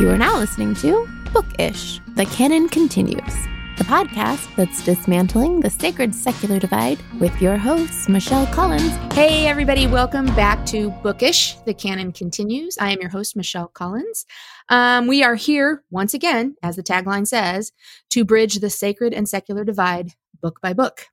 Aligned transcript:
You 0.00 0.10
are 0.10 0.18
now 0.18 0.36
listening 0.38 0.74
to 0.76 1.08
Bookish, 1.32 2.00
The 2.16 2.26
Canon 2.26 2.68
Continues, 2.68 3.32
the 3.78 3.84
podcast 3.84 4.52
that's 4.56 4.84
dismantling 4.84 5.60
the 5.60 5.70
sacred 5.70 6.16
secular 6.16 6.58
divide 6.58 6.98
with 7.20 7.40
your 7.40 7.56
host, 7.56 8.08
Michelle 8.08 8.48
Collins. 8.48 8.90
Hey, 9.14 9.46
everybody, 9.46 9.86
welcome 9.86 10.26
back 10.34 10.66
to 10.66 10.90
Bookish, 11.04 11.54
The 11.64 11.74
Canon 11.74 12.10
Continues. 12.10 12.76
I 12.78 12.90
am 12.90 13.00
your 13.00 13.08
host, 13.08 13.36
Michelle 13.36 13.68
Collins. 13.68 14.26
Um, 14.68 15.06
we 15.06 15.22
are 15.22 15.36
here 15.36 15.84
once 15.92 16.12
again, 16.12 16.56
as 16.60 16.74
the 16.74 16.82
tagline 16.82 17.28
says, 17.28 17.70
to 18.10 18.24
bridge 18.24 18.56
the 18.56 18.70
sacred 18.70 19.14
and 19.14 19.28
secular 19.28 19.62
divide 19.62 20.10
book 20.42 20.58
by 20.60 20.72
book. 20.72 21.06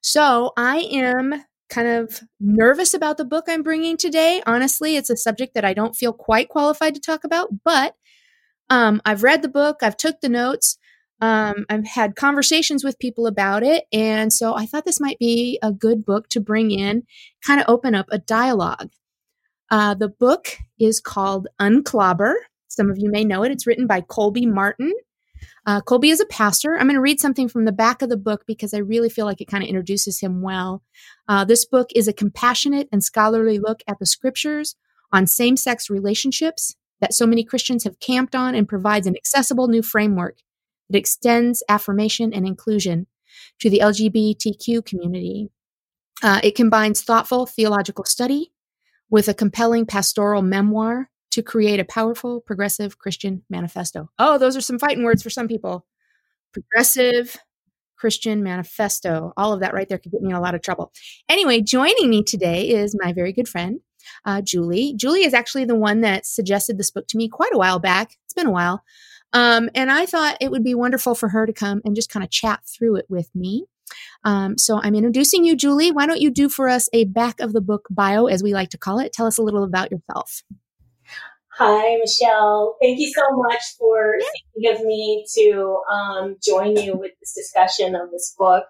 So 0.00 0.50
I 0.56 0.78
am 0.90 1.44
kind 1.68 1.86
of 1.86 2.22
nervous 2.40 2.92
about 2.92 3.18
the 3.18 3.24
book 3.24 3.44
I'm 3.48 3.62
bringing 3.62 3.96
today. 3.96 4.42
Honestly, 4.46 4.96
it's 4.96 5.10
a 5.10 5.16
subject 5.16 5.54
that 5.54 5.64
I 5.64 5.74
don't 5.74 5.94
feel 5.94 6.12
quite 6.12 6.48
qualified 6.48 6.96
to 6.96 7.00
talk 7.00 7.22
about, 7.22 7.50
but 7.64 7.94
um, 8.70 9.00
I've 9.04 9.22
read 9.22 9.42
the 9.42 9.48
book, 9.48 9.78
I've 9.82 9.96
took 9.96 10.20
the 10.20 10.28
notes, 10.28 10.78
um, 11.20 11.64
I've 11.70 11.86
had 11.86 12.16
conversations 12.16 12.84
with 12.84 12.98
people 12.98 13.26
about 13.26 13.62
it, 13.62 13.84
and 13.92 14.32
so 14.32 14.54
I 14.54 14.66
thought 14.66 14.84
this 14.84 15.00
might 15.00 15.18
be 15.18 15.58
a 15.62 15.72
good 15.72 16.04
book 16.04 16.28
to 16.30 16.40
bring 16.40 16.70
in, 16.70 17.04
kind 17.44 17.60
of 17.60 17.66
open 17.68 17.94
up 17.94 18.06
a 18.10 18.18
dialogue. 18.18 18.90
Uh, 19.70 19.94
the 19.94 20.08
book 20.08 20.58
is 20.78 21.00
called 21.00 21.48
Unclobber. 21.60 22.34
Some 22.68 22.90
of 22.90 22.98
you 22.98 23.10
may 23.10 23.24
know 23.24 23.42
it. 23.42 23.50
It's 23.50 23.66
written 23.66 23.86
by 23.86 24.00
Colby 24.02 24.46
Martin. 24.46 24.92
Uh, 25.66 25.80
Colby 25.80 26.10
is 26.10 26.20
a 26.20 26.26
pastor. 26.26 26.74
I'm 26.74 26.86
going 26.86 26.94
to 26.94 27.00
read 27.00 27.20
something 27.20 27.48
from 27.48 27.64
the 27.64 27.72
back 27.72 28.00
of 28.00 28.08
the 28.08 28.16
book 28.16 28.44
because 28.46 28.72
I 28.72 28.78
really 28.78 29.08
feel 29.08 29.26
like 29.26 29.40
it 29.40 29.48
kind 29.48 29.64
of 29.64 29.68
introduces 29.68 30.20
him 30.20 30.40
well. 30.40 30.82
Uh, 31.28 31.44
this 31.44 31.64
book 31.64 31.90
is 31.94 32.06
a 32.06 32.12
compassionate 32.12 32.88
and 32.92 33.02
scholarly 33.02 33.58
look 33.58 33.80
at 33.88 33.98
the 33.98 34.06
scriptures 34.06 34.76
on 35.12 35.26
same 35.26 35.56
sex 35.56 35.90
relationships, 35.90 36.76
that 37.00 37.14
so 37.14 37.26
many 37.26 37.44
Christians 37.44 37.84
have 37.84 38.00
camped 38.00 38.34
on 38.34 38.54
and 38.54 38.68
provides 38.68 39.06
an 39.06 39.16
accessible 39.16 39.68
new 39.68 39.82
framework 39.82 40.38
that 40.88 40.98
extends 40.98 41.62
affirmation 41.68 42.32
and 42.32 42.46
inclusion 42.46 43.06
to 43.60 43.70
the 43.70 43.80
LGBTQ 43.80 44.84
community. 44.84 45.50
Uh, 46.22 46.40
it 46.42 46.54
combines 46.54 47.02
thoughtful 47.02 47.46
theological 47.46 48.04
study 48.04 48.52
with 49.10 49.28
a 49.28 49.34
compelling 49.34 49.86
pastoral 49.86 50.42
memoir 50.42 51.10
to 51.30 51.42
create 51.42 51.80
a 51.80 51.84
powerful 51.84 52.40
progressive 52.40 52.98
Christian 52.98 53.42
manifesto. 53.50 54.10
Oh, 54.18 54.38
those 54.38 54.56
are 54.56 54.62
some 54.62 54.78
fighting 54.78 55.04
words 55.04 55.22
for 55.22 55.30
some 55.30 55.48
people. 55.48 55.86
Progressive 56.52 57.36
Christian 57.96 58.42
manifesto. 58.42 59.32
All 59.36 59.52
of 59.52 59.60
that 59.60 59.74
right 59.74 59.88
there 59.88 59.98
could 59.98 60.12
get 60.12 60.22
me 60.22 60.30
in 60.30 60.36
a 60.36 60.40
lot 60.40 60.54
of 60.54 60.62
trouble. 60.62 60.92
Anyway, 61.28 61.60
joining 61.60 62.08
me 62.08 62.22
today 62.22 62.68
is 62.70 62.96
my 62.98 63.12
very 63.12 63.32
good 63.32 63.48
friend, 63.48 63.80
uh, 64.24 64.40
Julie. 64.42 64.94
Julie 64.96 65.24
is 65.24 65.34
actually 65.34 65.64
the 65.64 65.74
one 65.74 66.00
that 66.00 66.26
suggested 66.26 66.78
this 66.78 66.90
book 66.90 67.06
to 67.08 67.16
me 67.16 67.28
quite 67.28 67.54
a 67.54 67.58
while 67.58 67.78
back. 67.78 68.12
It's 68.24 68.34
been 68.34 68.46
a 68.46 68.52
while. 68.52 68.82
Um, 69.32 69.68
and 69.74 69.90
I 69.90 70.06
thought 70.06 70.38
it 70.40 70.50
would 70.50 70.64
be 70.64 70.74
wonderful 70.74 71.14
for 71.14 71.28
her 71.28 71.46
to 71.46 71.52
come 71.52 71.82
and 71.84 71.94
just 71.96 72.10
kind 72.10 72.24
of 72.24 72.30
chat 72.30 72.60
through 72.66 72.96
it 72.96 73.06
with 73.08 73.28
me. 73.34 73.66
Um, 74.24 74.58
so 74.58 74.80
I'm 74.82 74.94
introducing 74.94 75.44
you, 75.44 75.56
Julie. 75.56 75.92
Why 75.92 76.06
don't 76.06 76.20
you 76.20 76.30
do 76.30 76.48
for 76.48 76.68
us 76.68 76.88
a 76.92 77.04
back 77.04 77.40
of 77.40 77.52
the 77.52 77.60
book 77.60 77.86
bio, 77.90 78.26
as 78.26 78.42
we 78.42 78.52
like 78.52 78.70
to 78.70 78.78
call 78.78 78.98
it? 78.98 79.12
Tell 79.12 79.26
us 79.26 79.38
a 79.38 79.42
little 79.42 79.62
about 79.62 79.90
yourself. 79.90 80.42
Hi, 81.58 81.96
Michelle. 81.96 82.76
Thank 82.82 82.98
you 82.98 83.12
so 83.16 83.22
much 83.36 83.62
for 83.78 84.18
thinking 84.54 84.76
of 84.76 84.84
me 84.84 85.24
to 85.36 85.80
um, 85.90 86.36
join 86.44 86.76
you 86.76 86.96
with 86.96 87.12
this 87.20 87.32
discussion 87.34 87.94
of 87.94 88.10
this 88.10 88.34
book. 88.38 88.64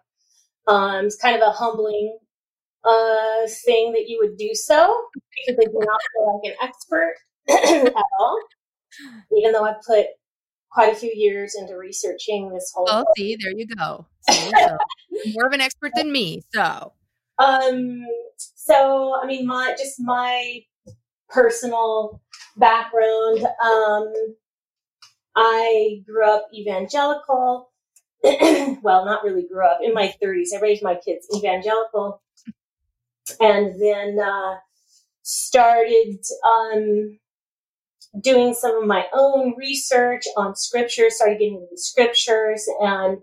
Um, 0.69 1.07
it's 1.07 1.17
kind 1.17 1.35
of 1.35 1.43
a 1.43 1.51
humbling 1.51 2.19
uh, 2.87 3.49
thing 3.65 3.93
that 3.93 4.05
you 4.07 4.19
would 4.21 4.37
do 4.37 4.55
so 4.55 4.95
because 5.47 5.61
I 5.61 5.65
do 5.65 5.79
not 5.79 6.01
feel 6.13 6.41
like 6.43 6.53
an 6.53 6.57
expert 6.63 7.15
at 7.49 8.05
all, 8.19 8.39
even 9.37 9.53
though 9.53 9.65
I've 9.65 9.83
put 9.87 10.07
quite 10.71 10.93
a 10.93 10.97
few 10.97 11.13
years 11.15 11.57
into 11.59 11.77
researching 11.77 12.53
this 12.53 12.73
whole. 12.75 12.87
Oh, 12.89 13.05
see, 13.17 13.37
there 13.41 13.53
you 13.53 13.67
go. 13.67 14.07
See, 14.31 14.51
so 14.51 14.79
more 15.35 15.47
of 15.47 15.53
an 15.53 15.61
expert 15.61 15.93
than 15.97 16.13
me. 16.13 16.43
So, 16.55 16.93
um, 17.39 18.05
so 18.37 19.19
I 19.21 19.27
mean, 19.27 19.47
my 19.47 19.75
just 19.77 19.97
my 19.99 20.61
personal 21.29 22.21
background. 22.57 23.45
Um, 23.65 24.13
I 25.35 26.03
grew 26.07 26.25
up 26.25 26.47
evangelical. 26.55 27.71
well, 28.83 29.05
not 29.05 29.23
really 29.23 29.47
grew 29.47 29.65
up 29.67 29.81
in 29.83 29.93
my 29.93 30.13
30s. 30.23 30.49
I 30.57 30.61
raised 30.61 30.83
my 30.83 30.95
kids 30.95 31.29
evangelical 31.37 32.23
and 33.41 33.81
then 33.81 34.19
uh, 34.19 34.57
started 35.23 36.19
um, 36.45 37.19
doing 38.21 38.55
some 38.55 38.81
of 38.81 38.87
my 38.87 39.07
own 39.13 39.55
research 39.57 40.25
on 40.37 40.57
scripture, 40.57 41.11
started 41.11 41.39
getting 41.39 41.67
into 41.71 41.81
scriptures 41.81 42.67
and 42.81 43.19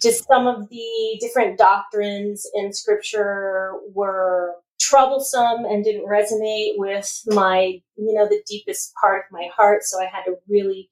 just 0.00 0.26
some 0.26 0.46
of 0.46 0.68
the 0.68 1.18
different 1.20 1.58
doctrines 1.58 2.44
in 2.54 2.72
scripture 2.72 3.72
were 3.94 4.54
troublesome 4.80 5.64
and 5.64 5.84
didn't 5.84 6.08
resonate 6.08 6.72
with 6.76 7.22
my, 7.28 7.80
you 7.96 8.12
know, 8.12 8.26
the 8.26 8.42
deepest 8.48 8.92
part 9.00 9.24
of 9.24 9.32
my 9.32 9.48
heart. 9.56 9.84
So 9.84 10.00
I 10.00 10.06
had 10.06 10.24
to 10.24 10.34
really 10.48 10.90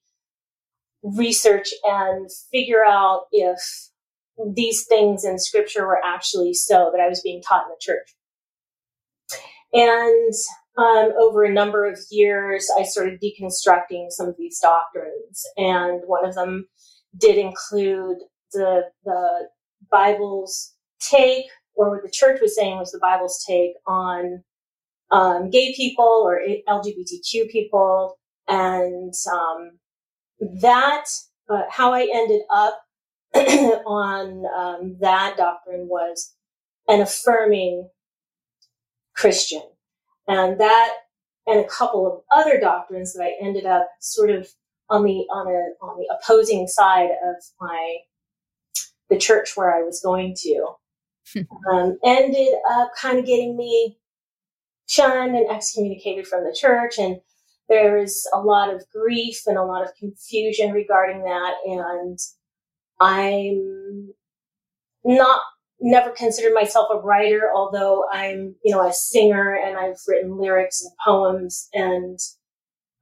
research 1.03 1.69
and 1.83 2.29
figure 2.51 2.85
out 2.85 3.23
if 3.31 3.59
these 4.53 4.85
things 4.85 5.25
in 5.25 5.37
scripture 5.39 5.85
were 5.85 5.99
actually 6.05 6.53
so 6.53 6.89
that 6.93 7.01
I 7.01 7.09
was 7.09 7.21
being 7.21 7.41
taught 7.41 7.63
in 7.63 7.69
the 7.69 7.77
church. 7.79 8.15
And 9.73 10.33
um, 10.77 11.11
over 11.19 11.43
a 11.43 11.51
number 11.51 11.85
of 11.85 11.99
years, 12.09 12.67
I 12.77 12.83
started 12.83 13.21
deconstructing 13.21 14.07
some 14.09 14.27
of 14.27 14.35
these 14.37 14.59
doctrines. 14.59 15.43
And 15.57 16.01
one 16.05 16.25
of 16.25 16.35
them 16.35 16.67
did 17.17 17.37
include 17.37 18.17
the, 18.53 18.83
the 19.05 19.49
Bible's 19.89 20.73
take, 20.99 21.45
or 21.75 21.91
what 21.91 22.03
the 22.03 22.11
church 22.11 22.39
was 22.41 22.55
saying 22.55 22.77
was 22.77 22.91
the 22.91 22.99
Bible's 22.99 23.43
take 23.47 23.73
on 23.85 24.43
um, 25.11 25.49
gay 25.49 25.73
people 25.75 26.05
or 26.05 26.41
LGBTQ 26.67 27.49
people. 27.49 28.17
And 28.47 29.13
um, 29.31 29.79
that, 30.61 31.05
uh, 31.49 31.63
how 31.69 31.93
I 31.93 32.07
ended 32.11 32.41
up 32.49 32.81
on 33.85 34.43
um, 34.57 34.97
that 34.99 35.37
doctrine 35.37 35.87
was 35.87 36.33
an 36.87 37.01
affirming 37.01 37.89
Christian. 39.21 39.61
And 40.27 40.59
that 40.59 40.93
and 41.47 41.59
a 41.59 41.67
couple 41.67 42.07
of 42.07 42.21
other 42.31 42.59
doctrines 42.59 43.13
that 43.13 43.23
I 43.23 43.33
ended 43.41 43.65
up 43.65 43.87
sort 43.99 44.31
of 44.31 44.47
on 44.89 45.03
the 45.03 45.25
on 45.31 45.47
a 45.47 45.85
on 45.85 45.97
the 45.97 46.07
opposing 46.15 46.67
side 46.67 47.09
of 47.23 47.35
my 47.59 47.97
the 49.09 49.17
church 49.17 49.55
where 49.55 49.73
I 49.73 49.83
was 49.83 50.01
going 50.01 50.35
to 50.39 50.67
um, 51.71 51.97
ended 52.03 52.53
up 52.71 52.91
kind 52.99 53.19
of 53.19 53.25
getting 53.25 53.55
me 53.55 53.97
shunned 54.87 55.35
and 55.35 55.49
excommunicated 55.49 56.27
from 56.27 56.43
the 56.43 56.55
church. 56.59 56.97
And 56.97 57.17
there 57.69 57.97
was 57.97 58.27
a 58.33 58.39
lot 58.39 58.73
of 58.73 58.83
grief 58.91 59.43
and 59.47 59.57
a 59.57 59.63
lot 59.63 59.83
of 59.83 59.95
confusion 59.95 60.71
regarding 60.71 61.23
that. 61.23 61.53
And 61.65 62.19
I'm 62.99 64.13
not 65.03 65.41
never 65.81 66.11
considered 66.11 66.53
myself 66.53 66.87
a 66.91 66.97
writer, 66.97 67.49
although 67.53 68.05
I'm, 68.11 68.55
you 68.63 68.73
know, 68.73 68.87
a 68.87 68.93
singer 68.93 69.55
and 69.55 69.77
I've 69.77 69.97
written 70.07 70.37
lyrics 70.37 70.81
and 70.81 70.91
poems 71.03 71.67
and 71.73 72.19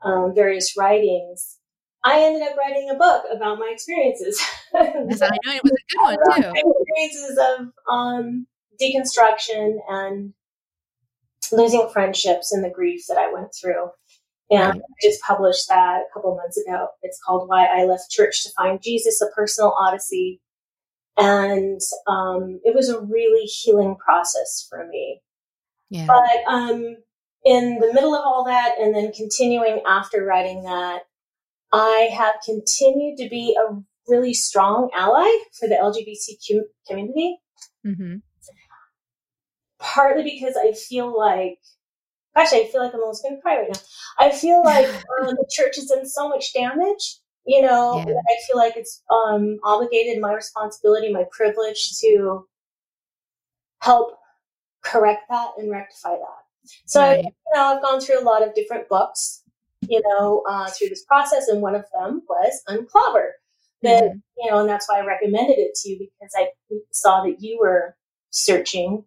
um, 0.04 0.34
various 0.34 0.76
writings. 0.78 1.58
I 2.04 2.22
ended 2.22 2.44
up 2.44 2.56
writing 2.58 2.90
a 2.90 2.98
book 2.98 3.26
about 3.32 3.60
my 3.60 3.70
experiences. 3.74 4.42
yes, 4.74 5.22
I 5.22 5.30
know 5.46 5.54
it 5.54 5.64
was 5.64 5.74
a 5.74 5.86
good 5.92 6.02
one 6.02 6.16
too. 6.42 6.52
My 6.54 6.64
experiences 6.80 7.38
of 7.38 7.68
um, 7.92 8.48
deconstruction 8.82 9.80
and 9.90 10.34
losing 11.52 11.90
friendships 11.92 12.54
and 12.54 12.64
the 12.64 12.70
grief 12.70 13.04
that 13.10 13.18
I 13.18 13.32
went 13.32 13.50
through. 13.60 13.90
And. 14.50 14.80
I 14.80 15.08
just 15.08 15.22
published 15.22 15.68
that 15.68 16.00
a 16.00 16.14
couple 16.14 16.36
months 16.36 16.58
ago. 16.58 16.88
It's 17.04 17.20
called 17.26 17.48
Why 17.48 17.66
I 17.66 17.84
Left 17.84 18.10
Church 18.10 18.44
to 18.44 18.50
Find 18.58 18.82
Jesus, 18.82 19.22
a 19.22 19.28
Personal 19.36 19.76
Odyssey 19.80 20.42
and 21.20 21.82
um, 22.08 22.60
it 22.64 22.76
was 22.76 22.90
a 22.90 23.02
really 23.02 23.46
healing 23.46 23.96
process 23.96 24.66
for 24.70 24.88
me. 24.88 25.22
Yeah. 25.90 26.06
But 26.08 26.52
um, 26.52 26.98
in 27.46 27.80
the 27.80 27.92
middle 27.94 28.16
of 28.16 28.22
all 28.26 28.46
that, 28.46 28.76
and 28.80 28.96
then 28.96 29.12
continuing 29.12 29.82
after 29.88 30.24
writing 30.24 30.64
that, 30.64 31.02
I 31.72 32.10
have 32.16 32.36
continued 32.44 33.18
to 33.18 33.30
be 33.30 33.56
a 33.60 33.76
really 34.08 34.34
strong 34.34 34.90
ally 34.96 35.30
for 35.60 35.68
the 35.68 35.76
LGBTQ 35.76 36.62
community. 36.88 37.38
Mm-hmm. 37.86 38.18
Partly 39.80 40.24
because 40.24 40.58
I 40.58 40.74
feel 40.74 41.18
like, 41.18 41.60
gosh, 42.36 42.54
I 42.54 42.66
feel 42.66 42.84
like 42.84 42.94
I'm 42.94 43.02
almost 43.02 43.24
going 43.24 43.36
to 43.36 43.42
cry 43.42 43.60
right 43.60 43.70
now. 43.72 43.80
I 44.18 44.32
feel 44.32 44.64
like 44.64 44.88
um, 45.22 45.36
the 45.36 45.48
church 45.50 45.76
has 45.76 45.86
done 45.86 46.08
so 46.08 46.28
much 46.28 46.54
damage 46.54 47.20
you 47.50 47.62
know 47.62 47.98
yeah. 47.98 48.14
i 48.14 48.36
feel 48.48 48.58
like 48.58 48.76
it's 48.78 49.04
um, 49.10 49.58
obligated 49.64 50.22
my 50.22 50.34
responsibility 50.34 51.12
my 51.12 51.26
privilege 51.32 51.98
to 52.00 52.46
help 53.82 54.18
correct 54.82 55.24
that 55.30 55.50
and 55.58 55.70
rectify 55.72 56.12
that 56.12 56.72
so 56.86 57.02
right. 57.02 57.20
I, 57.20 57.22
you 57.22 57.32
know 57.56 57.64
i've 57.64 57.82
gone 57.82 58.00
through 58.00 58.22
a 58.22 58.24
lot 58.24 58.46
of 58.46 58.54
different 58.54 58.88
books 58.88 59.44
you 59.88 60.02
know, 60.06 60.44
uh, 60.50 60.70
through 60.70 60.90
this 60.90 61.06
process. 61.06 61.48
And 61.48 61.62
one 61.62 61.76
of 61.76 61.86
them 61.94 62.22
was 62.28 62.62
unclobber. 62.68 63.34
That, 63.82 64.04
mm-hmm. 64.04 64.18
you 64.38 64.52
know, 64.52 64.60
and 64.60 64.70
that's 64.70 64.90
why 64.90 65.00
I 65.00 65.06
recommended 65.06 65.58
it 65.58 65.74
to 65.76 65.90
you 65.90 66.00
because 66.00 66.34
I 66.36 66.50
saw 66.92 67.24
that 67.24 67.38
you 67.40 67.58
were 67.62 67.96
searching, 68.30 69.06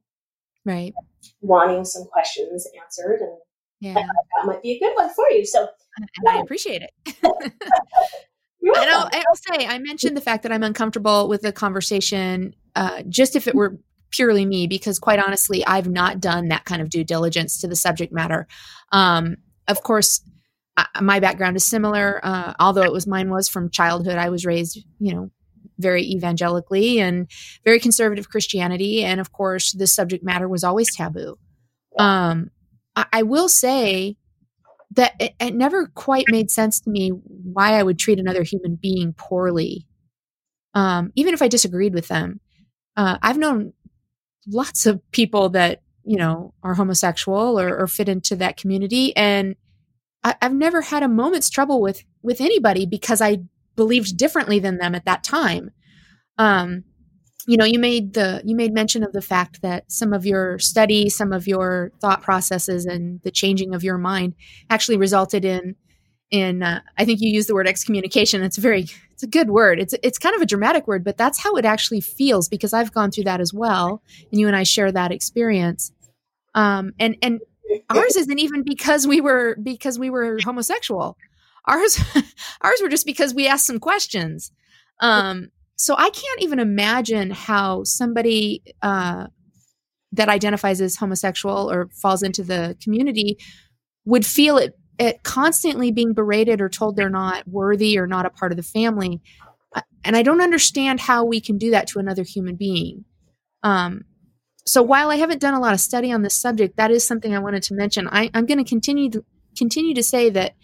right, 0.64 0.94
wanting 1.42 1.84
some 1.84 2.04
questions 2.06 2.66
answered, 2.82 3.20
and 3.20 3.36
yeah. 3.80 3.92
that 3.92 4.46
might 4.46 4.62
be 4.62 4.72
a 4.72 4.78
good 4.78 4.94
one 4.94 5.10
for 5.12 5.28
you. 5.30 5.44
So 5.44 5.68
I 6.26 6.38
appreciate 6.38 6.82
it. 6.82 7.16
and 8.62 8.90
I'll, 8.90 9.08
I'll, 9.12 9.58
say, 9.58 9.66
I 9.66 9.78
mentioned 9.78 10.16
the 10.16 10.20
fact 10.20 10.42
that 10.44 10.52
I'm 10.52 10.62
uncomfortable 10.62 11.28
with 11.28 11.42
the 11.42 11.52
conversation, 11.52 12.54
uh, 12.76 13.02
just 13.08 13.34
if 13.36 13.48
it 13.48 13.54
were 13.54 13.78
purely 14.10 14.46
me, 14.46 14.66
because 14.66 14.98
quite 14.98 15.18
honestly, 15.18 15.64
I've 15.66 15.88
not 15.88 16.20
done 16.20 16.48
that 16.48 16.64
kind 16.64 16.80
of 16.80 16.90
due 16.90 17.04
diligence 17.04 17.60
to 17.60 17.68
the 17.68 17.76
subject 17.76 18.12
matter. 18.12 18.46
Um, 18.92 19.36
of 19.68 19.82
course, 19.82 20.20
I, 20.76 20.86
my 21.00 21.18
background 21.18 21.56
is 21.56 21.64
similar, 21.64 22.20
uh, 22.22 22.54
although 22.60 22.82
it 22.82 22.92
was 22.92 23.06
mine 23.06 23.30
was 23.30 23.48
from 23.48 23.70
childhood. 23.70 24.16
I 24.16 24.28
was 24.28 24.46
raised, 24.46 24.78
you 24.98 25.14
know, 25.14 25.30
very 25.78 26.04
evangelically 26.04 27.00
and 27.00 27.28
very 27.64 27.80
conservative 27.80 28.28
Christianity, 28.28 29.02
and 29.02 29.20
of 29.20 29.32
course, 29.32 29.72
this 29.72 29.92
subject 29.92 30.22
matter 30.22 30.48
was 30.48 30.62
always 30.62 30.94
taboo. 30.94 31.36
Um, 31.98 32.50
I, 32.94 33.06
I 33.12 33.22
will 33.22 33.48
say 33.48 34.16
that 34.94 35.14
it, 35.18 35.34
it, 35.40 35.54
never 35.54 35.86
quite 35.86 36.26
made 36.28 36.50
sense 36.50 36.80
to 36.80 36.90
me 36.90 37.10
why 37.10 37.78
I 37.78 37.82
would 37.82 37.98
treat 37.98 38.18
another 38.18 38.42
human 38.42 38.76
being 38.80 39.14
poorly, 39.16 39.86
um, 40.74 41.12
even 41.14 41.34
if 41.34 41.42
I 41.42 41.48
disagreed 41.48 41.94
with 41.94 42.08
them. 42.08 42.40
Uh, 42.96 43.18
I've 43.22 43.38
known 43.38 43.72
lots 44.46 44.86
of 44.86 45.00
people 45.12 45.48
that 45.50 45.82
you 46.04 46.16
know 46.16 46.52
are 46.62 46.74
homosexual 46.74 47.58
or, 47.58 47.76
or 47.76 47.86
fit 47.86 48.08
into 48.08 48.36
that 48.36 48.56
community, 48.56 49.16
and 49.16 49.56
I, 50.24 50.34
I've 50.42 50.54
never 50.54 50.82
had 50.82 51.02
a 51.02 51.08
moment's 51.08 51.50
trouble 51.50 51.80
with 51.80 52.04
with 52.22 52.40
anybody 52.40 52.86
because 52.86 53.20
I 53.20 53.38
believed 53.76 54.16
differently 54.16 54.58
than 54.58 54.78
them 54.78 54.94
at 54.94 55.04
that 55.06 55.24
time. 55.24 55.70
Um, 56.38 56.84
you 57.46 57.56
know 57.56 57.64
you 57.64 57.78
made 57.78 58.14
the 58.14 58.40
you 58.44 58.54
made 58.54 58.72
mention 58.72 59.02
of 59.02 59.12
the 59.12 59.22
fact 59.22 59.62
that 59.62 59.90
some 59.90 60.12
of 60.12 60.24
your 60.24 60.58
study 60.58 61.08
some 61.08 61.32
of 61.32 61.46
your 61.46 61.90
thought 62.00 62.22
processes 62.22 62.86
and 62.86 63.20
the 63.22 63.30
changing 63.30 63.74
of 63.74 63.82
your 63.82 63.98
mind 63.98 64.34
actually 64.70 64.96
resulted 64.96 65.44
in 65.44 65.74
in 66.30 66.62
uh, 66.62 66.80
i 66.98 67.04
think 67.04 67.20
you 67.20 67.30
used 67.30 67.48
the 67.48 67.54
word 67.54 67.68
excommunication. 67.68 68.42
It's 68.42 68.58
a 68.58 68.60
very 68.60 68.86
it's 69.10 69.22
a 69.22 69.26
good 69.26 69.50
word. 69.50 69.78
It's 69.78 69.94
it's 70.02 70.18
kind 70.18 70.34
of 70.34 70.42
a 70.42 70.46
dramatic 70.46 70.86
word 70.86 71.04
but 71.04 71.16
that's 71.16 71.38
how 71.38 71.54
it 71.56 71.64
actually 71.64 72.00
feels 72.00 72.48
because 72.48 72.72
i've 72.72 72.92
gone 72.92 73.10
through 73.10 73.24
that 73.24 73.40
as 73.40 73.52
well 73.52 74.02
and 74.30 74.40
you 74.40 74.46
and 74.46 74.56
i 74.56 74.62
share 74.62 74.92
that 74.92 75.12
experience. 75.12 75.92
Um 76.54 76.92
and 76.98 77.16
and 77.22 77.40
ours 77.88 78.16
isn't 78.16 78.38
even 78.38 78.62
because 78.64 79.06
we 79.06 79.20
were 79.20 79.56
because 79.62 79.98
we 79.98 80.10
were 80.10 80.38
homosexual. 80.42 81.16
Ours 81.66 82.00
ours 82.60 82.80
were 82.82 82.88
just 82.88 83.06
because 83.06 83.34
we 83.34 83.46
asked 83.46 83.66
some 83.66 83.78
questions. 83.80 84.52
Um 85.00 85.50
so 85.76 85.94
I 85.96 86.10
can't 86.10 86.42
even 86.42 86.58
imagine 86.58 87.30
how 87.30 87.84
somebody 87.84 88.62
uh, 88.82 89.26
that 90.12 90.28
identifies 90.28 90.80
as 90.80 90.96
homosexual 90.96 91.70
or 91.70 91.88
falls 91.92 92.22
into 92.22 92.44
the 92.44 92.76
community 92.82 93.38
would 94.04 94.26
feel 94.26 94.58
it, 94.58 94.78
it 94.98 95.22
constantly 95.22 95.90
being 95.90 96.12
berated 96.12 96.60
or 96.60 96.68
told 96.68 96.96
they're 96.96 97.10
not 97.10 97.46
worthy 97.48 97.98
or 97.98 98.06
not 98.06 98.26
a 98.26 98.30
part 98.30 98.52
of 98.52 98.56
the 98.56 98.62
family. 98.62 99.20
And 100.04 100.16
I 100.16 100.22
don't 100.22 100.42
understand 100.42 101.00
how 101.00 101.24
we 101.24 101.40
can 101.40 101.58
do 101.58 101.70
that 101.70 101.86
to 101.88 101.98
another 101.98 102.24
human 102.24 102.56
being. 102.56 103.04
Um, 103.62 104.04
so 104.66 104.82
while 104.82 105.10
I 105.10 105.16
haven't 105.16 105.40
done 105.40 105.54
a 105.54 105.60
lot 105.60 105.74
of 105.74 105.80
study 105.80 106.12
on 106.12 106.22
this 106.22 106.34
subject, 106.34 106.76
that 106.76 106.90
is 106.90 107.06
something 107.06 107.34
I 107.34 107.38
wanted 107.38 107.62
to 107.64 107.74
mention. 107.74 108.08
I, 108.08 108.30
am 108.34 108.46
going 108.46 108.62
to 108.62 108.68
continue 108.68 109.10
to 109.10 109.24
continue 109.56 109.94
to 109.94 110.02
say 110.02 110.30
that 110.30 110.54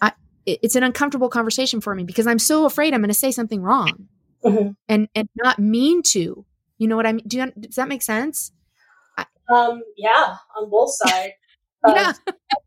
I, 0.00 0.12
it's 0.46 0.74
an 0.74 0.82
uncomfortable 0.82 1.28
conversation 1.28 1.80
for 1.80 1.94
me 1.94 2.04
because 2.04 2.26
I'm 2.26 2.38
so 2.38 2.64
afraid 2.64 2.94
I'm 2.94 3.00
going 3.00 3.08
to 3.08 3.14
say 3.14 3.30
something 3.30 3.62
wrong 3.62 4.08
mm-hmm. 4.46 4.70
and 4.88 5.08
and 5.14 5.28
not 5.36 5.58
mean 5.58 6.02
to. 6.02 6.44
You 6.78 6.88
know 6.88 6.96
what 6.96 7.06
I 7.06 7.12
mean? 7.12 7.24
Do 7.26 7.38
you, 7.38 7.52
does 7.58 7.76
that 7.76 7.88
make 7.88 8.02
sense? 8.02 8.52
Um, 9.48 9.82
yeah, 9.96 10.36
on 10.56 10.68
both 10.68 10.90
sides. 10.94 11.32
yeah. 11.86 12.12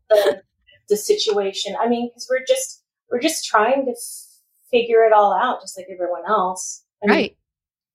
the, 0.08 0.42
the 0.88 0.96
situation. 0.96 1.76
I 1.80 1.88
mean, 1.88 2.08
because 2.08 2.26
we're 2.28 2.44
just 2.46 2.82
we're 3.10 3.20
just 3.20 3.46
trying 3.46 3.86
to 3.86 3.94
figure 4.70 5.04
it 5.04 5.12
all 5.12 5.32
out, 5.32 5.60
just 5.60 5.76
like 5.76 5.86
everyone 5.92 6.22
else. 6.28 6.84
Mean, 7.02 7.10
right. 7.10 7.36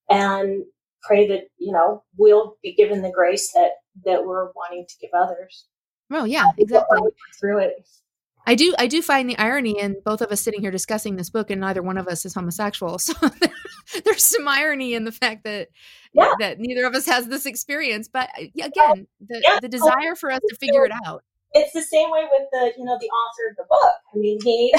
And 0.09 0.63
pray 1.01 1.27
that 1.27 1.47
you 1.57 1.71
know 1.71 2.03
we'll 2.17 2.57
be 2.61 2.73
given 2.73 3.01
the 3.01 3.11
grace 3.11 3.51
that 3.53 3.71
that 4.05 4.25
we're 4.25 4.51
wanting 4.53 4.85
to 4.87 4.95
give 4.99 5.11
others. 5.13 5.65
Oh 6.11 6.25
yeah, 6.25 6.45
exactly. 6.57 6.99
Through 7.39 7.59
it. 7.59 7.87
I 8.47 8.55
do 8.55 8.75
I 8.77 8.87
do 8.87 9.01
find 9.01 9.29
the 9.29 9.37
irony 9.37 9.79
in 9.79 9.97
both 10.05 10.21
of 10.21 10.31
us 10.31 10.41
sitting 10.41 10.61
here 10.61 10.71
discussing 10.71 11.15
this 11.15 11.29
book 11.29 11.49
and 11.49 11.59
neither 11.61 11.81
one 11.81 11.97
of 11.97 12.07
us 12.07 12.25
is 12.25 12.33
homosexual. 12.33 12.99
So 13.87 14.01
there's 14.03 14.23
some 14.23 14.47
irony 14.47 14.95
in 14.95 15.03
the 15.03 15.11
fact 15.11 15.43
that 15.43 15.69
yeah. 16.11 16.33
that 16.39 16.59
neither 16.59 16.85
of 16.85 16.95
us 16.95 17.05
has 17.05 17.27
this 17.27 17.45
experience. 17.45 18.07
But 18.07 18.29
uh, 18.35 18.45
again, 18.63 19.05
the, 19.21 19.41
yeah. 19.43 19.59
the 19.61 19.69
desire 19.69 20.15
for 20.15 20.31
us 20.31 20.39
to 20.49 20.55
figure 20.55 20.85
it 20.85 20.91
out. 21.05 21.23
It's 21.53 21.71
the 21.71 21.83
same 21.83 22.09
way 22.09 22.25
with 22.31 22.47
the 22.51 22.73
you 22.79 22.83
know 22.83 22.97
the 22.99 23.07
author 23.07 23.51
of 23.51 23.57
the 23.57 23.65
book. 23.69 23.95
I 24.13 24.17
mean, 24.17 24.39
he. 24.41 24.73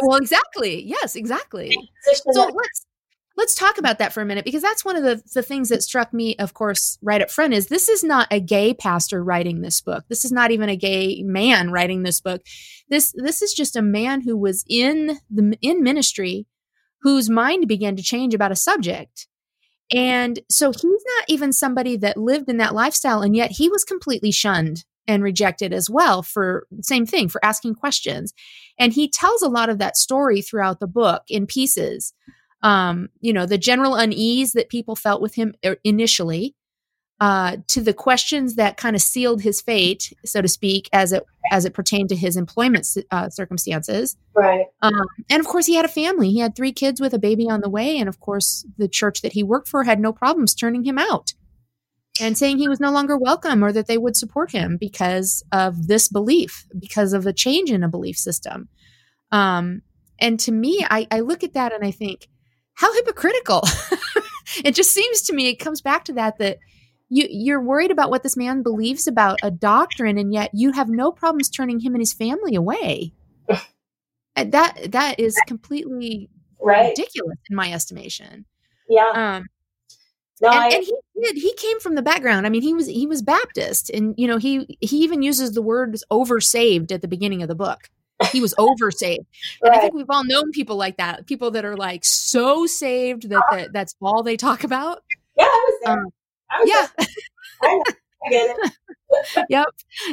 well, 0.00 0.16
exactly. 0.16 0.82
Yes, 0.82 1.14
exactly. 1.14 1.76
So 2.32 2.42
let's 2.42 2.86
let's 3.38 3.54
talk 3.54 3.78
about 3.78 3.98
that 4.00 4.12
for 4.12 4.20
a 4.20 4.24
minute 4.26 4.44
because 4.44 4.62
that's 4.62 4.84
one 4.84 4.96
of 4.96 5.04
the, 5.04 5.22
the 5.32 5.44
things 5.44 5.68
that 5.68 5.80
struck 5.80 6.12
me 6.12 6.34
of 6.38 6.54
course 6.54 6.98
right 7.00 7.22
up 7.22 7.30
front 7.30 7.54
is 7.54 7.68
this 7.68 7.88
is 7.88 8.02
not 8.02 8.26
a 8.32 8.40
gay 8.40 8.74
pastor 8.74 9.22
writing 9.22 9.60
this 9.60 9.80
book. 9.80 10.04
This 10.08 10.24
is 10.24 10.32
not 10.32 10.50
even 10.50 10.68
a 10.68 10.76
gay 10.76 11.22
man 11.22 11.70
writing 11.70 12.02
this 12.02 12.20
book. 12.20 12.42
This 12.90 13.14
this 13.16 13.40
is 13.40 13.54
just 13.54 13.76
a 13.76 13.82
man 13.82 14.22
who 14.22 14.36
was 14.36 14.64
in 14.68 15.20
the 15.30 15.56
in 15.62 15.84
ministry 15.84 16.46
whose 17.02 17.30
mind 17.30 17.68
began 17.68 17.94
to 17.94 18.02
change 18.02 18.34
about 18.34 18.50
a 18.50 18.56
subject. 18.56 19.28
And 19.94 20.40
so 20.50 20.72
he's 20.72 20.82
not 20.82 21.24
even 21.28 21.52
somebody 21.52 21.96
that 21.98 22.16
lived 22.16 22.50
in 22.50 22.56
that 22.56 22.74
lifestyle 22.74 23.22
and 23.22 23.36
yet 23.36 23.52
he 23.52 23.68
was 23.68 23.84
completely 23.84 24.32
shunned 24.32 24.84
and 25.06 25.22
rejected 25.22 25.72
as 25.72 25.88
well 25.88 26.24
for 26.24 26.66
same 26.82 27.06
thing 27.06 27.28
for 27.28 27.42
asking 27.44 27.76
questions. 27.76 28.34
And 28.80 28.92
he 28.92 29.08
tells 29.08 29.42
a 29.42 29.48
lot 29.48 29.70
of 29.70 29.78
that 29.78 29.96
story 29.96 30.42
throughout 30.42 30.80
the 30.80 30.88
book 30.88 31.22
in 31.28 31.46
pieces 31.46 32.12
um, 32.62 33.08
you 33.20 33.32
know, 33.32 33.46
the 33.46 33.58
general 33.58 33.94
unease 33.94 34.52
that 34.52 34.68
people 34.68 34.96
felt 34.96 35.22
with 35.22 35.34
him 35.34 35.54
er, 35.64 35.76
initially, 35.84 36.54
uh, 37.20 37.56
to 37.66 37.80
the 37.80 37.92
questions 37.92 38.54
that 38.54 38.76
kind 38.76 38.94
of 38.94 39.02
sealed 39.02 39.42
his 39.42 39.60
fate, 39.60 40.12
so 40.24 40.40
to 40.40 40.48
speak, 40.48 40.88
as 40.92 41.12
it 41.12 41.24
as 41.50 41.64
it 41.64 41.74
pertained 41.74 42.08
to 42.10 42.16
his 42.16 42.36
employment 42.36 42.86
uh, 43.10 43.28
circumstances. 43.28 44.16
Right. 44.34 44.66
Um, 44.82 45.06
and 45.30 45.40
of 45.40 45.46
course, 45.46 45.66
he 45.66 45.74
had 45.74 45.84
a 45.84 45.88
family. 45.88 46.30
He 46.30 46.40
had 46.40 46.54
three 46.54 46.72
kids 46.72 47.00
with 47.00 47.14
a 47.14 47.18
baby 47.18 47.48
on 47.48 47.60
the 47.60 47.70
way, 47.70 47.98
and 47.98 48.08
of 48.08 48.20
course, 48.20 48.66
the 48.76 48.88
church 48.88 49.22
that 49.22 49.32
he 49.32 49.42
worked 49.42 49.68
for 49.68 49.84
had 49.84 50.00
no 50.00 50.12
problems 50.12 50.54
turning 50.54 50.84
him 50.84 50.98
out 50.98 51.34
and 52.20 52.36
saying 52.36 52.58
he 52.58 52.68
was 52.68 52.80
no 52.80 52.90
longer 52.90 53.16
welcome 53.16 53.64
or 53.64 53.72
that 53.72 53.86
they 53.86 53.98
would 53.98 54.16
support 54.16 54.50
him 54.50 54.76
because 54.76 55.42
of 55.52 55.86
this 55.86 56.08
belief, 56.08 56.66
because 56.78 57.12
of 57.12 57.26
a 57.26 57.32
change 57.32 57.70
in 57.70 57.82
a 57.82 57.88
belief 57.88 58.16
system. 58.16 58.68
Um, 59.30 59.82
and 60.20 60.38
to 60.40 60.52
me, 60.52 60.84
I, 60.88 61.06
I 61.10 61.20
look 61.20 61.44
at 61.44 61.54
that 61.54 61.72
and 61.72 61.84
I 61.84 61.90
think 61.90 62.28
how 62.78 62.94
hypocritical. 62.94 63.62
it 64.64 64.72
just 64.72 64.92
seems 64.92 65.22
to 65.22 65.32
me 65.32 65.48
it 65.48 65.56
comes 65.56 65.80
back 65.80 66.04
to 66.04 66.12
that 66.12 66.38
that 66.38 66.58
you 67.08 67.26
you're 67.28 67.60
worried 67.60 67.90
about 67.90 68.08
what 68.08 68.22
this 68.22 68.36
man 68.36 68.62
believes 68.62 69.08
about 69.08 69.40
a 69.42 69.50
doctrine 69.50 70.16
and 70.16 70.32
yet 70.32 70.50
you 70.52 70.70
have 70.70 70.88
no 70.88 71.10
problems 71.10 71.50
turning 71.50 71.80
him 71.80 71.94
and 71.94 72.00
his 72.00 72.12
family 72.12 72.54
away. 72.54 73.12
that 74.36 74.92
that 74.92 75.18
is 75.18 75.36
completely 75.48 76.30
right. 76.60 76.90
ridiculous 76.90 77.38
in 77.50 77.56
my 77.56 77.72
estimation. 77.72 78.44
Yeah. 78.88 79.10
Um 79.36 79.46
no, 80.40 80.50
and, 80.50 80.58
I, 80.60 80.68
and, 80.68 80.84
he 80.84 80.94
did. 81.20 81.36
He 81.36 81.52
came 81.54 81.80
from 81.80 81.96
the 81.96 82.02
background. 82.02 82.46
I 82.46 82.48
mean, 82.48 82.62
he 82.62 82.72
was 82.72 82.86
he 82.86 83.08
was 83.08 83.22
Baptist, 83.22 83.90
and 83.90 84.14
you 84.16 84.28
know 84.28 84.36
he 84.36 84.78
he 84.80 84.98
even 84.98 85.20
uses 85.20 85.50
the 85.50 85.62
word 85.62 85.98
"over 86.12 86.40
saved" 86.40 86.92
at 86.92 87.02
the 87.02 87.08
beginning 87.08 87.42
of 87.42 87.48
the 87.48 87.56
book 87.56 87.90
he 88.32 88.40
was 88.40 88.54
over 88.58 88.90
saved. 88.90 89.26
And 89.62 89.70
right. 89.70 89.78
I 89.78 89.80
think 89.80 89.94
we've 89.94 90.10
all 90.10 90.24
known 90.24 90.50
people 90.52 90.76
like 90.76 90.96
that. 90.96 91.26
People 91.26 91.50
that 91.52 91.64
are 91.64 91.76
like 91.76 92.04
so 92.04 92.66
saved 92.66 93.28
that, 93.30 93.42
that 93.50 93.72
that's 93.72 93.94
all 94.00 94.22
they 94.22 94.36
talk 94.36 94.64
about. 94.64 95.02
Yeah, 95.36 95.44
I 95.44 95.64
was 95.66 95.80
there. 95.84 95.92
Um, 95.98 96.06
I 96.50 96.60
was 96.60 96.68
yeah. 96.68 97.06
I 97.62 97.82
get 98.30 98.56
it. 98.56 98.72
yep. 99.48 99.68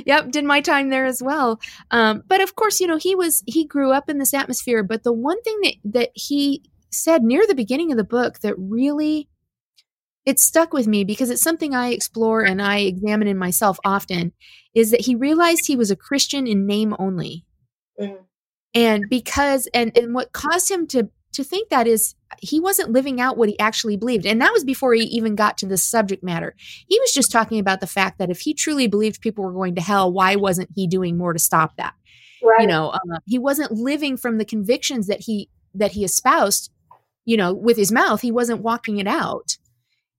Yep. 0.05 0.31
Did 0.31 0.45
my 0.45 0.61
time 0.61 0.89
there 0.89 1.05
as 1.05 1.21
well. 1.21 1.59
Um, 1.91 2.23
but 2.27 2.41
of 2.41 2.55
course, 2.55 2.79
you 2.79 2.87
know, 2.87 2.97
he 2.97 3.15
was 3.15 3.43
he 3.45 3.65
grew 3.65 3.91
up 3.91 4.09
in 4.09 4.17
this 4.17 4.33
atmosphere. 4.33 4.83
But 4.83 5.03
the 5.03 5.13
one 5.13 5.41
thing 5.41 5.59
that 5.63 5.73
that 5.85 6.09
he 6.13 6.63
said 6.91 7.23
near 7.23 7.45
the 7.45 7.55
beginning 7.55 7.91
of 7.91 7.97
the 7.97 8.03
book 8.03 8.39
that 8.39 8.55
really 8.57 9.27
it 10.25 10.39
stuck 10.39 10.73
with 10.73 10.87
me 10.87 11.03
because 11.03 11.29
it's 11.29 11.41
something 11.41 11.75
I 11.75 11.89
explore 11.89 12.41
and 12.41 12.61
I 12.61 12.79
examine 12.79 13.27
in 13.27 13.37
myself 13.37 13.77
often 13.85 14.31
is 14.73 14.91
that 14.91 15.01
he 15.01 15.13
realized 15.13 15.67
he 15.67 15.75
was 15.75 15.91
a 15.91 15.95
Christian 15.95 16.47
in 16.47 16.65
name 16.65 16.95
only. 16.97 17.45
Mm-hmm. 17.99 18.23
And 18.73 19.05
because 19.09 19.67
and 19.73 19.97
and 19.97 20.13
what 20.13 20.33
caused 20.33 20.69
him 20.69 20.85
to 20.87 21.09
to 21.33 21.43
think 21.43 21.69
that 21.69 21.87
is 21.87 22.15
he 22.39 22.59
wasn't 22.59 22.91
living 22.91 23.19
out 23.19 23.37
what 23.37 23.49
he 23.49 23.59
actually 23.59 23.97
believed. 23.97 24.25
And 24.25 24.41
that 24.41 24.53
was 24.53 24.63
before 24.63 24.93
he 24.93 25.03
even 25.03 25.35
got 25.35 25.57
to 25.59 25.65
the 25.65 25.77
subject 25.77 26.23
matter. 26.23 26.55
He 26.87 26.99
was 26.99 27.11
just 27.11 27.31
talking 27.31 27.59
about 27.59 27.81
the 27.81 27.87
fact 27.87 28.19
that 28.19 28.29
if 28.29 28.39
he 28.39 28.53
truly 28.53 28.87
believed 28.87 29.21
people 29.21 29.43
were 29.43 29.53
going 29.53 29.75
to 29.75 29.81
hell, 29.81 30.11
why 30.11 30.35
wasn't 30.35 30.69
he 30.75 30.87
doing 30.87 31.17
more 31.17 31.33
to 31.33 31.39
stop 31.39 31.75
that? 31.77 31.93
right. 32.45 32.61
You 32.61 32.67
know, 32.67 32.89
uh, 32.89 33.19
he 33.25 33.39
wasn't 33.39 33.71
living 33.71 34.17
from 34.17 34.37
the 34.37 34.45
convictions 34.45 35.07
that 35.07 35.21
he 35.21 35.49
that 35.73 35.91
he 35.91 36.03
espoused. 36.03 36.71
You 37.25 37.37
know, 37.37 37.53
with 37.53 37.75
his 37.75 37.91
mouth, 37.91 38.21
he 38.21 38.31
wasn't 38.31 38.61
walking 38.61 38.99
it 38.99 39.07
out. 39.07 39.57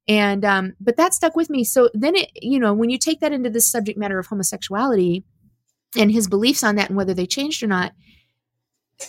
And 0.08 0.44
um, 0.44 0.74
but 0.80 0.96
that 0.96 1.14
stuck 1.14 1.36
with 1.36 1.50
me. 1.50 1.64
So 1.64 1.88
then 1.94 2.16
it, 2.16 2.30
you 2.34 2.58
know, 2.58 2.74
when 2.74 2.90
you 2.90 2.98
take 2.98 3.20
that 3.20 3.32
into 3.32 3.50
the 3.50 3.60
subject 3.60 3.98
matter 3.98 4.18
of 4.18 4.26
homosexuality 4.26 5.24
and 5.96 6.10
his 6.10 6.28
beliefs 6.28 6.64
on 6.64 6.76
that 6.76 6.88
and 6.88 6.96
whether 6.96 7.14
they 7.14 7.26
changed 7.26 7.62
or 7.62 7.66
not, 7.66 7.92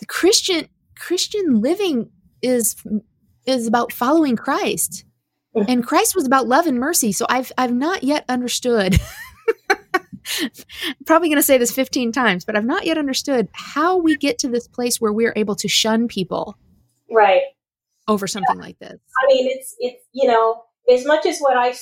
Christian 0.08 0.68
Christian 0.96 1.62
living 1.62 2.10
is 2.42 2.76
is 3.46 3.68
about 3.68 3.92
following 3.92 4.36
Christ. 4.36 5.06
Mm-hmm. 5.56 5.72
And 5.72 5.88
Christ 5.88 6.16
was 6.16 6.26
about 6.26 6.48
love 6.48 6.68
and 6.68 6.80
mercy. 6.80 7.12
So 7.12 7.26
I've 7.30 7.52
I've 7.58 7.74
not 7.74 8.04
yet 8.04 8.26
understood 8.30 9.00
probably 11.06 11.30
going 11.30 11.38
to 11.38 11.44
say 11.44 11.58
this 11.58 11.72
15 11.72 12.12
times, 12.12 12.46
but 12.46 12.56
I've 12.56 12.66
not 12.66 12.86
yet 12.86 12.98
understood 12.98 13.50
how 13.54 13.98
we 13.98 14.18
get 14.18 14.38
to 14.40 14.48
this 14.48 14.68
place 14.68 15.00
where 15.00 15.14
we're 15.14 15.34
able 15.36 15.56
to 15.56 15.68
shun 15.68 16.08
people 16.08 16.58
right. 17.10 17.42
over 18.08 18.28
something 18.28 18.58
yeah. 18.58 18.66
like 18.66 18.80
this. 18.80 19.00
I 19.24 19.28
mean, 19.28 19.50
it's 19.50 19.76
it's 19.80 20.04
you 20.12 20.28
know, 20.28 20.64
as 20.92 21.06
much 21.06 21.26
as 21.26 21.40
what 21.40 21.58
I 21.58 21.76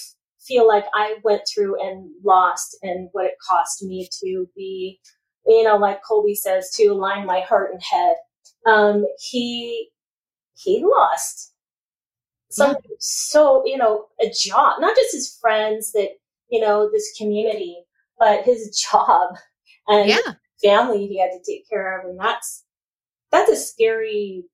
feel 0.48 0.68
like 0.68 0.86
I 0.94 1.16
went 1.24 1.42
through 1.48 1.82
and 1.82 2.10
lost, 2.24 2.78
and 2.82 3.10
what 3.12 3.26
it 3.26 3.36
cost 3.48 3.84
me 3.84 4.08
to 4.24 4.48
be, 4.56 5.00
you 5.46 5.64
know, 5.64 5.78
like 5.78 6.04
Colby 6.08 6.36
says, 6.36 6.72
to 6.76 6.88
align 6.88 7.26
my 7.26 7.42
heart 7.42 7.72
and 7.72 7.82
head. 7.82 8.16
Um, 8.66 9.06
he 9.20 9.90
he 10.56 10.84
lost 10.84 11.54
something 12.50 12.82
yeah. 12.90 12.96
so 13.00 13.64
you 13.66 13.78
know 13.78 14.06
a 14.22 14.30
job, 14.30 14.80
not 14.80 14.96
just 14.96 15.14
his 15.14 15.38
friends 15.42 15.92
that 15.92 16.10
you 16.50 16.60
know 16.62 16.90
this 16.92 17.14
community, 17.18 17.78
but 18.20 18.44
his 18.44 18.86
job 18.92 19.36
and 19.88 20.10
yeah. 20.10 20.34
family 20.64 21.08
he 21.08 21.20
had 21.20 21.32
to 21.32 21.52
take 21.52 21.70
care 21.70 22.00
of, 22.00 22.10
and 22.10 22.20
that's 22.20 22.64
that's 23.32 23.52
a 23.52 23.56
scary 23.56 24.46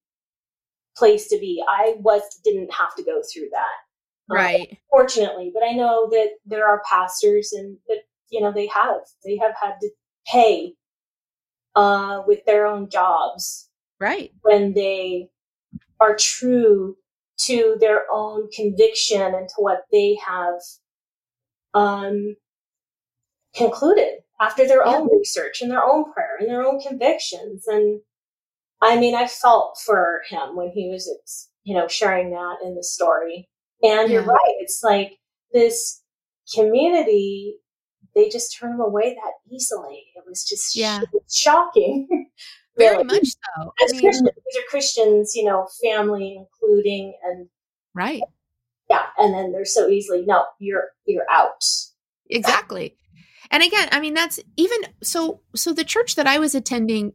place 0.97 1.27
to 1.29 1.37
be. 1.37 1.63
I 1.67 1.95
was 1.99 2.21
didn't 2.43 2.73
have 2.73 2.95
to 2.95 3.03
go 3.03 3.21
through 3.21 3.49
that, 3.51 3.75
right? 4.33 4.67
Um, 4.71 4.77
fortunately, 4.89 5.51
but 5.53 5.63
I 5.63 5.71
know 5.71 6.09
that 6.11 6.31
there 6.45 6.67
are 6.67 6.81
pastors 6.89 7.53
and 7.53 7.77
that 7.87 7.99
you 8.29 8.41
know 8.41 8.51
they 8.51 8.67
have 8.67 9.01
they 9.23 9.37
have 9.37 9.53
had 9.61 9.75
to 9.81 9.89
pay 10.27 10.73
uh, 11.75 12.21
with 12.25 12.43
their 12.45 12.65
own 12.65 12.89
jobs, 12.89 13.69
right? 13.99 14.31
When 14.41 14.73
they 14.73 15.29
are 15.99 16.15
true 16.15 16.97
to 17.45 17.77
their 17.79 18.03
own 18.11 18.49
conviction 18.51 19.21
and 19.21 19.47
to 19.49 19.55
what 19.57 19.85
they 19.91 20.17
have 20.25 20.59
um, 21.73 22.35
concluded 23.55 24.19
after 24.39 24.67
their 24.67 24.85
yeah. 24.85 24.95
own 24.97 25.09
research 25.17 25.61
and 25.61 25.71
their 25.71 25.83
own 25.83 26.11
prayer 26.11 26.37
and 26.39 26.49
their 26.49 26.65
own 26.65 26.79
convictions. 26.79 27.65
And 27.67 28.01
I 28.81 28.99
mean, 28.99 29.15
I 29.15 29.27
felt 29.27 29.79
for 29.85 30.21
him 30.29 30.55
when 30.55 30.71
he 30.71 30.89
was, 30.89 31.49
you 31.63 31.75
know, 31.75 31.87
sharing 31.87 32.31
that 32.31 32.57
in 32.63 32.75
the 32.75 32.83
story. 32.83 33.47
And 33.83 34.09
yeah. 34.09 34.13
you're 34.13 34.23
right. 34.23 34.55
It's 34.59 34.81
like 34.83 35.17
this 35.53 36.01
community, 36.53 37.55
they 38.15 38.29
just 38.29 38.57
turn 38.57 38.71
them 38.71 38.81
away 38.81 39.15
that 39.15 39.33
easily. 39.53 40.03
It 40.15 40.23
was 40.27 40.43
just 40.43 40.75
yeah. 40.75 41.01
shocking. 41.31 42.07
Very 42.77 42.97
really. 42.97 43.03
much 43.05 43.27
so. 43.27 43.73
As 43.83 43.91
I 43.91 43.93
mean, 43.93 44.01
Christians, 44.01 44.29
these 44.35 44.63
are 44.63 44.69
Christians, 44.69 45.35
you 45.35 45.43
know, 45.43 45.67
family 45.83 46.37
including 46.37 47.13
and 47.23 47.47
right. 47.93 48.21
Yeah. 48.89 49.05
And 49.17 49.33
then 49.33 49.51
they're 49.51 49.65
so 49.65 49.87
easily, 49.87 50.23
no, 50.25 50.45
you're 50.59 50.89
you're 51.05 51.29
out. 51.29 51.63
Exactly. 52.29 52.95
And 53.49 53.61
again, 53.61 53.89
I 53.91 53.99
mean, 53.99 54.13
that's 54.13 54.39
even 54.55 54.79
so. 55.03 55.41
So 55.55 55.73
the 55.73 55.83
church 55.83 56.15
that 56.15 56.27
I 56.27 56.39
was 56.39 56.55
attending, 56.55 57.11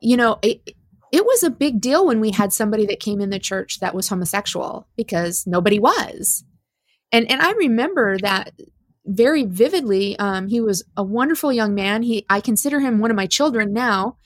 you 0.00 0.16
know, 0.16 0.38
it, 0.42 0.74
it 1.16 1.24
was 1.24 1.42
a 1.42 1.48
big 1.48 1.80
deal 1.80 2.06
when 2.06 2.20
we 2.20 2.30
had 2.30 2.52
somebody 2.52 2.84
that 2.84 3.00
came 3.00 3.22
in 3.22 3.30
the 3.30 3.38
church 3.38 3.80
that 3.80 3.94
was 3.94 4.10
homosexual 4.10 4.86
because 4.96 5.46
nobody 5.46 5.78
was. 5.78 6.44
And 7.10 7.30
and 7.30 7.40
I 7.40 7.52
remember 7.52 8.18
that 8.18 8.52
very 9.06 9.44
vividly. 9.44 10.18
Um, 10.18 10.48
he 10.48 10.60
was 10.60 10.84
a 10.94 11.02
wonderful 11.02 11.50
young 11.54 11.74
man. 11.74 12.02
He 12.02 12.26
I 12.28 12.42
consider 12.42 12.80
him 12.80 12.98
one 12.98 13.10
of 13.10 13.16
my 13.16 13.26
children 13.26 13.72
now. 13.72 14.18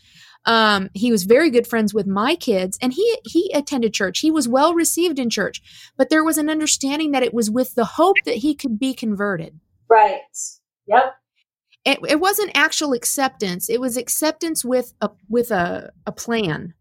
Um, 0.47 0.91
he 0.93 1.13
was 1.13 1.25
very 1.25 1.51
good 1.51 1.69
friends 1.69 1.95
with 1.95 2.09
my 2.09 2.35
kids, 2.35 2.77
and 2.83 2.93
he 2.93 3.19
he 3.25 3.53
attended 3.55 3.95
church. 3.95 4.19
He 4.19 4.33
was 4.33 4.49
well 4.49 4.75
received 4.75 5.21
in 5.21 5.31
church, 5.31 5.63
but 5.97 6.11
there 6.11 6.25
was 6.25 6.39
an 6.39 6.51
understanding 6.51 7.13
that 7.13 7.23
it 7.23 7.33
was 7.33 7.53
with 7.53 7.77
the 7.77 7.85
hope 7.85 8.17
that 8.25 8.37
he 8.37 8.57
could 8.57 8.81
be 8.81 8.95
converted. 8.95 9.61
Right. 9.89 10.23
Yep 10.89 11.15
it, 11.85 11.99
it 12.09 12.21
wasn't 12.21 12.51
actual 12.55 12.93
acceptance 12.93 13.71
it 13.71 13.81
was 13.81 13.97
acceptance 13.97 14.65
with 14.65 14.93
a 15.01 15.11
with 15.29 15.51
a, 15.51 15.91
a 16.07 16.13
plan 16.13 16.75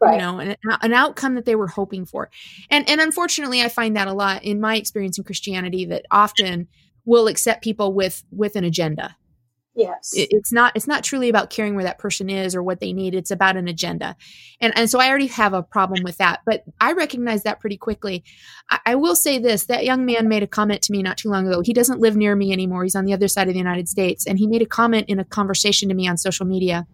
right. 0.00 0.14
you 0.14 0.18
know 0.20 0.38
an, 0.38 0.56
an 0.82 0.92
outcome 0.92 1.34
that 1.34 1.44
they 1.44 1.54
were 1.54 1.68
hoping 1.68 2.04
for 2.04 2.30
and 2.70 2.88
and 2.88 3.00
unfortunately 3.00 3.62
i 3.62 3.68
find 3.68 3.96
that 3.96 4.08
a 4.08 4.12
lot 4.12 4.42
in 4.44 4.60
my 4.60 4.76
experience 4.76 5.18
in 5.18 5.24
christianity 5.24 5.84
that 5.84 6.04
often 6.10 6.68
will 7.04 7.26
accept 7.26 7.62
people 7.62 7.92
with 7.92 8.22
with 8.30 8.56
an 8.56 8.64
agenda 8.64 9.16
Yes. 9.78 10.10
It, 10.12 10.28
it's 10.32 10.52
not 10.52 10.72
it's 10.74 10.88
not 10.88 11.04
truly 11.04 11.28
about 11.28 11.50
caring 11.50 11.76
where 11.76 11.84
that 11.84 11.98
person 11.98 12.28
is 12.28 12.56
or 12.56 12.64
what 12.64 12.80
they 12.80 12.92
need. 12.92 13.14
It's 13.14 13.30
about 13.30 13.56
an 13.56 13.68
agenda. 13.68 14.16
And 14.60 14.76
and 14.76 14.90
so 14.90 14.98
I 14.98 15.08
already 15.08 15.28
have 15.28 15.52
a 15.52 15.62
problem 15.62 16.02
with 16.02 16.18
that. 16.18 16.40
But 16.44 16.64
I 16.80 16.92
recognize 16.92 17.44
that 17.44 17.60
pretty 17.60 17.76
quickly. 17.76 18.24
I, 18.70 18.80
I 18.86 18.94
will 18.96 19.14
say 19.14 19.38
this 19.38 19.66
that 19.66 19.84
young 19.84 20.04
man 20.04 20.28
made 20.28 20.42
a 20.42 20.48
comment 20.48 20.82
to 20.82 20.92
me 20.92 21.00
not 21.00 21.16
too 21.16 21.30
long 21.30 21.46
ago. 21.46 21.60
He 21.60 21.72
doesn't 21.72 22.00
live 22.00 22.16
near 22.16 22.34
me 22.34 22.52
anymore. 22.52 22.82
He's 22.82 22.96
on 22.96 23.04
the 23.04 23.12
other 23.12 23.28
side 23.28 23.46
of 23.46 23.54
the 23.54 23.58
United 23.58 23.88
States. 23.88 24.26
And 24.26 24.36
he 24.36 24.48
made 24.48 24.62
a 24.62 24.66
comment 24.66 25.08
in 25.08 25.20
a 25.20 25.24
conversation 25.24 25.88
to 25.90 25.94
me 25.94 26.08
on 26.08 26.16
social 26.16 26.44
media 26.44 26.84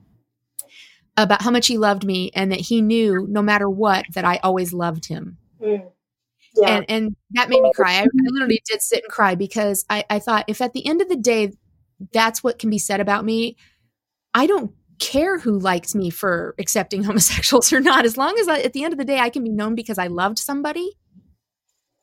about 1.16 1.42
how 1.42 1.50
much 1.50 1.66
he 1.66 1.78
loved 1.78 2.04
me 2.04 2.30
and 2.34 2.50
that 2.50 2.60
he 2.60 2.82
knew 2.82 3.26
no 3.28 3.42
matter 3.42 3.68
what 3.68 4.04
that 4.14 4.24
I 4.24 4.40
always 4.42 4.72
loved 4.72 5.06
him. 5.06 5.38
Mm. 5.62 5.90
Yeah. 6.56 6.68
And 6.68 6.84
and 6.88 7.16
that 7.32 7.48
made 7.48 7.62
me 7.62 7.72
cry. 7.74 7.94
I, 7.94 8.02
I 8.02 8.06
literally 8.30 8.62
did 8.64 8.80
sit 8.80 9.02
and 9.02 9.12
cry 9.12 9.34
because 9.34 9.84
I, 9.90 10.04
I 10.08 10.18
thought 10.20 10.44
if 10.46 10.60
at 10.60 10.72
the 10.72 10.86
end 10.86 11.02
of 11.02 11.08
the 11.08 11.16
day 11.16 11.52
that's 12.12 12.42
what 12.42 12.58
can 12.58 12.70
be 12.70 12.78
said 12.78 13.00
about 13.00 13.24
me. 13.24 13.56
I 14.32 14.46
don't 14.46 14.72
care 14.98 15.38
who 15.38 15.58
likes 15.58 15.94
me 15.94 16.10
for 16.10 16.54
accepting 16.58 17.02
homosexuals 17.04 17.72
or 17.72 17.80
not. 17.80 18.04
As 18.04 18.16
long 18.16 18.38
as 18.38 18.48
I, 18.48 18.60
at 18.60 18.72
the 18.72 18.84
end 18.84 18.92
of 18.92 18.98
the 18.98 19.04
day, 19.04 19.18
I 19.18 19.30
can 19.30 19.44
be 19.44 19.50
known 19.50 19.74
because 19.74 19.98
I 19.98 20.08
loved 20.08 20.38
somebody, 20.38 20.92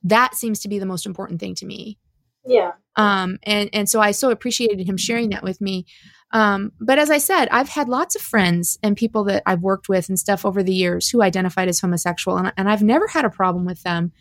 that 0.04 0.36
seems 0.36 0.60
to 0.62 0.68
be 0.68 0.80
the 0.80 0.86
most 0.86 1.06
important 1.06 1.40
thing 1.40 1.56
to 1.56 1.66
me. 1.66 2.00
Yeah. 2.46 2.72
Um, 2.96 3.38
and, 3.44 3.70
and 3.72 3.88
so 3.88 4.00
I 4.00 4.12
so 4.12 4.32
appreciated 4.32 4.88
him 4.88 4.98
sharing 4.98 5.30
that 5.30 5.44
with 5.44 5.62
me. 5.62 5.86
Um, 6.34 6.72
but 6.80 6.98
as 6.98 7.12
I 7.12 7.18
said, 7.18 7.50
I've 7.52 7.70
had 7.70 7.90
lots 7.90 8.16
of 8.16 8.22
friends 8.22 8.80
and 8.82 8.96
people 8.96 9.26
that 9.26 9.44
I've 9.46 9.62
worked 9.62 9.90
with 9.90 10.08
and 10.08 10.18
stuff 10.18 10.46
over 10.46 10.64
the 10.64 10.74
years 10.74 11.10
who 11.10 11.22
identified 11.22 11.68
as 11.68 11.80
homosexual, 11.80 12.38
and, 12.38 12.54
and 12.58 12.70
I've 12.70 12.84
never 12.84 13.08
had 13.08 13.26
a 13.26 13.30
problem 13.30 13.66
with 13.66 13.84
them. 13.84 14.12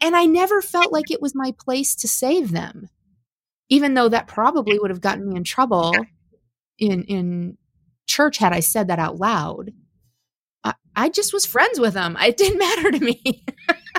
And 0.00 0.14
I 0.14 0.26
never 0.26 0.60
felt 0.60 0.92
like 0.92 1.10
it 1.10 1.22
was 1.22 1.34
my 1.34 1.54
place 1.58 1.94
to 1.96 2.08
save 2.08 2.52
them 2.52 2.90
even 3.68 3.94
though 3.94 4.08
that 4.08 4.26
probably 4.26 4.78
would 4.78 4.90
have 4.90 5.00
gotten 5.00 5.28
me 5.28 5.36
in 5.36 5.44
trouble 5.44 5.92
in 6.78 7.02
in 7.04 7.56
church 8.06 8.38
had 8.38 8.52
I 8.52 8.60
said 8.60 8.88
that 8.88 8.98
out 8.98 9.16
loud. 9.16 9.72
I, 10.62 10.74
I 10.94 11.08
just 11.08 11.32
was 11.32 11.44
friends 11.44 11.80
with 11.80 11.94
them. 11.94 12.16
It 12.20 12.36
didn't 12.36 12.58
matter 12.76 12.92
to 12.92 13.00
me. 13.00 13.44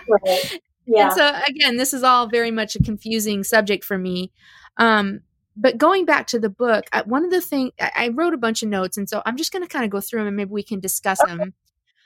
right. 0.08 0.60
Yeah. 0.86 1.08
And 1.08 1.14
so 1.14 1.40
again, 1.48 1.78
this 1.78 1.94
is 1.94 2.04
all 2.04 2.30
very 2.30 2.52
much 2.52 2.76
a 2.76 2.84
confusing 2.84 3.44
subject 3.44 3.84
for 3.84 3.98
me. 3.98 4.32
Um, 4.78 5.22
but 5.58 5.78
going 5.78 6.06
back 6.06 6.28
to 6.28 6.40
the 6.40 6.50
book, 6.50 6.86
I, 6.94 7.02
one 7.02 7.26
of 7.26 7.32
the 7.32 7.42
things 7.42 7.72
I 7.80 8.10
wrote 8.10 8.34
a 8.34 8.38
bunch 8.38 8.62
of 8.62 8.70
notes, 8.70 8.98
and 8.98 9.10
so 9.10 9.22
I'm 9.26 9.38
just 9.38 9.52
going 9.52 9.64
to 9.64 9.70
kind 9.70 9.84
of 9.84 9.92
go 9.92 10.00
through 10.00 10.20
them, 10.20 10.28
and 10.28 10.38
maybe 10.38 10.52
we 10.52 10.64
can 10.64 10.80
discuss 10.80 11.20
okay. 11.22 11.36
them. 11.36 11.54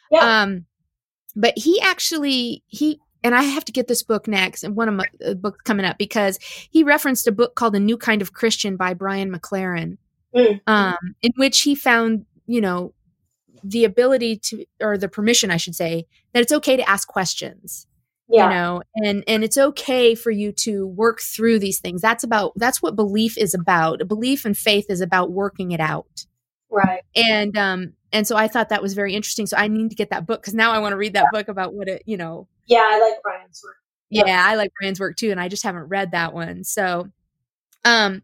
Yeah. 0.09 0.41
Um, 0.41 0.65
but 1.35 1.53
he 1.57 1.79
actually 1.81 2.63
he 2.67 2.99
and 3.23 3.35
I 3.35 3.43
have 3.43 3.65
to 3.65 3.71
get 3.71 3.87
this 3.87 4.03
book 4.03 4.27
next, 4.27 4.63
and 4.63 4.75
one 4.75 4.87
of 4.87 4.95
my 4.95 5.05
uh, 5.25 5.33
books 5.33 5.61
coming 5.63 5.85
up 5.85 5.97
because 5.97 6.39
he 6.41 6.83
referenced 6.83 7.27
a 7.27 7.31
book 7.31 7.55
called 7.55 7.75
"A 7.75 7.79
New 7.79 7.97
Kind 7.97 8.21
of 8.21 8.33
Christian" 8.33 8.77
by 8.77 8.93
Brian 8.93 9.31
McLaren, 9.31 9.97
mm. 10.35 10.59
um, 10.65 11.15
in 11.21 11.31
which 11.35 11.61
he 11.61 11.75
found, 11.75 12.25
you 12.47 12.61
know, 12.61 12.93
the 13.63 13.83
ability 13.85 14.37
to, 14.37 14.65
or 14.79 14.97
the 14.97 15.09
permission, 15.09 15.51
I 15.51 15.57
should 15.57 15.75
say, 15.75 16.07
that 16.33 16.41
it's 16.41 16.53
okay 16.53 16.77
to 16.77 16.89
ask 16.89 17.07
questions. 17.07 17.85
Yeah. 18.31 18.45
You 18.45 18.55
know, 18.55 18.81
and 18.95 19.23
and 19.27 19.43
it's 19.43 19.57
okay 19.57 20.15
for 20.15 20.31
you 20.31 20.53
to 20.53 20.87
work 20.87 21.19
through 21.21 21.59
these 21.59 21.79
things. 21.79 22.01
That's 22.01 22.23
about 22.23 22.53
that's 22.55 22.81
what 22.81 22.95
belief 22.95 23.37
is 23.37 23.53
about. 23.53 24.07
Belief 24.07 24.45
and 24.45 24.57
faith 24.57 24.85
is 24.89 25.01
about 25.01 25.31
working 25.31 25.71
it 25.71 25.81
out. 25.81 26.25
Right. 26.69 27.01
And 27.13 27.57
um 27.57 27.93
and 28.13 28.25
so 28.25 28.37
I 28.37 28.47
thought 28.47 28.69
that 28.69 28.81
was 28.81 28.93
very 28.93 29.15
interesting. 29.15 29.47
So 29.47 29.57
I 29.57 29.67
need 29.67 29.89
to 29.89 29.95
get 29.95 30.11
that 30.11 30.25
book 30.25 30.41
because 30.41 30.53
now 30.53 30.71
I 30.71 30.79
want 30.79 30.93
to 30.93 30.97
read 30.97 31.13
that 31.13 31.27
book 31.31 31.49
about 31.49 31.73
what 31.73 31.89
it, 31.89 32.03
you 32.05 32.15
know, 32.15 32.47
yeah, 32.67 32.87
I 32.89 32.99
like 32.99 33.21
Brian's 33.21 33.61
work. 33.63 33.75
Yeah. 34.09 34.23
yeah, 34.25 34.43
I 34.45 34.55
like 34.55 34.71
Brian's 34.79 34.99
work 34.99 35.15
too, 35.17 35.31
and 35.31 35.39
I 35.39 35.47
just 35.47 35.63
haven't 35.63 35.87
read 35.87 36.11
that 36.11 36.33
one. 36.33 36.63
So, 36.63 37.07
um, 37.85 38.23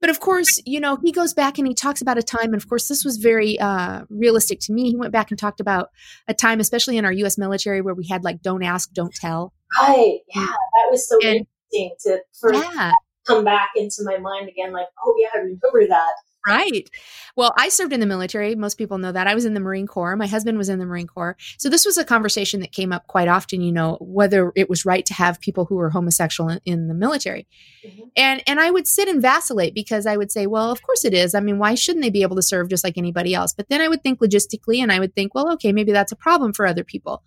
but 0.00 0.10
of 0.10 0.20
course, 0.20 0.60
you 0.64 0.80
know, 0.80 0.98
he 1.02 1.12
goes 1.12 1.34
back 1.34 1.58
and 1.58 1.66
he 1.66 1.74
talks 1.74 2.00
about 2.00 2.18
a 2.18 2.22
time, 2.22 2.52
and 2.52 2.56
of 2.56 2.68
course, 2.68 2.88
this 2.88 3.04
was 3.04 3.16
very 3.16 3.58
uh, 3.58 4.04
realistic 4.10 4.60
to 4.62 4.72
me. 4.72 4.90
He 4.90 4.96
went 4.96 5.12
back 5.12 5.30
and 5.30 5.38
talked 5.38 5.60
about 5.60 5.90
a 6.28 6.34
time, 6.34 6.60
especially 6.60 6.96
in 6.96 7.04
our 7.04 7.12
U.S. 7.12 7.38
military, 7.38 7.80
where 7.80 7.94
we 7.94 8.06
had 8.06 8.24
like 8.24 8.42
"don't 8.42 8.62
ask, 8.62 8.92
don't 8.92 9.14
tell." 9.14 9.52
Right. 9.78 10.20
Yeah, 10.34 10.46
that 10.46 10.88
was 10.90 11.08
so 11.08 11.18
and, 11.22 11.46
interesting 11.72 11.96
to 12.02 12.20
yeah. 12.52 12.92
come 13.26 13.44
back 13.44 13.70
into 13.76 14.02
my 14.02 14.18
mind 14.18 14.48
again. 14.48 14.72
Like, 14.72 14.86
oh 15.04 15.14
yeah, 15.18 15.28
I 15.34 15.38
remember 15.38 15.86
that. 15.88 16.12
Right. 16.46 16.88
Well, 17.36 17.52
I 17.58 17.68
served 17.68 17.92
in 17.92 18.00
the 18.00 18.06
military. 18.06 18.54
Most 18.54 18.78
people 18.78 18.98
know 18.98 19.12
that. 19.12 19.26
I 19.26 19.34
was 19.34 19.44
in 19.44 19.54
the 19.54 19.60
Marine 19.60 19.86
Corps. 19.86 20.16
My 20.16 20.26
husband 20.26 20.56
was 20.56 20.68
in 20.68 20.78
the 20.78 20.86
Marine 20.86 21.06
Corps. 21.06 21.36
So 21.58 21.68
this 21.68 21.84
was 21.84 21.98
a 21.98 22.04
conversation 22.04 22.60
that 22.60 22.72
came 22.72 22.92
up 22.92 23.06
quite 23.06 23.28
often, 23.28 23.60
you 23.60 23.72
know, 23.72 23.98
whether 24.00 24.52
it 24.54 24.70
was 24.70 24.86
right 24.86 25.04
to 25.06 25.14
have 25.14 25.40
people 25.40 25.64
who 25.64 25.76
were 25.76 25.90
homosexual 25.90 26.48
in, 26.48 26.60
in 26.64 26.88
the 26.88 26.94
military. 26.94 27.46
Mm-hmm. 27.84 28.02
And 28.16 28.42
and 28.46 28.60
I 28.60 28.70
would 28.70 28.86
sit 28.86 29.08
and 29.08 29.20
vacillate 29.20 29.74
because 29.74 30.06
I 30.06 30.16
would 30.16 30.30
say, 30.30 30.46
well, 30.46 30.70
of 30.70 30.82
course 30.82 31.04
it 31.04 31.12
is. 31.12 31.34
I 31.34 31.40
mean, 31.40 31.58
why 31.58 31.74
shouldn't 31.74 32.02
they 32.02 32.10
be 32.10 32.22
able 32.22 32.36
to 32.36 32.42
serve 32.42 32.70
just 32.70 32.84
like 32.84 32.96
anybody 32.96 33.34
else? 33.34 33.52
But 33.52 33.68
then 33.68 33.80
I 33.80 33.88
would 33.88 34.02
think 34.02 34.20
logistically 34.20 34.78
and 34.78 34.92
I 34.92 35.00
would 35.00 35.14
think, 35.14 35.34
well, 35.34 35.52
okay, 35.54 35.72
maybe 35.72 35.92
that's 35.92 36.12
a 36.12 36.16
problem 36.16 36.52
for 36.52 36.66
other 36.66 36.84
people. 36.84 37.22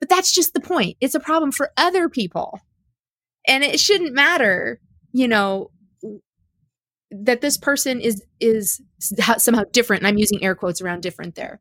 But 0.00 0.08
that's 0.08 0.32
just 0.32 0.52
the 0.52 0.60
point. 0.60 0.96
It's 1.00 1.14
a 1.14 1.20
problem 1.20 1.52
for 1.52 1.70
other 1.76 2.08
people. 2.08 2.60
And 3.46 3.64
it 3.64 3.80
shouldn't 3.80 4.12
matter, 4.12 4.80
you 5.12 5.28
know, 5.28 5.70
that 7.10 7.40
this 7.40 7.56
person 7.56 8.00
is 8.00 8.22
is 8.40 8.80
somehow 9.38 9.62
different 9.72 10.02
and 10.02 10.08
i'm 10.08 10.18
using 10.18 10.42
air 10.42 10.54
quotes 10.54 10.80
around 10.80 11.02
different 11.02 11.34
there. 11.34 11.60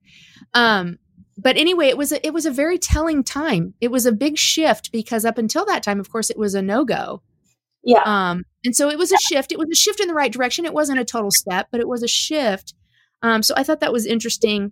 Um 0.54 0.98
but 1.38 1.58
anyway 1.58 1.88
it 1.88 1.98
was 1.98 2.12
a, 2.12 2.26
it 2.26 2.34
was 2.34 2.46
a 2.46 2.52
very 2.52 2.78
telling 2.78 3.24
time. 3.24 3.74
It 3.82 3.92
was 3.92 4.06
a 4.06 4.12
big 4.12 4.38
shift 4.38 4.92
because 4.92 5.26
up 5.26 5.38
until 5.38 5.66
that 5.66 5.84
time 5.84 6.00
of 6.00 6.10
course 6.10 6.30
it 6.30 6.38
was 6.38 6.56
a 6.56 6.62
no-go. 6.62 7.22
Yeah. 7.84 8.02
Um 8.06 8.44
and 8.64 8.76
so 8.76 8.90
it 8.90 8.98
was 8.98 9.12
a 9.12 9.18
shift. 9.18 9.52
It 9.52 9.60
was 9.60 9.70
a 9.72 9.76
shift 9.76 10.00
in 10.00 10.08
the 10.08 10.16
right 10.16 10.32
direction. 10.32 10.66
It 10.66 10.74
wasn't 10.74 11.00
a 11.00 11.06
total 11.06 11.32
step 11.32 11.68
but 11.72 11.82
it 11.82 11.88
was 11.88 12.02
a 12.02 12.08
shift. 12.08 12.74
Um 13.22 13.44
so 13.44 13.54
i 13.58 13.64
thought 13.64 13.82
that 13.82 13.94
was 13.94 14.06
interesting. 14.06 14.72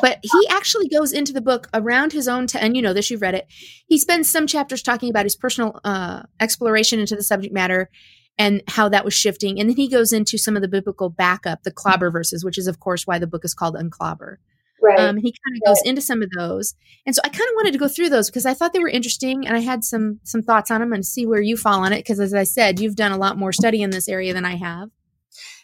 But 0.00 0.20
he 0.22 0.48
actually 0.48 0.88
goes 0.88 1.12
into 1.12 1.34
the 1.34 1.42
book 1.42 1.68
around 1.74 2.14
his 2.14 2.26
own 2.26 2.46
t- 2.46 2.58
and 2.58 2.74
you 2.74 2.80
know 2.80 2.94
this 2.94 3.10
you've 3.10 3.20
read 3.20 3.34
it. 3.34 3.46
He 3.88 3.98
spends 3.98 4.30
some 4.30 4.46
chapters 4.46 4.82
talking 4.82 5.10
about 5.10 5.26
his 5.26 5.36
personal 5.36 5.78
uh, 5.84 6.22
exploration 6.40 6.98
into 6.98 7.14
the 7.14 7.22
subject 7.22 7.52
matter 7.52 7.90
and 8.42 8.60
how 8.66 8.88
that 8.88 9.04
was 9.04 9.14
shifting. 9.14 9.60
And 9.60 9.68
then 9.68 9.76
he 9.76 9.86
goes 9.86 10.12
into 10.12 10.36
some 10.36 10.56
of 10.56 10.62
the 10.62 10.68
biblical 10.68 11.08
backup, 11.08 11.62
the 11.62 11.70
clobber 11.70 12.10
verses, 12.10 12.44
which 12.44 12.58
is, 12.58 12.66
of 12.66 12.80
course, 12.80 13.06
why 13.06 13.20
the 13.20 13.26
book 13.28 13.44
is 13.44 13.54
called 13.54 13.76
Unclobber. 13.76 14.38
Right. 14.82 14.98
Um, 14.98 15.16
he 15.16 15.32
kind 15.32 15.56
of 15.56 15.62
goes 15.64 15.80
into 15.84 16.00
some 16.00 16.22
of 16.22 16.30
those, 16.36 16.74
and 17.06 17.14
so 17.14 17.22
I 17.24 17.28
kind 17.28 17.48
of 17.48 17.54
wanted 17.54 17.70
to 17.74 17.78
go 17.78 17.86
through 17.86 18.08
those 18.08 18.28
because 18.28 18.44
I 18.44 18.52
thought 18.52 18.72
they 18.72 18.80
were 18.80 18.88
interesting, 18.88 19.46
and 19.46 19.56
I 19.56 19.60
had 19.60 19.84
some 19.84 20.18
some 20.24 20.42
thoughts 20.42 20.72
on 20.72 20.80
them 20.80 20.92
and 20.92 21.06
see 21.06 21.24
where 21.24 21.40
you 21.40 21.56
fall 21.56 21.84
on 21.84 21.92
it. 21.92 21.98
Because 21.98 22.18
as 22.18 22.34
I 22.34 22.42
said, 22.42 22.80
you've 22.80 22.96
done 22.96 23.12
a 23.12 23.16
lot 23.16 23.38
more 23.38 23.52
study 23.52 23.80
in 23.80 23.90
this 23.90 24.08
area 24.08 24.34
than 24.34 24.44
I 24.44 24.56
have. 24.56 24.90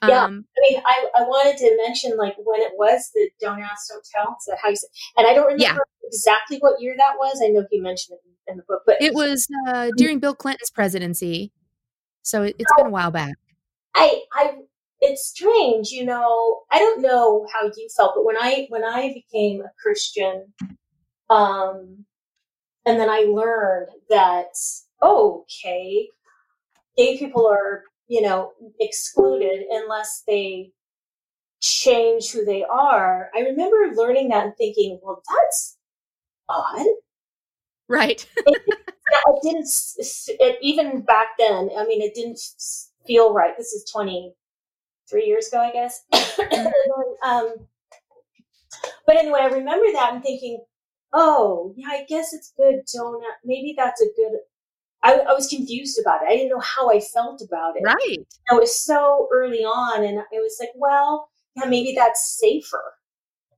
Yeah, 0.07 0.23
um, 0.23 0.45
I 0.57 0.61
mean, 0.71 0.83
I, 0.87 1.07
I 1.17 1.23
wanted 1.23 1.57
to 1.59 1.77
mention 1.85 2.17
like 2.17 2.37
when 2.39 2.61
it 2.61 2.75
was 2.79 3.11
the 3.13 3.29
Don't 3.41 3.61
Ask, 3.61 3.89
Don't 3.89 4.05
Tell. 4.15 4.37
Is 4.39 4.47
that 4.47 4.59
how 4.63 4.69
you 4.69 4.77
said? 4.77 4.91
And 5.17 5.27
I 5.27 5.35
don't 5.35 5.47
remember 5.47 5.65
yeah. 5.65 5.79
exactly 6.05 6.59
what 6.59 6.81
year 6.81 6.95
that 6.97 7.15
was. 7.19 7.43
I 7.45 7.49
know 7.49 7.65
he 7.69 7.81
mentioned 7.81 8.19
it 8.23 8.53
in 8.53 8.57
the 8.57 8.63
book, 8.69 8.83
but 8.87 9.03
it 9.03 9.15
was 9.15 9.49
uh, 9.67 9.91
during 9.97 10.21
Bill 10.21 10.37
Clinton's 10.37 10.71
presidency. 10.71 11.51
So 12.29 12.43
it, 12.43 12.57
has 12.59 12.67
been 12.77 12.89
a 12.89 12.91
while 12.91 13.11
back. 13.11 13.37
I, 13.95 14.21
I, 14.35 14.59
it's 15.01 15.27
strange, 15.27 15.89
you 15.89 16.05
know. 16.05 16.61
I 16.71 16.79
don't 16.79 17.01
know 17.01 17.47
how 17.51 17.71
you 17.75 17.89
felt, 17.97 18.13
but 18.15 18.27
when 18.27 18.37
I 18.37 18.67
when 18.69 18.85
I 18.85 19.15
became 19.15 19.63
a 19.63 19.71
Christian, 19.83 20.53
um, 21.31 22.05
and 22.85 23.01
then 23.01 23.09
I 23.09 23.21
learned 23.21 23.89
that 24.11 24.49
oh, 25.01 25.45
okay, 25.45 26.07
gay 26.99 27.17
people 27.17 27.47
are 27.47 27.85
you 28.09 28.21
know 28.21 28.53
excluded 28.79 29.65
unless 29.71 30.23
they 30.27 30.73
change 31.63 32.31
who 32.31 32.45
they 32.45 32.63
are. 32.63 33.31
I 33.35 33.41
remember 33.41 33.95
learning 33.95 34.29
that 34.29 34.45
and 34.45 34.57
thinking, 34.59 35.01
well, 35.03 35.23
that's 35.27 35.79
odd. 36.47 36.87
Right. 37.89 38.27
it 38.47 39.43
didn't 39.43 39.69
it, 40.41 40.59
even 40.61 41.01
back 41.01 41.29
then 41.39 41.71
i 41.77 41.85
mean 41.87 42.03
it 42.03 42.15
didn't 42.15 42.39
feel 43.07 43.33
right. 43.33 43.57
This 43.57 43.73
is 43.73 43.91
23 43.91 45.25
years 45.25 45.49
ago 45.49 45.61
i 45.61 45.73
guess. 45.73 46.05
Um, 47.25 47.55
but 49.07 49.17
anyway 49.17 49.41
i 49.41 49.47
remember 49.47 49.87
that 49.93 50.13
and 50.13 50.23
thinking 50.23 50.63
oh 51.13 51.75
yeah 51.77 51.89
i 51.89 52.05
guess 52.09 52.33
it's 52.33 52.53
good. 52.57 52.83
Don't 52.95 53.25
maybe 53.45 53.75
that's 53.77 54.01
a 54.01 54.07
good 54.17 54.39
I, 55.03 55.15
I, 55.15 55.33
was 55.33 55.47
confused 55.47 56.01
about 56.01 56.23
it. 56.23 56.29
I 56.29 56.37
didn't 56.37 56.51
know 56.51 56.61
how 56.61 56.91
i 56.91 57.01
felt 57.01 57.43
about 57.43 57.77
it. 57.77 57.83
Right. 57.85 58.19
It 58.19 58.55
was 58.55 58.79
so 58.79 59.29
early 59.33 59.65
on 59.65 60.05
and 60.05 60.19
it 60.19 60.41
was 60.41 60.59
like 60.61 60.71
well 60.77 61.31
yeah 61.57 61.69
maybe 61.69 61.95
that's 61.97 62.39
safer 62.39 62.95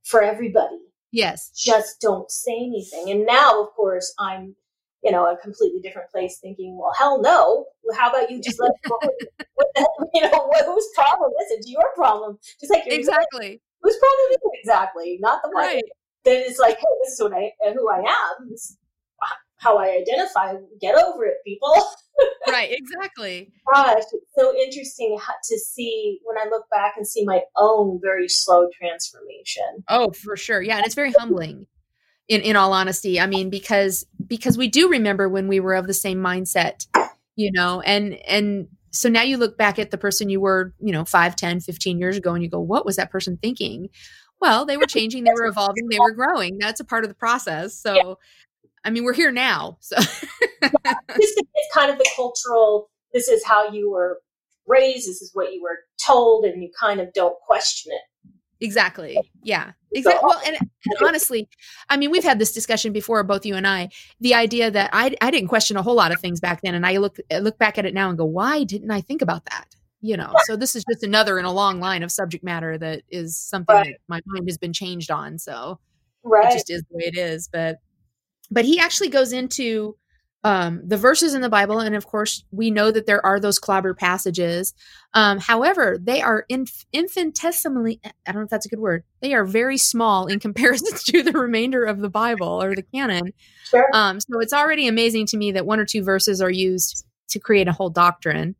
for 0.02 0.22
everybody 0.22 0.89
yes 1.12 1.50
just 1.56 2.00
don't 2.00 2.30
say 2.30 2.56
anything 2.56 3.10
and 3.10 3.26
now 3.26 3.62
of 3.62 3.68
course 3.74 4.14
i'm 4.18 4.54
you 5.02 5.10
know, 5.10 5.30
a 5.30 5.36
completely 5.36 5.80
different 5.80 6.10
place 6.10 6.38
thinking, 6.40 6.76
well, 6.76 6.92
hell 6.96 7.20
no. 7.20 7.66
How 7.96 8.10
about 8.10 8.30
you 8.30 8.40
just 8.40 8.60
let 8.60 8.70
you 10.14 10.20
know, 10.20 10.46
what, 10.46 10.64
whose 10.66 10.88
problem 10.94 11.32
is 11.42 11.52
it? 11.52 11.68
Your 11.68 11.92
problem. 11.94 12.38
Just 12.60 12.72
like 12.72 12.82
exactly. 12.86 13.60
whose 13.80 13.96
problem 13.96 14.30
is 14.30 14.36
it 14.36 14.60
exactly? 14.60 15.18
Not 15.20 15.42
the 15.42 15.50
one 15.50 15.64
right. 15.64 15.82
that 16.24 16.46
is 16.46 16.58
like, 16.58 16.76
hey, 16.76 16.84
this 17.02 17.14
is 17.14 17.20
what 17.22 17.32
I, 17.32 17.50
who 17.72 17.88
I 17.88 17.98
am. 17.98 18.50
This 18.50 18.76
how 19.60 19.78
I 19.78 20.02
identify. 20.02 20.54
Get 20.80 20.96
over 20.96 21.24
it, 21.24 21.36
people. 21.46 21.74
right, 22.48 22.70
exactly. 22.70 23.52
Gosh, 23.72 24.02
it's 24.12 24.34
so 24.36 24.54
interesting 24.56 25.18
to 25.44 25.58
see 25.58 26.18
when 26.24 26.38
I 26.38 26.48
look 26.50 26.64
back 26.70 26.94
and 26.96 27.06
see 27.06 27.24
my 27.24 27.42
own 27.56 28.00
very 28.02 28.28
slow 28.28 28.68
transformation. 28.76 29.84
Oh, 29.88 30.12
for 30.12 30.36
sure. 30.36 30.60
Yeah, 30.62 30.78
and 30.78 30.86
it's 30.86 30.94
very 30.94 31.12
humbling 31.12 31.66
in 32.30 32.40
in 32.42 32.56
all 32.56 32.72
honesty 32.72 33.20
i 33.20 33.26
mean 33.26 33.50
because 33.50 34.06
because 34.26 34.56
we 34.56 34.68
do 34.68 34.88
remember 34.88 35.28
when 35.28 35.48
we 35.48 35.58
were 35.58 35.74
of 35.74 35.88
the 35.88 35.92
same 35.92 36.18
mindset 36.18 36.86
you 37.34 37.50
know 37.52 37.80
and 37.80 38.14
and 38.26 38.68
so 38.92 39.08
now 39.08 39.22
you 39.22 39.36
look 39.36 39.58
back 39.58 39.78
at 39.78 39.90
the 39.90 39.98
person 39.98 40.30
you 40.30 40.40
were 40.40 40.72
you 40.78 40.92
know 40.92 41.04
5 41.04 41.36
10 41.36 41.60
15 41.60 41.98
years 41.98 42.16
ago 42.16 42.32
and 42.32 42.42
you 42.42 42.48
go 42.48 42.60
what 42.60 42.86
was 42.86 42.96
that 42.96 43.10
person 43.10 43.36
thinking 43.36 43.88
well 44.40 44.64
they 44.64 44.76
were 44.76 44.86
changing 44.86 45.24
they 45.24 45.32
were 45.32 45.46
evolving 45.46 45.88
they 45.88 45.98
were 45.98 46.12
growing 46.12 46.56
that's 46.58 46.80
a 46.80 46.84
part 46.84 47.04
of 47.04 47.10
the 47.10 47.16
process 47.16 47.74
so. 47.74 48.18
I 48.84 48.90
mean 48.90 49.04
we're 49.04 49.12
here 49.12 49.32
now 49.32 49.76
so 49.80 49.96
yeah, 50.62 50.94
it's 51.08 51.74
kind 51.74 51.90
of 51.90 51.98
the 51.98 52.10
cultural 52.16 52.90
this 53.12 53.28
is 53.28 53.44
how 53.44 53.70
you 53.70 53.90
were 53.90 54.20
raised 54.66 55.08
this 55.08 55.20
is 55.20 55.30
what 55.34 55.52
you 55.52 55.62
were 55.62 55.78
told 56.04 56.44
and 56.44 56.62
you 56.62 56.70
kind 56.78 57.00
of 57.00 57.12
don't 57.12 57.36
question 57.46 57.92
it 57.92 58.02
Exactly. 58.60 59.18
Yeah. 59.42 59.72
Exactly. 59.92 60.20
Well, 60.22 60.40
and, 60.46 60.56
and, 60.56 61.06
honestly, 61.06 61.48
I 61.88 61.96
mean, 61.96 62.10
we've 62.10 62.24
had 62.24 62.38
this 62.38 62.52
discussion 62.52 62.92
before, 62.92 63.22
both 63.24 63.44
you 63.44 63.56
and 63.56 63.66
I. 63.66 63.88
The 64.20 64.34
idea 64.34 64.70
that 64.70 64.90
I 64.92 65.16
I 65.20 65.30
didn't 65.30 65.48
question 65.48 65.76
a 65.76 65.82
whole 65.82 65.94
lot 65.94 66.12
of 66.12 66.20
things 66.20 66.40
back 66.40 66.60
then, 66.62 66.74
and 66.74 66.86
I 66.86 66.98
look 66.98 67.18
look 67.40 67.58
back 67.58 67.78
at 67.78 67.86
it 67.86 67.94
now 67.94 68.08
and 68.08 68.18
go, 68.18 68.24
why 68.24 68.64
didn't 68.64 68.90
I 68.90 69.00
think 69.00 69.22
about 69.22 69.46
that? 69.46 69.74
You 70.00 70.16
know. 70.16 70.32
So 70.44 70.56
this 70.56 70.76
is 70.76 70.84
just 70.88 71.02
another 71.02 71.38
in 71.38 71.44
a 71.44 71.52
long 71.52 71.80
line 71.80 72.02
of 72.02 72.12
subject 72.12 72.44
matter 72.44 72.78
that 72.78 73.02
is 73.10 73.36
something 73.36 73.74
right. 73.74 73.86
that 73.86 73.98
my 74.08 74.20
mind 74.26 74.48
has 74.48 74.58
been 74.58 74.72
changed 74.72 75.10
on. 75.10 75.38
So 75.38 75.80
right. 76.22 76.52
it 76.52 76.54
just 76.54 76.70
is 76.70 76.84
the 76.90 76.98
way 76.98 77.04
it 77.06 77.18
is. 77.18 77.48
But 77.52 77.78
but 78.50 78.64
he 78.64 78.78
actually 78.78 79.08
goes 79.08 79.32
into 79.32 79.96
um, 80.42 80.80
the 80.86 80.96
verses 80.96 81.34
in 81.34 81.42
the 81.42 81.50
Bible, 81.50 81.80
and 81.80 81.94
of 81.94 82.06
course, 82.06 82.44
we 82.50 82.70
know 82.70 82.90
that 82.90 83.04
there 83.04 83.24
are 83.24 83.38
those 83.38 83.58
clobber 83.58 83.92
passages. 83.92 84.72
Um, 85.12 85.38
however, 85.38 85.98
they 86.00 86.22
are 86.22 86.46
inf- 86.48 86.86
infinitesimally, 86.92 88.00
I 88.04 88.32
don't 88.32 88.36
know 88.36 88.44
if 88.44 88.50
that's 88.50 88.64
a 88.64 88.70
good 88.70 88.78
word, 88.78 89.04
they 89.20 89.34
are 89.34 89.44
very 89.44 89.76
small 89.76 90.26
in 90.26 90.40
comparison 90.40 90.96
to 91.12 91.22
the 91.22 91.38
remainder 91.38 91.84
of 91.84 92.00
the 92.00 92.08
Bible 92.08 92.62
or 92.62 92.74
the 92.74 92.82
canon. 92.82 93.32
Sure. 93.64 93.86
Um, 93.92 94.18
so 94.20 94.40
it's 94.40 94.54
already 94.54 94.88
amazing 94.88 95.26
to 95.26 95.36
me 95.36 95.52
that 95.52 95.66
one 95.66 95.78
or 95.78 95.84
two 95.84 96.02
verses 96.02 96.40
are 96.40 96.50
used 96.50 97.04
to 97.28 97.38
create 97.38 97.68
a 97.68 97.72
whole 97.72 97.90
doctrine. 97.90 98.54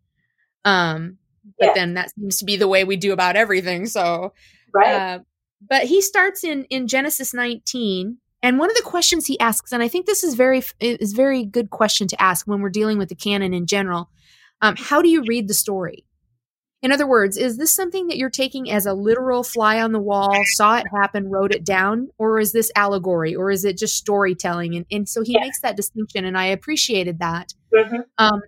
Um, 0.64 1.16
but 1.59 1.68
yeah. 1.68 1.72
then 1.74 1.94
that 1.94 2.14
seems 2.14 2.37
to 2.38 2.44
be 2.44 2.57
the 2.57 2.68
way 2.68 2.85
we 2.85 2.96
do 2.96 3.12
about 3.12 3.37
everything. 3.37 3.87
So, 3.87 4.35
right. 4.74 4.94
Uh, 4.94 5.18
but 5.66 5.85
he 5.85 6.03
starts 6.03 6.44
in 6.44 6.64
in 6.64 6.87
Genesis 6.87 7.33
19 7.35 8.18
and 8.42 8.59
one 8.59 8.70
of 8.70 8.76
the 8.76 8.83
questions 8.83 9.26
he 9.26 9.38
asks, 9.38 9.72
and 9.72 9.83
I 9.83 9.88
think 9.88 10.07
this 10.07 10.24
is 10.24 10.35
very 10.35 10.62
is 10.81 11.12
very 11.12 11.44
good 11.44 11.70
question 11.70 12.09
to 12.09 12.22
ask 12.22 12.46
when 12.46 12.61
we're 12.61 12.70
dealing 12.70 12.98
with 12.98 13.09
the 13.09 13.14
canon 13.14 13.53
in 13.53 13.66
general. 13.66 14.11
Um, 14.62 14.76
how 14.79 15.03
do 15.03 15.09
you 15.09 15.22
read 15.26 15.48
the 15.48 15.55
story? 15.55 16.05
In 16.83 16.92
other 16.92 17.07
words, 17.07 17.37
is 17.37 17.59
this 17.59 17.70
something 17.70 18.07
that 18.07 18.16
you're 18.16 18.31
taking 18.31 18.70
as 18.70 18.87
a 18.87 18.94
literal 18.94 19.42
fly 19.42 19.83
on 19.83 19.92
the 19.92 19.98
wall, 19.98 20.35
saw 20.55 20.79
it 20.79 20.87
happen, 20.94 21.29
wrote 21.29 21.53
it 21.53 21.62
down, 21.62 22.09
or 22.16 22.38
is 22.38 22.53
this 22.53 22.72
allegory, 22.74 23.35
or 23.35 23.50
is 23.50 23.66
it 23.66 23.76
just 23.76 23.96
storytelling? 23.96 24.74
And, 24.74 24.87
and 24.90 25.09
so 25.09 25.22
he 25.22 25.35
yeah. 25.35 25.40
makes 25.40 25.61
that 25.61 25.76
distinction, 25.76 26.24
and 26.24 26.38
I 26.38 26.46
appreciated 26.46 27.18
that. 27.18 27.53
Mm-hmm. 27.74 28.00
Um, 28.16 28.40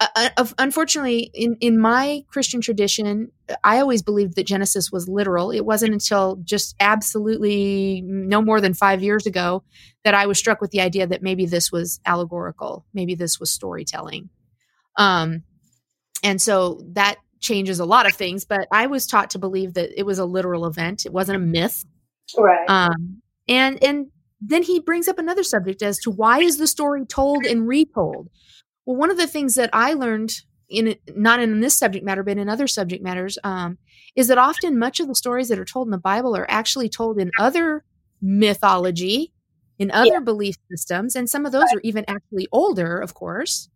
uh, 0.00 0.28
uh 0.36 0.46
unfortunately, 0.58 1.30
in, 1.34 1.56
in 1.60 1.80
my 1.80 2.22
Christian 2.28 2.60
tradition, 2.60 3.30
I 3.64 3.80
always 3.80 4.02
believed 4.02 4.36
that 4.36 4.46
Genesis 4.46 4.92
was 4.92 5.08
literal. 5.08 5.50
It 5.50 5.64
wasn't 5.64 5.92
until 5.92 6.36
just 6.44 6.74
absolutely 6.80 8.02
no 8.04 8.40
more 8.40 8.60
than 8.60 8.74
five 8.74 9.02
years 9.02 9.26
ago 9.26 9.64
that 10.04 10.14
I 10.14 10.26
was 10.26 10.38
struck 10.38 10.60
with 10.60 10.70
the 10.70 10.80
idea 10.80 11.06
that 11.06 11.22
maybe 11.22 11.46
this 11.46 11.72
was 11.72 12.00
allegorical, 12.06 12.86
maybe 12.94 13.14
this 13.14 13.40
was 13.40 13.50
storytelling. 13.50 14.30
Um, 14.96 15.42
and 16.22 16.40
so 16.40 16.82
that 16.92 17.16
changes 17.40 17.78
a 17.78 17.84
lot 17.84 18.06
of 18.06 18.14
things, 18.14 18.44
but 18.44 18.66
I 18.72 18.86
was 18.86 19.06
taught 19.06 19.30
to 19.30 19.38
believe 19.38 19.74
that 19.74 19.90
it 19.98 20.04
was 20.04 20.18
a 20.18 20.24
literal 20.24 20.66
event. 20.66 21.06
It 21.06 21.12
wasn't 21.12 21.36
a 21.36 21.46
myth. 21.46 21.84
Right. 22.36 22.68
Um, 22.68 23.22
and, 23.48 23.82
and 23.82 24.08
then 24.40 24.62
he 24.62 24.80
brings 24.80 25.08
up 25.08 25.18
another 25.18 25.42
subject 25.42 25.82
as 25.82 25.98
to 26.00 26.10
why 26.10 26.40
is 26.40 26.58
the 26.58 26.66
story 26.66 27.04
told 27.06 27.44
and 27.44 27.66
retold? 27.66 28.28
Well, 28.88 28.96
one 28.96 29.10
of 29.10 29.18
the 29.18 29.26
things 29.26 29.54
that 29.56 29.68
I 29.74 29.92
learned 29.92 30.32
in 30.70 30.96
not 31.14 31.40
in 31.40 31.60
this 31.60 31.76
subject 31.76 32.06
matter, 32.06 32.22
but 32.22 32.38
in 32.38 32.48
other 32.48 32.66
subject 32.66 33.02
matters, 33.02 33.36
um, 33.44 33.76
is 34.16 34.28
that 34.28 34.38
often 34.38 34.78
much 34.78 34.98
of 34.98 35.08
the 35.08 35.14
stories 35.14 35.50
that 35.50 35.58
are 35.58 35.66
told 35.66 35.88
in 35.88 35.90
the 35.90 35.98
Bible 35.98 36.34
are 36.34 36.50
actually 36.50 36.88
told 36.88 37.18
in 37.18 37.30
other 37.38 37.84
mythology, 38.22 39.34
in 39.78 39.90
other 39.90 40.14
yeah. 40.14 40.20
belief 40.20 40.56
systems, 40.70 41.14
and 41.14 41.28
some 41.28 41.44
of 41.44 41.52
those 41.52 41.70
are 41.74 41.82
even 41.82 42.06
actually 42.08 42.48
older, 42.50 42.96
of 42.96 43.12
course. 43.12 43.68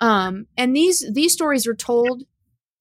Um, 0.00 0.46
and 0.58 0.76
these 0.76 1.10
these 1.10 1.32
stories 1.32 1.66
are 1.66 1.74
told 1.74 2.24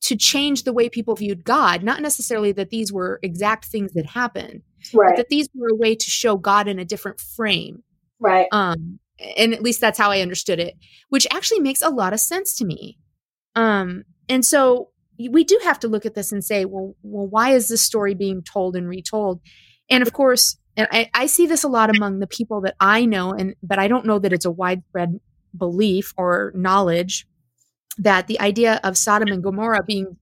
to 0.01 0.17
change 0.17 0.63
the 0.63 0.73
way 0.73 0.89
people 0.89 1.15
viewed 1.15 1.45
God, 1.45 1.81
not 1.81 2.01
necessarily 2.01 2.51
that 2.51 2.71
these 2.71 2.91
were 2.91 3.21
exact 3.23 3.63
things 3.63 3.93
that 3.93 4.07
happened, 4.07 4.63
right. 4.93 5.11
but 5.11 5.15
that 5.15 5.29
these 5.29 5.47
were 5.55 5.69
a 5.69 5.75
way 5.75 5.95
to 5.95 6.11
show 6.11 6.35
God 6.35 6.67
in 6.67 6.77
a 6.77 6.83
different 6.83 7.21
frame. 7.21 7.83
Right. 8.19 8.47
Um, 8.51 8.99
and 9.19 9.53
at 9.53 9.61
least 9.61 9.81
that's 9.81 9.97
how 9.97 10.11
I 10.11 10.21
understood 10.21 10.59
it, 10.59 10.75
which 11.09 11.27
actually 11.31 11.59
makes 11.59 11.81
a 11.81 11.89
lot 11.89 12.13
of 12.13 12.19
sense 12.19 12.55
to 12.57 12.65
me. 12.65 12.97
Um, 13.55 14.03
and 14.29 14.45
so 14.45 14.89
we 15.17 15.43
do 15.43 15.59
have 15.63 15.79
to 15.79 15.87
look 15.87 16.05
at 16.05 16.15
this 16.15 16.31
and 16.31 16.43
say, 16.43 16.65
well, 16.65 16.95
well, 17.03 17.27
why 17.27 17.51
is 17.51 17.67
this 17.67 17.81
story 17.81 18.15
being 18.15 18.41
told 18.41 18.75
and 18.75 18.87
retold? 18.87 19.41
And 19.89 20.01
of 20.01 20.13
course, 20.13 20.57
and 20.75 20.87
I, 20.91 21.09
I 21.13 21.25
see 21.27 21.45
this 21.45 21.63
a 21.63 21.67
lot 21.67 21.95
among 21.95 22.19
the 22.19 22.27
people 22.27 22.61
that 22.61 22.75
I 22.79 23.05
know, 23.05 23.31
and 23.31 23.55
but 23.61 23.77
I 23.77 23.87
don't 23.87 24.05
know 24.05 24.17
that 24.19 24.33
it's 24.33 24.45
a 24.45 24.51
widespread 24.51 25.19
belief 25.55 26.13
or 26.17 26.51
knowledge 26.55 27.27
that 27.99 28.25
the 28.25 28.39
idea 28.39 28.79
of 28.83 28.97
Sodom 28.97 29.27
and 29.27 29.43
Gomorrah 29.43 29.83
being 29.83 30.17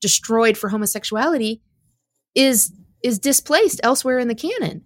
destroyed 0.00 0.56
for 0.56 0.70
homosexuality 0.70 1.60
is 2.34 2.72
is 3.02 3.18
displaced 3.18 3.80
elsewhere 3.82 4.18
in 4.18 4.28
the 4.28 4.34
canon. 4.34 4.84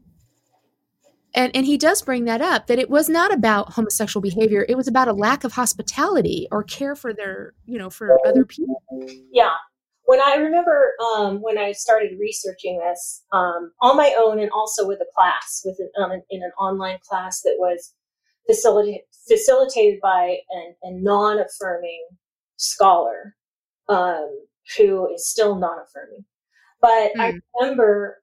And 1.36 1.54
and 1.54 1.66
he 1.66 1.76
does 1.76 2.00
bring 2.00 2.24
that 2.24 2.40
up 2.40 2.66
that 2.66 2.78
it 2.78 2.88
was 2.88 3.08
not 3.10 3.32
about 3.32 3.74
homosexual 3.74 4.22
behavior, 4.22 4.64
it 4.68 4.74
was 4.74 4.88
about 4.88 5.06
a 5.06 5.12
lack 5.12 5.44
of 5.44 5.52
hospitality 5.52 6.48
or 6.50 6.64
care 6.64 6.96
for 6.96 7.12
their, 7.12 7.52
you 7.66 7.78
know, 7.78 7.90
for 7.90 8.18
other 8.26 8.44
people. 8.44 8.82
Yeah. 9.30 9.52
When 10.06 10.20
I 10.20 10.36
remember 10.36 10.92
um, 11.14 11.42
when 11.42 11.58
I 11.58 11.72
started 11.72 12.12
researching 12.18 12.78
this 12.78 13.24
um, 13.32 13.72
on 13.82 13.96
my 13.96 14.14
own 14.16 14.38
and 14.38 14.50
also 14.50 14.86
with 14.86 15.00
a 15.00 15.06
class, 15.14 15.62
with 15.64 15.78
an, 15.78 15.90
um, 16.02 16.12
in 16.30 16.42
an 16.42 16.52
online 16.58 16.98
class 17.06 17.42
that 17.42 17.56
was 17.58 17.92
facilitated 18.46 19.02
facilitated 19.28 20.00
by 20.00 20.38
an, 20.50 20.74
a 20.84 20.92
non-affirming 20.92 22.06
scholar 22.56 23.34
um, 23.88 24.30
who 24.78 25.12
is 25.12 25.28
still 25.28 25.56
non-affirming. 25.56 26.24
But 26.80 27.12
mm. 27.14 27.20
I 27.20 27.30
hmm. 27.32 27.38
remember 27.60 28.22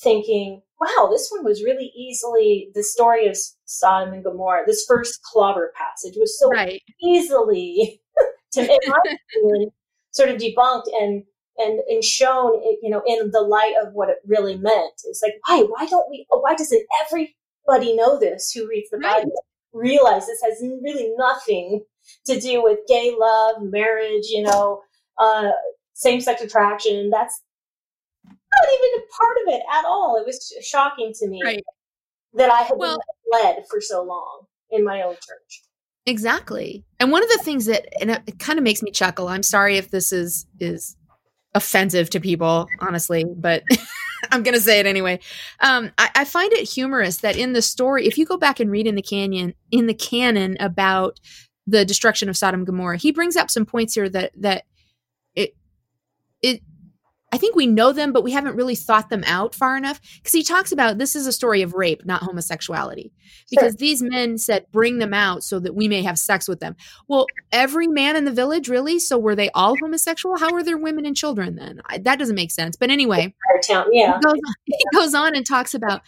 thinking, 0.00 0.62
wow, 0.82 1.08
this 1.10 1.28
one 1.30 1.44
was 1.44 1.62
really 1.62 1.92
easily 1.96 2.70
the 2.74 2.82
story 2.82 3.26
of 3.26 3.36
Sodom 3.64 4.14
and 4.14 4.24
Gomorrah. 4.24 4.64
This 4.66 4.84
first 4.86 5.22
clobber 5.22 5.72
passage 5.76 6.14
was 6.16 6.38
so 6.38 6.48
right. 6.50 6.82
easily, 7.02 8.00
to 8.52 8.60
opinion, 9.34 9.70
sort 10.10 10.30
of 10.30 10.36
debunked 10.36 10.88
and 11.00 11.24
and 11.58 11.80
and 11.88 12.02
shown, 12.02 12.60
you 12.82 12.90
know, 12.90 13.02
in 13.06 13.30
the 13.30 13.42
light 13.42 13.74
of 13.82 13.92
what 13.92 14.08
it 14.08 14.18
really 14.26 14.56
meant. 14.56 14.94
It's 15.04 15.22
like, 15.22 15.34
why? 15.46 15.62
Why 15.62 15.86
don't 15.86 16.10
we? 16.10 16.26
Why 16.30 16.54
doesn't 16.54 16.84
everybody 17.00 17.94
know 17.94 18.18
this 18.18 18.52
who 18.52 18.68
reads 18.68 18.90
the 18.90 18.98
right. 18.98 19.22
Bible? 19.22 19.44
realize 19.72 20.26
this 20.26 20.42
has 20.42 20.62
really 20.82 21.12
nothing 21.16 21.82
to 22.26 22.38
do 22.38 22.62
with 22.62 22.80
gay 22.88 23.14
love, 23.18 23.62
marriage, 23.62 24.26
you 24.28 24.42
know, 24.42 24.82
uh, 25.18 25.50
same 25.94 26.20
sex 26.20 26.42
attraction. 26.42 27.10
That's 27.10 27.42
not 28.60 28.68
even 28.74 29.00
a 29.00 29.06
part 29.16 29.36
of 29.46 29.54
it 29.54 29.62
at 29.72 29.84
all. 29.84 30.16
It 30.16 30.26
was 30.26 30.52
shocking 30.62 31.12
to 31.14 31.28
me 31.28 31.40
right. 31.44 31.64
that 32.34 32.50
I 32.50 32.62
had 32.62 32.76
well, 32.76 32.98
been 32.98 33.42
led 33.42 33.64
for 33.70 33.80
so 33.80 34.02
long 34.02 34.46
in 34.70 34.84
my 34.84 35.02
own 35.02 35.14
church. 35.14 35.62
Exactly. 36.06 36.84
And 36.98 37.12
one 37.12 37.22
of 37.22 37.28
the 37.30 37.40
things 37.42 37.66
that 37.66 37.86
and 38.00 38.10
it 38.10 38.38
kind 38.38 38.58
of 38.58 38.64
makes 38.64 38.82
me 38.82 38.90
chuckle. 38.90 39.28
I'm 39.28 39.42
sorry 39.42 39.76
if 39.76 39.90
this 39.90 40.12
is 40.12 40.46
is 40.58 40.96
offensive 41.54 42.10
to 42.10 42.20
people, 42.20 42.66
honestly, 42.80 43.24
but 43.36 43.62
I'm 44.32 44.42
going 44.42 44.54
to 44.54 44.60
say 44.60 44.80
it 44.80 44.86
anyway. 44.86 45.20
Um, 45.60 45.90
I, 45.98 46.10
I, 46.14 46.24
find 46.24 46.52
it 46.52 46.68
humorous 46.68 47.18
that 47.18 47.36
in 47.36 47.52
the 47.52 47.62
story, 47.62 48.06
if 48.06 48.16
you 48.16 48.24
go 48.24 48.36
back 48.36 48.60
and 48.60 48.70
read 48.70 48.86
in 48.86 48.94
the 48.94 49.02
canyon, 49.02 49.54
in 49.70 49.86
the 49.86 49.94
canon 49.94 50.56
about 50.60 51.20
the 51.66 51.84
destruction 51.84 52.28
of 52.28 52.36
Sodom 52.36 52.60
and 52.60 52.66
Gomorrah, 52.66 52.96
he 52.96 53.12
brings 53.12 53.36
up 53.36 53.50
some 53.50 53.66
points 53.66 53.94
here 53.94 54.08
that 54.08 54.32
that 54.36 54.64
it 55.34 55.54
it 56.40 56.62
I 57.32 57.38
think 57.38 57.56
we 57.56 57.66
know 57.66 57.92
them, 57.92 58.12
but 58.12 58.22
we 58.22 58.32
haven't 58.32 58.56
really 58.56 58.74
thought 58.74 59.08
them 59.08 59.24
out 59.26 59.54
far 59.54 59.76
enough. 59.76 60.00
Because 60.16 60.32
he 60.32 60.42
talks 60.42 60.70
about 60.70 60.98
this 60.98 61.16
is 61.16 61.26
a 61.26 61.32
story 61.32 61.62
of 61.62 61.72
rape, 61.72 62.04
not 62.04 62.22
homosexuality. 62.22 63.10
Because 63.50 63.72
sure. 63.72 63.78
these 63.78 64.02
men 64.02 64.36
said, 64.36 64.66
bring 64.70 64.98
them 64.98 65.14
out 65.14 65.42
so 65.42 65.58
that 65.58 65.74
we 65.74 65.88
may 65.88 66.02
have 66.02 66.18
sex 66.18 66.46
with 66.46 66.60
them. 66.60 66.76
Well, 67.08 67.26
every 67.50 67.86
man 67.86 68.16
in 68.16 68.26
the 68.26 68.32
village, 68.32 68.68
really? 68.68 68.98
So 68.98 69.18
were 69.18 69.34
they 69.34 69.48
all 69.50 69.74
homosexual? 69.80 70.38
How 70.38 70.52
were 70.52 70.62
there 70.62 70.76
women 70.76 71.06
and 71.06 71.16
children 71.16 71.56
then? 71.56 71.80
I, 71.86 71.98
that 71.98 72.18
doesn't 72.18 72.36
make 72.36 72.50
sense. 72.50 72.76
But 72.76 72.90
anyway, 72.90 73.34
town, 73.66 73.86
yeah. 73.92 74.18
He 74.18 74.20
goes, 74.20 74.34
on, 74.34 74.54
he 74.64 74.84
goes 74.94 75.14
on 75.14 75.34
and 75.34 75.46
talks 75.46 75.72
about 75.72 76.02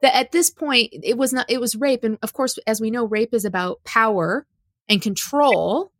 that 0.00 0.14
at 0.14 0.30
this 0.30 0.48
point, 0.48 0.90
it 0.92 1.18
was 1.18 1.32
not, 1.32 1.50
it 1.50 1.60
was 1.60 1.74
rape. 1.74 2.04
And 2.04 2.18
of 2.22 2.32
course, 2.32 2.56
as 2.68 2.80
we 2.80 2.92
know, 2.92 3.04
rape 3.04 3.34
is 3.34 3.44
about 3.44 3.82
power 3.82 4.46
and 4.88 5.02
control 5.02 5.92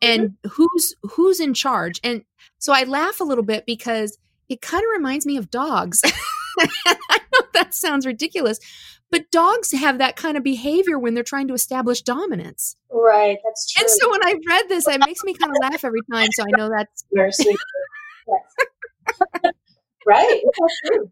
and 0.00 0.30
mm-hmm. 0.30 0.48
who's 0.50 0.94
who's 1.02 1.40
in 1.40 1.54
charge 1.54 2.00
and 2.04 2.24
so 2.58 2.72
i 2.72 2.84
laugh 2.84 3.20
a 3.20 3.24
little 3.24 3.44
bit 3.44 3.64
because 3.66 4.16
it 4.48 4.60
kind 4.60 4.82
of 4.82 4.88
reminds 4.92 5.26
me 5.26 5.36
of 5.36 5.50
dogs. 5.50 6.00
I 6.58 7.20
know 7.32 7.40
that 7.52 7.74
sounds 7.74 8.06
ridiculous, 8.06 8.58
but 9.10 9.30
dogs 9.30 9.72
have 9.72 9.98
that 9.98 10.16
kind 10.16 10.36
of 10.36 10.42
behavior 10.42 10.98
when 10.98 11.14
they're 11.14 11.24
trying 11.24 11.48
to 11.48 11.54
establish 11.54 12.02
dominance. 12.02 12.76
Right, 12.90 13.38
that's 13.44 13.72
true. 13.72 13.82
And 13.82 13.90
so 13.90 14.10
when 14.10 14.24
I 14.24 14.34
read 14.48 14.68
this, 14.68 14.86
it 14.86 15.00
makes 15.04 15.24
me 15.24 15.34
kind 15.34 15.50
of 15.50 15.56
laugh 15.60 15.84
every 15.84 16.00
time. 16.12 16.28
So 16.32 16.44
I 16.44 16.56
know 16.56 16.70
that's 16.70 17.04
right. 20.06 20.42
That's 20.58 20.80
true 20.86 21.10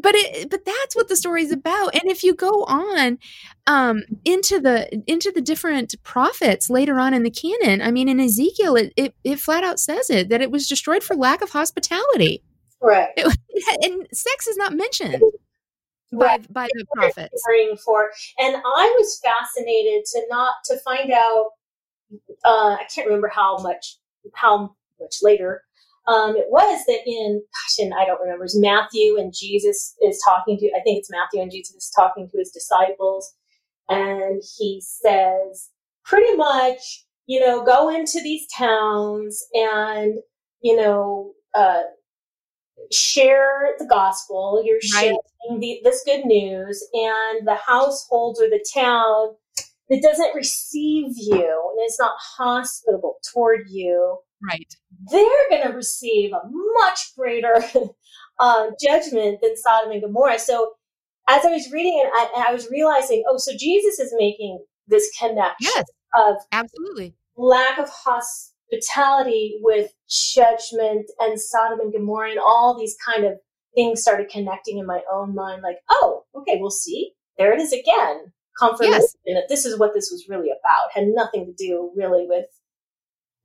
but 0.00 0.14
it 0.14 0.50
but 0.50 0.64
that's 0.64 0.94
what 0.94 1.08
the 1.08 1.16
story 1.16 1.42
is 1.42 1.52
about 1.52 1.94
and 1.94 2.10
if 2.10 2.22
you 2.22 2.34
go 2.34 2.64
on 2.64 3.18
um 3.66 4.02
into 4.24 4.60
the 4.60 5.02
into 5.06 5.32
the 5.32 5.40
different 5.40 5.94
prophets 6.02 6.68
later 6.68 6.98
on 6.98 7.14
in 7.14 7.22
the 7.22 7.30
canon 7.30 7.80
i 7.80 7.90
mean 7.90 8.08
in 8.08 8.20
ezekiel 8.20 8.76
it 8.76 8.92
it, 8.96 9.14
it 9.24 9.38
flat 9.40 9.64
out 9.64 9.80
says 9.80 10.10
it 10.10 10.28
that 10.28 10.42
it 10.42 10.50
was 10.50 10.68
destroyed 10.68 11.02
for 11.02 11.14
lack 11.16 11.42
of 11.42 11.50
hospitality 11.50 12.42
Right. 12.80 13.08
It, 13.16 13.38
and 13.84 14.06
sex 14.12 14.46
is 14.46 14.56
not 14.56 14.72
mentioned 14.72 15.22
by, 16.12 16.38
by 16.50 16.68
the 16.74 16.86
prophets. 16.94 17.42
For, 17.84 18.10
and 18.38 18.56
I 18.56 18.94
was 18.98 19.20
fascinated 19.24 20.04
to 20.12 20.22
not 20.28 20.54
to 20.66 20.76
find 20.78 21.10
out. 21.12 21.50
Uh, 22.44 22.76
I 22.78 22.84
can't 22.94 23.06
remember 23.06 23.28
how 23.28 23.58
much 23.58 23.98
how 24.34 24.76
much 25.00 25.16
later 25.22 25.62
um, 26.06 26.36
it 26.36 26.46
was 26.50 26.84
that 26.86 27.00
in 27.06 27.42
gosh, 27.42 27.84
and 27.84 27.94
I 27.94 28.04
don't 28.04 28.20
remember. 28.20 28.44
It's 28.44 28.58
Matthew 28.58 29.18
and 29.18 29.34
Jesus 29.34 29.96
is 30.02 30.22
talking 30.24 30.58
to. 30.58 30.66
I 30.76 30.82
think 30.82 30.98
it's 30.98 31.10
Matthew 31.10 31.40
and 31.40 31.50
Jesus 31.50 31.76
is 31.76 31.92
talking 31.94 32.28
to 32.30 32.38
his 32.38 32.50
disciples, 32.50 33.34
and 33.88 34.42
he 34.58 34.82
says 34.84 35.70
pretty 36.04 36.34
much, 36.36 37.04
you 37.26 37.40
know, 37.40 37.64
go 37.64 37.88
into 37.88 38.20
these 38.22 38.46
towns 38.56 39.42
and 39.54 40.14
you 40.62 40.76
know 40.76 41.32
uh, 41.54 41.82
share 42.92 43.74
the 43.78 43.86
gospel, 43.86 44.62
you're 44.64 44.80
sharing 44.80 45.18
the, 45.58 45.80
this 45.84 46.02
good 46.04 46.24
news, 46.24 46.84
and 46.92 47.46
the 47.46 47.56
household 47.66 48.38
or 48.40 48.48
the 48.48 48.64
town 48.74 49.34
that 49.88 50.02
doesn't 50.02 50.34
receive 50.34 51.12
you 51.16 51.72
and 51.76 51.86
is 51.86 51.96
not 51.98 52.14
hospitable 52.18 53.16
toward 53.32 53.68
you, 53.68 54.18
right? 54.42 54.74
They're 55.10 55.50
going 55.50 55.68
to 55.68 55.74
receive 55.74 56.32
a 56.32 56.40
much 56.82 57.14
greater 57.16 57.54
uh, 58.38 58.66
judgment 58.82 59.40
than 59.42 59.56
Sodom 59.56 59.92
and 59.92 60.02
Gomorrah. 60.02 60.38
So, 60.38 60.72
as 61.28 61.44
I 61.44 61.50
was 61.50 61.72
reading 61.72 62.00
it, 62.04 62.10
I, 62.12 62.46
I 62.48 62.52
was 62.52 62.70
realizing, 62.70 63.24
oh, 63.28 63.36
so 63.36 63.52
Jesus 63.58 63.98
is 63.98 64.14
making 64.16 64.64
this 64.86 65.10
connection 65.18 65.56
yes, 65.74 65.84
of 66.16 66.36
absolutely 66.52 67.14
lack 67.36 67.78
of 67.78 67.88
hospitality 67.90 69.58
with 69.60 69.90
judgment 70.08 71.10
and 71.18 71.40
Sodom 71.40 71.80
and 71.80 71.92
Gomorrah 71.92 72.30
and 72.30 72.38
all 72.38 72.78
these 72.78 72.96
kind 73.04 73.24
of 73.24 73.34
things 73.74 74.02
started 74.02 74.28
connecting 74.28 74.78
in 74.78 74.86
my 74.86 75.00
own 75.12 75.34
mind 75.34 75.62
like, 75.62 75.78
oh, 75.90 76.24
okay, 76.34 76.58
we'll 76.60 76.70
see. 76.70 77.12
There 77.38 77.52
it 77.52 77.60
is 77.60 77.72
again. 77.72 78.32
Confirmation 78.58 79.02
yes. 79.26 79.36
that 79.36 79.48
this 79.50 79.66
is 79.66 79.78
what 79.78 79.92
this 79.92 80.08
was 80.10 80.26
really 80.30 80.48
about. 80.48 80.90
Had 80.92 81.08
nothing 81.08 81.44
to 81.44 81.52
do 81.52 81.92
really 81.94 82.26
with 82.26 82.46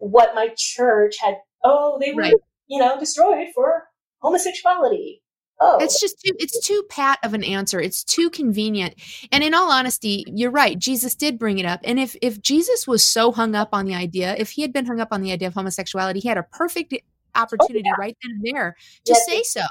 what 0.02 0.36
my 0.36 0.50
church 0.58 1.16
had. 1.20 1.36
Oh, 1.64 1.98
they 2.02 2.12
were, 2.12 2.24
right. 2.24 2.34
you 2.68 2.80
know, 2.80 3.00
destroyed 3.00 3.48
for 3.54 3.88
homosexuality. 4.20 5.22
Oh. 5.64 5.78
It's 5.80 6.02
just 6.02 6.20
too 6.20 6.34
it's 6.40 6.66
too 6.66 6.84
pat 6.90 7.20
of 7.24 7.36
an 7.36 7.44
answer. 7.44 7.80
It's 7.80 8.04
too 8.04 8.32
convenient. 8.32 8.96
And 9.32 9.44
in 9.44 9.54
all 9.54 9.72
honesty, 9.72 10.26
you're 10.28 10.50
right. 10.50 10.78
Jesus 10.78 11.14
did 11.14 11.38
bring 11.38 11.60
it 11.60 11.68
up. 11.68 11.82
And 11.84 12.00
if 12.00 12.16
if 12.22 12.42
Jesus 12.42 12.88
was 12.88 13.06
so 13.06 13.32
hung 13.32 13.54
up 13.54 13.70
on 13.72 13.86
the 13.86 13.94
idea, 13.94 14.36
if 14.40 14.50
he 14.50 14.64
had 14.64 14.74
been 14.74 14.88
hung 14.88 15.00
up 15.00 15.10
on 15.12 15.22
the 15.22 15.32
idea 15.32 15.48
of 15.48 15.54
homosexuality, 15.54 16.20
he 16.20 16.28
had 16.28 16.40
a 16.40 16.44
perfect 16.44 16.96
oh, 16.96 17.40
opportunity 17.40 17.84
oh, 17.86 17.94
yeah. 17.96 17.96
right 18.00 18.18
then 18.24 18.32
and 18.32 18.56
there 18.56 18.76
to 19.06 19.14
yes. 19.14 19.26
say 19.28 19.44
so. 19.44 19.62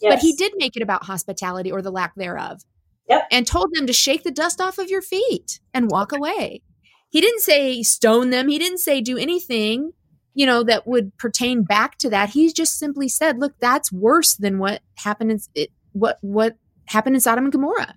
Yes. 0.00 0.14
But 0.14 0.18
he 0.18 0.34
did 0.34 0.52
make 0.56 0.76
it 0.76 0.82
about 0.82 1.04
hospitality 1.04 1.70
or 1.70 1.80
the 1.80 1.92
lack 1.92 2.16
thereof. 2.16 2.64
Yep. 3.08 3.28
And 3.30 3.46
told 3.46 3.72
them 3.74 3.86
to 3.86 3.92
shake 3.92 4.24
the 4.24 4.30
dust 4.30 4.60
off 4.60 4.78
of 4.78 4.90
your 4.90 5.02
feet 5.02 5.60
and 5.74 5.90
walk 5.90 6.12
away. 6.12 6.62
He 7.10 7.20
didn't 7.20 7.40
say 7.40 7.82
stone 7.82 8.30
them. 8.30 8.48
He 8.48 8.58
didn't 8.58 8.78
say 8.78 9.00
do 9.00 9.18
anything 9.18 9.92
you 10.34 10.46
know, 10.46 10.62
that 10.62 10.86
would 10.86 11.16
pertain 11.18 11.62
back 11.62 11.98
to 11.98 12.10
that. 12.10 12.30
He 12.30 12.52
just 12.52 12.78
simply 12.78 13.08
said, 13.08 13.38
look, 13.38 13.52
that's 13.60 13.92
worse 13.92 14.34
than 14.34 14.58
what 14.58 14.80
happened 14.94 15.32
in 15.32 15.40
it, 15.54 15.70
what, 15.92 16.18
what 16.20 16.56
happened 16.86 17.16
in 17.16 17.20
Sodom 17.20 17.44
and 17.44 17.52
Gomorrah. 17.52 17.94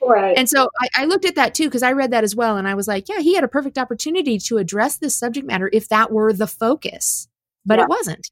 Right. 0.00 0.36
And 0.38 0.48
so 0.48 0.70
I, 0.80 1.02
I 1.02 1.04
looked 1.06 1.24
at 1.24 1.34
that 1.34 1.54
too, 1.54 1.64
because 1.64 1.82
I 1.82 1.92
read 1.92 2.12
that 2.12 2.24
as 2.24 2.36
well. 2.36 2.56
And 2.56 2.66
I 2.68 2.74
was 2.74 2.88
like, 2.88 3.08
yeah, 3.08 3.18
he 3.18 3.34
had 3.34 3.44
a 3.44 3.48
perfect 3.48 3.78
opportunity 3.78 4.38
to 4.38 4.58
address 4.58 4.96
this 4.96 5.16
subject 5.16 5.46
matter 5.46 5.68
if 5.72 5.88
that 5.88 6.12
were 6.12 6.32
the 6.32 6.46
focus, 6.46 7.28
but 7.66 7.78
Yeah. 7.78 7.84
it 7.84 7.88
wasn't. 7.90 8.30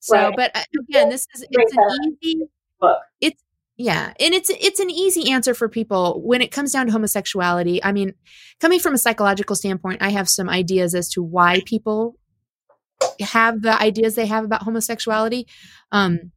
So, 0.00 0.16
Right. 0.16 0.34
but 0.36 0.56
uh, 0.56 0.62
again, 0.88 1.08
this 1.08 1.26
is, 1.34 1.46
it's 1.50 1.76
an 1.76 2.18
easy, 2.22 2.42
book. 2.80 2.98
it's, 3.20 3.42
yeah. 3.80 4.12
And 4.20 4.34
it's, 4.34 4.50
it's 4.50 4.78
an 4.78 4.90
easy 4.90 5.30
answer 5.30 5.54
for 5.54 5.66
people 5.66 6.20
when 6.22 6.42
it 6.42 6.52
comes 6.52 6.70
down 6.70 6.84
to 6.84 6.92
homosexuality. 6.92 7.82
I 7.82 7.92
mean, 7.92 8.12
coming 8.60 8.78
from 8.78 8.92
a 8.92 8.98
psychological 8.98 9.56
standpoint, 9.56 10.02
I 10.02 10.10
have 10.10 10.28
some 10.28 10.50
ideas 10.50 10.94
as 10.94 11.08
to 11.12 11.22
why 11.22 11.62
people 11.64 12.16
have 13.20 13.62
the 13.62 13.80
ideas 13.80 14.16
they 14.16 14.26
have 14.26 14.44
about 14.44 14.64
homosexuality. 14.64 15.46
Um, 15.92 16.30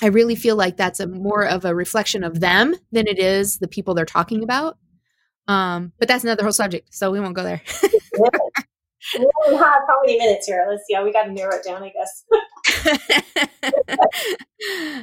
I 0.00 0.06
really 0.06 0.34
feel 0.34 0.56
like 0.56 0.78
that's 0.78 1.00
a 1.00 1.06
more 1.06 1.46
of 1.46 1.66
a 1.66 1.74
reflection 1.74 2.24
of 2.24 2.40
them 2.40 2.74
than 2.92 3.06
it 3.06 3.18
is 3.18 3.58
the 3.58 3.68
people 3.68 3.92
they're 3.92 4.06
talking 4.06 4.42
about. 4.42 4.78
Um, 5.48 5.92
but 5.98 6.08
that's 6.08 6.24
another 6.24 6.44
whole 6.44 6.52
subject, 6.52 6.94
so 6.94 7.10
we 7.10 7.20
won't 7.20 7.36
go 7.36 7.42
there. 7.42 7.60
We 9.48 9.54
have 9.54 9.82
how 9.86 10.00
many 10.02 10.18
minutes 10.18 10.46
here? 10.46 10.66
Let's 10.68 10.84
see. 10.86 10.96
We 11.02 11.12
got 11.12 11.24
to 11.24 11.32
narrow 11.32 11.56
it 11.56 11.64
down, 11.64 11.82
I 11.82 11.90
guess. 11.90 12.24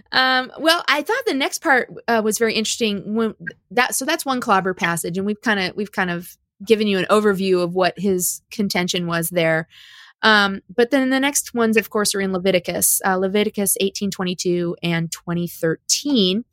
um, 0.11 0.51
well, 0.59 0.83
I 0.87 1.01
thought 1.01 1.23
the 1.25 1.33
next 1.33 1.59
part 1.59 1.91
uh, 2.07 2.21
was 2.23 2.37
very 2.37 2.53
interesting. 2.53 3.15
When 3.15 3.33
that, 3.71 3.95
so 3.95 4.05
that's 4.05 4.25
one 4.25 4.39
clobber 4.39 4.73
passage, 4.73 5.17
and 5.17 5.25
we've 5.25 5.41
kind 5.41 5.59
of 5.59 5.75
we've 5.75 5.91
kind 5.91 6.11
of 6.11 6.37
given 6.65 6.87
you 6.87 6.97
an 6.97 7.05
overview 7.09 7.63
of 7.63 7.73
what 7.73 7.97
his 7.97 8.41
contention 8.51 9.07
was 9.07 9.29
there. 9.29 9.67
Um, 10.23 10.61
but 10.73 10.89
then 10.91 11.09
the 11.09 11.19
next 11.19 11.53
ones, 11.53 11.77
of 11.77 11.89
course, 11.89 12.15
are 12.15 12.21
in 12.21 12.33
Leviticus, 12.33 13.01
uh, 13.05 13.15
Leviticus 13.15 13.77
eighteen 13.79 14.11
twenty 14.11 14.35
two 14.35 14.75
and 14.83 15.11
twenty 15.11 15.47
thirteen, 15.47 16.45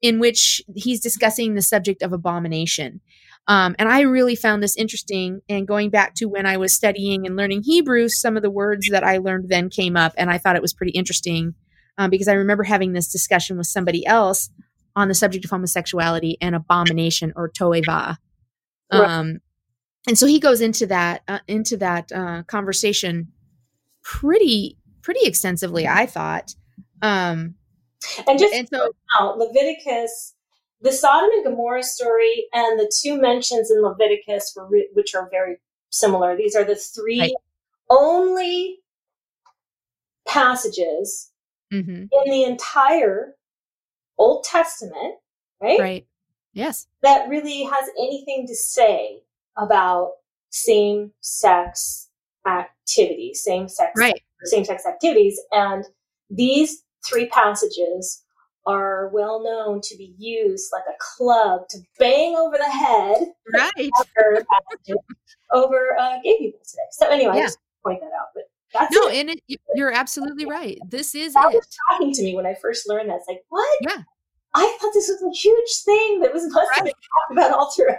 in 0.00 0.18
which 0.18 0.62
he's 0.74 1.00
discussing 1.00 1.54
the 1.54 1.62
subject 1.62 2.02
of 2.02 2.12
abomination. 2.12 3.00
Um, 3.48 3.74
and 3.78 3.88
I 3.88 4.02
really 4.02 4.36
found 4.36 4.62
this 4.62 4.76
interesting. 4.76 5.40
And 5.48 5.66
going 5.66 5.90
back 5.90 6.14
to 6.16 6.26
when 6.26 6.46
I 6.46 6.56
was 6.56 6.72
studying 6.72 7.26
and 7.26 7.36
learning 7.36 7.62
Hebrew, 7.64 8.08
some 8.08 8.36
of 8.36 8.42
the 8.42 8.50
words 8.50 8.88
that 8.90 9.02
I 9.02 9.18
learned 9.18 9.48
then 9.48 9.68
came 9.68 9.96
up, 9.96 10.12
and 10.16 10.30
I 10.30 10.38
thought 10.38 10.56
it 10.56 10.62
was 10.62 10.72
pretty 10.72 10.92
interesting 10.92 11.54
um, 11.98 12.10
because 12.10 12.28
I 12.28 12.34
remember 12.34 12.62
having 12.62 12.92
this 12.92 13.10
discussion 13.10 13.56
with 13.58 13.66
somebody 13.66 14.06
else 14.06 14.50
on 14.94 15.08
the 15.08 15.14
subject 15.14 15.44
of 15.44 15.50
homosexuality 15.50 16.36
and 16.40 16.54
abomination 16.54 17.32
or 17.34 17.50
toeva. 17.50 18.16
Right. 18.92 19.10
Um, 19.10 19.40
and 20.06 20.18
so 20.18 20.26
he 20.26 20.38
goes 20.38 20.60
into 20.60 20.86
that 20.86 21.22
uh, 21.28 21.38
into 21.48 21.76
that 21.78 22.12
uh, 22.12 22.42
conversation 22.44 23.32
pretty 24.02 24.76
pretty 25.02 25.26
extensively, 25.26 25.86
I 25.86 26.06
thought. 26.06 26.54
Um, 27.00 27.54
And 28.26 28.38
just 28.38 28.54
and 28.54 28.68
so 28.68 28.92
now, 29.18 29.34
Leviticus, 29.34 30.31
the 30.82 30.92
Sodom 30.92 31.30
and 31.30 31.44
Gomorrah 31.44 31.82
story, 31.82 32.48
and 32.52 32.78
the 32.78 32.92
two 33.00 33.20
mentions 33.20 33.70
in 33.70 33.80
Leviticus, 33.82 34.52
were 34.56 34.66
re- 34.66 34.90
which 34.94 35.14
are 35.14 35.28
very 35.30 35.56
similar. 35.90 36.36
These 36.36 36.56
are 36.56 36.64
the 36.64 36.76
three 36.76 37.20
Right. 37.20 37.32
only 37.90 38.80
passages 40.26 41.30
mhm, 41.72 42.08
in 42.10 42.30
the 42.30 42.44
entire 42.44 43.36
Old 44.18 44.44
Testament, 44.44 45.16
right, 45.60 45.80
right, 45.80 46.06
yes, 46.52 46.86
that 47.02 47.28
really 47.28 47.64
has 47.64 47.88
anything 47.98 48.46
to 48.46 48.54
say 48.54 49.22
about 49.56 50.12
same-sex 50.50 52.08
activity, 52.46 53.34
same-sex 53.34 53.92
right, 53.98 54.20
same-sex 54.44 54.86
activities, 54.86 55.40
and 55.52 55.84
these 56.30 56.84
three 57.06 57.26
passages 57.28 58.21
are 58.66 59.08
well 59.12 59.42
known 59.42 59.80
to 59.82 59.96
be 59.96 60.14
used 60.18 60.70
like 60.72 60.84
a 60.88 60.96
club 60.98 61.68
to 61.70 61.78
bang 61.98 62.36
over 62.36 62.56
the 62.56 62.70
head 62.70 63.26
right. 63.52 63.90
after 64.00 64.44
over 65.52 65.96
uh, 65.98 66.18
gay 66.22 66.38
people 66.38 66.60
today. 66.64 66.82
So 66.92 67.08
anyway, 67.08 67.38
I 67.38 67.40
just 67.42 67.58
point 67.84 68.00
that 68.00 68.06
out. 68.18 68.28
But 68.34 68.44
that's 68.72 68.94
No, 68.94 69.08
it. 69.08 69.16
and 69.16 69.30
it, 69.30 69.40
you- 69.48 69.56
you're 69.74 69.92
absolutely 69.92 70.46
right. 70.46 70.78
This 70.88 71.14
is 71.14 71.34
That 71.34 71.52
it. 71.52 71.56
was 71.56 71.68
shocking 71.90 72.12
to 72.12 72.22
me 72.22 72.34
when 72.36 72.46
I 72.46 72.54
first 72.60 72.88
learned 72.88 73.10
that. 73.10 73.16
It's 73.16 73.28
like, 73.28 73.42
what? 73.48 73.78
Yeah. 73.82 74.02
I 74.54 74.78
thought 74.80 74.90
this 74.92 75.08
was 75.08 75.22
a 75.22 75.34
huge 75.38 75.76
thing 75.84 76.20
that 76.20 76.32
was 76.32 76.42
must 76.52 76.70
been 76.84 76.92
talked 76.92 77.32
about 77.32 77.52
all 77.52 77.72
throughout 77.72 77.98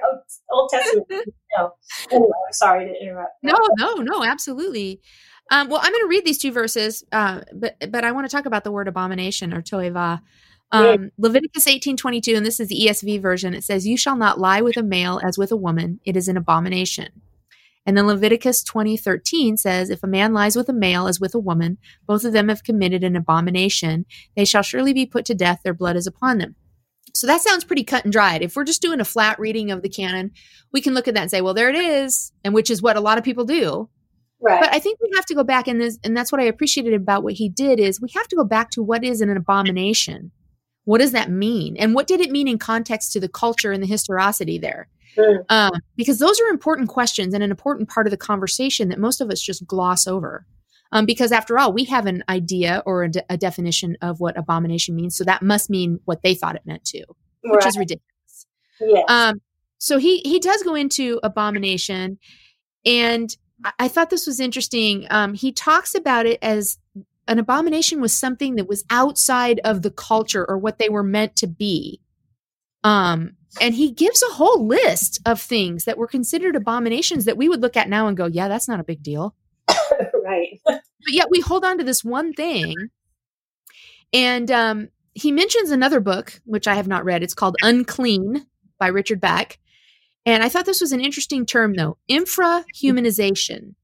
Old 0.52 0.69
Testament. 0.71 1.08
no. 1.58 1.73
Anyway, 2.12 2.28
I'm 2.47 2.54
sorry 2.54 2.86
to 2.86 3.02
interrupt. 3.04 3.34
No, 3.41 3.58
no, 3.80 3.95
no, 3.95 4.23
absolutely. 4.23 5.02
Um, 5.52 5.67
well, 5.67 5.80
I'm 5.84 5.91
going 5.91 6.04
to 6.04 6.08
read 6.08 6.26
these 6.26 6.38
two 6.38 6.52
verses, 6.52 7.04
uh, 7.12 7.41
but 7.54 7.76
but 7.91 8.06
I 8.06 8.12
want 8.12 8.30
to 8.30 8.36
talk 8.36 8.45
about 8.45 8.63
the 8.63 8.71
word 8.71 8.88
abomination 8.88 9.52
or 9.54 9.62
toeva. 9.63 10.21
Um, 10.71 11.12
Leviticus 11.17 11.67
18:22, 11.67 12.36
and 12.36 12.45
this 12.45 12.60
is 12.60 12.67
the 12.67 12.86
ESV 12.86 13.21
version. 13.21 13.54
It 13.54 13.63
says, 13.63 13.86
"You 13.86 13.97
shall 13.97 14.15
not 14.15 14.39
lie 14.39 14.62
with 14.62 14.78
a 14.78 14.84
male 14.84 15.19
as 15.23 15.38
with 15.38 15.52
a 15.52 15.58
woman; 15.58 15.99
it 16.04 16.17
is 16.17 16.28
an 16.28 16.38
abomination." 16.38 17.21
And 17.86 17.97
then 17.97 18.08
Leviticus 18.08 18.63
20:13 18.63 19.58
says, 19.58 19.89
"If 19.89 20.04
a 20.04 20.08
man 20.08 20.34
lies 20.34 20.56
with 20.56 20.69
a 20.69 20.73
male 20.73 21.08
as 21.08 21.19
with 21.19 21.36
a 21.36 21.39
woman, 21.39 21.78
both 22.08 22.23
of 22.23 22.34
them 22.34 22.49
have 22.49 22.63
committed 22.63 23.04
an 23.04 23.15
abomination. 23.15 24.06
They 24.36 24.45
shall 24.45 24.63
surely 24.63 24.93
be 24.93 25.06
put 25.06 25.26
to 25.26 25.36
death; 25.36 25.60
their 25.63 25.73
blood 25.73 25.95
is 25.95 26.08
upon 26.08 26.38
them." 26.39 26.56
So 27.13 27.28
that 27.28 27.41
sounds 27.41 27.63
pretty 27.63 27.84
cut 27.84 28.06
and 28.06 28.12
dried. 28.12 28.41
If 28.41 28.56
we're 28.56 28.63
just 28.63 28.82
doing 28.82 28.99
a 28.99 29.06
flat 29.06 29.38
reading 29.38 29.69
of 29.69 29.84
the 29.84 29.89
canon, 29.89 30.32
we 30.71 30.82
can 30.82 30.93
look 30.95 31.08
at 31.08 31.13
that 31.13 31.21
and 31.21 31.32
say, 31.32 31.41
"Well, 31.41 31.54
there 31.54 31.69
it 31.69 31.76
is," 31.76 32.32
and 32.43 32.54
which 32.54 32.71
is 32.71 32.82
what 32.82 32.97
a 32.97 33.02
lot 33.02 33.17
of 33.17 33.23
people 33.23 33.45
do. 33.45 33.89
Right. 34.41 34.60
But 34.60 34.73
I 34.73 34.80
think 34.80 34.99
we 34.99 35.10
have 35.15 35.26
to 35.28 35.36
go 35.36 35.43
back 35.43 35.67
and 35.67 35.80
this, 35.80 35.97
and 36.04 36.17
that's 36.17 36.32
what 36.32 36.41
I 36.41 36.45
appreciated 36.45 36.93
about 36.93 37.23
what 37.23 37.34
he 37.34 37.47
did 37.47 37.80
is 37.80 38.02
we 38.02 38.10
have 38.13 38.28
to 38.28 38.36
go 38.36 38.43
back 38.43 38.71
to 38.71 38.84
what 38.84 39.04
is 39.04 39.21
an 39.21 39.30
abomination. 39.30 40.32
What 40.86 41.00
does 41.00 41.12
that 41.12 41.30
mean? 41.30 41.78
And 41.78 41.93
what 41.93 42.08
did 42.08 42.19
it 42.19 42.32
mean 42.32 42.48
in 42.48 42.58
context 42.58 43.13
to 43.13 43.19
the 43.19 43.30
culture 43.30 43.72
and 43.72 43.82
the 43.82 43.88
historicity 43.88 44.58
there? 44.58 44.89
Mm. 45.17 45.46
Um, 45.50 45.72
because 45.96 46.19
those 46.19 46.39
are 46.41 46.48
important 46.48 46.89
questions 46.89 47.34
and 47.34 47.43
an 47.43 47.52
important 47.52 47.89
part 47.89 48.08
of 48.08 48.12
the 48.12 48.17
conversation 48.17 48.89
that 48.89 49.00
most 49.00 49.22
of 49.22 49.30
us 49.30 49.41
just 49.41 49.65
gloss 49.67 50.08
over. 50.08 50.46
Um, 50.91 51.06
because 51.06 51.32
after 51.32 51.58
all, 51.58 51.74
we 51.74 51.86
have 51.86 52.06
an 52.06 52.24
idea 52.30 52.84
or 52.86 53.04
a, 53.04 53.10
de- 53.10 53.26
a 53.30 53.38
definition 53.38 53.98
of 54.02 54.19
what 54.19 54.38
abomination 54.38 54.96
means. 54.96 55.15
So 55.15 55.24
that 55.24 55.41
must 55.41 55.69
mean 55.69 56.00
what 56.06 56.22
they 56.22 56.36
thought 56.36 56.56
it 56.56 56.65
meant 56.65 56.86
to, 56.86 57.04
which 57.43 57.63
right. 57.63 57.65
is 57.65 57.78
ridiculous. 57.78 58.46
yes. 58.80 59.06
Um, 59.08 59.41
so 59.80 59.98
he 59.98 60.19
he 60.19 60.39
does 60.39 60.63
go 60.63 60.76
into 60.76 61.19
abomination, 61.24 62.17
and 62.86 63.36
I, 63.65 63.72
I 63.80 63.88
thought 63.88 64.12
this 64.12 64.28
was 64.28 64.39
interesting. 64.39 65.08
Um, 65.10 65.34
he 65.34 65.52
talks 65.52 65.96
about 65.96 66.26
it 66.26 66.39
as 66.41 66.78
an 67.28 67.40
abomination 67.40 68.02
was 68.02 68.14
something 68.14 68.56
that 68.56 68.68
was 68.68 68.84
outside 68.90 69.60
of 69.64 69.82
the 69.82 69.92
culture 69.92 70.46
or 70.48 70.58
what 70.58 70.78
they 70.78 70.90
were 70.90 71.04
meant 71.04 71.36
to 71.38 71.48
be. 71.48 72.02
Um, 72.84 73.38
and 73.62 73.74
he 73.76 73.92
gives 73.92 74.24
a 74.24 74.34
whole 74.34 74.66
list 74.68 75.20
of 75.26 75.40
things 75.40 75.86
that 75.86 75.98
were 75.98 76.08
considered 76.08 76.56
abominations 76.56 77.26
that 77.26 77.38
we 77.38 77.48
would 77.48 77.62
look 77.62 77.78
at 77.78 77.90
now 77.90 78.08
and 78.08 78.18
go, 78.18 78.26
"Yeah, 78.26 78.48
that's 78.48 78.68
not 78.68 78.80
a 78.80 78.84
big 78.84 79.04
deal." 79.04 79.36
right. 80.24 80.60
but 80.66 80.82
yet 81.08 81.28
we 81.30 81.40
hold 81.40 81.64
on 81.64 81.78
to 81.78 81.84
this 81.84 82.04
one 82.04 82.34
thing. 82.34 82.76
And 84.12 84.52
um, 84.52 84.90
he 85.14 85.32
mentions 85.32 85.72
another 85.72 86.00
book, 86.00 86.42
which 86.46 86.68
I 86.68 86.76
have 86.76 86.88
not 86.88 87.06
read. 87.06 87.24
It's 87.24 87.34
called 87.34 87.56
Unclean 87.62 88.46
by 88.80 88.88
Richard 88.88 89.22
Beck. 89.22 89.60
And 90.26 90.42
I 90.44 90.50
thought 90.50 90.66
this 90.66 90.82
was 90.82 90.92
an 90.92 91.02
interesting 91.02 91.46
term, 91.46 91.74
though 91.74 91.98
infrahumanization, 92.10 93.76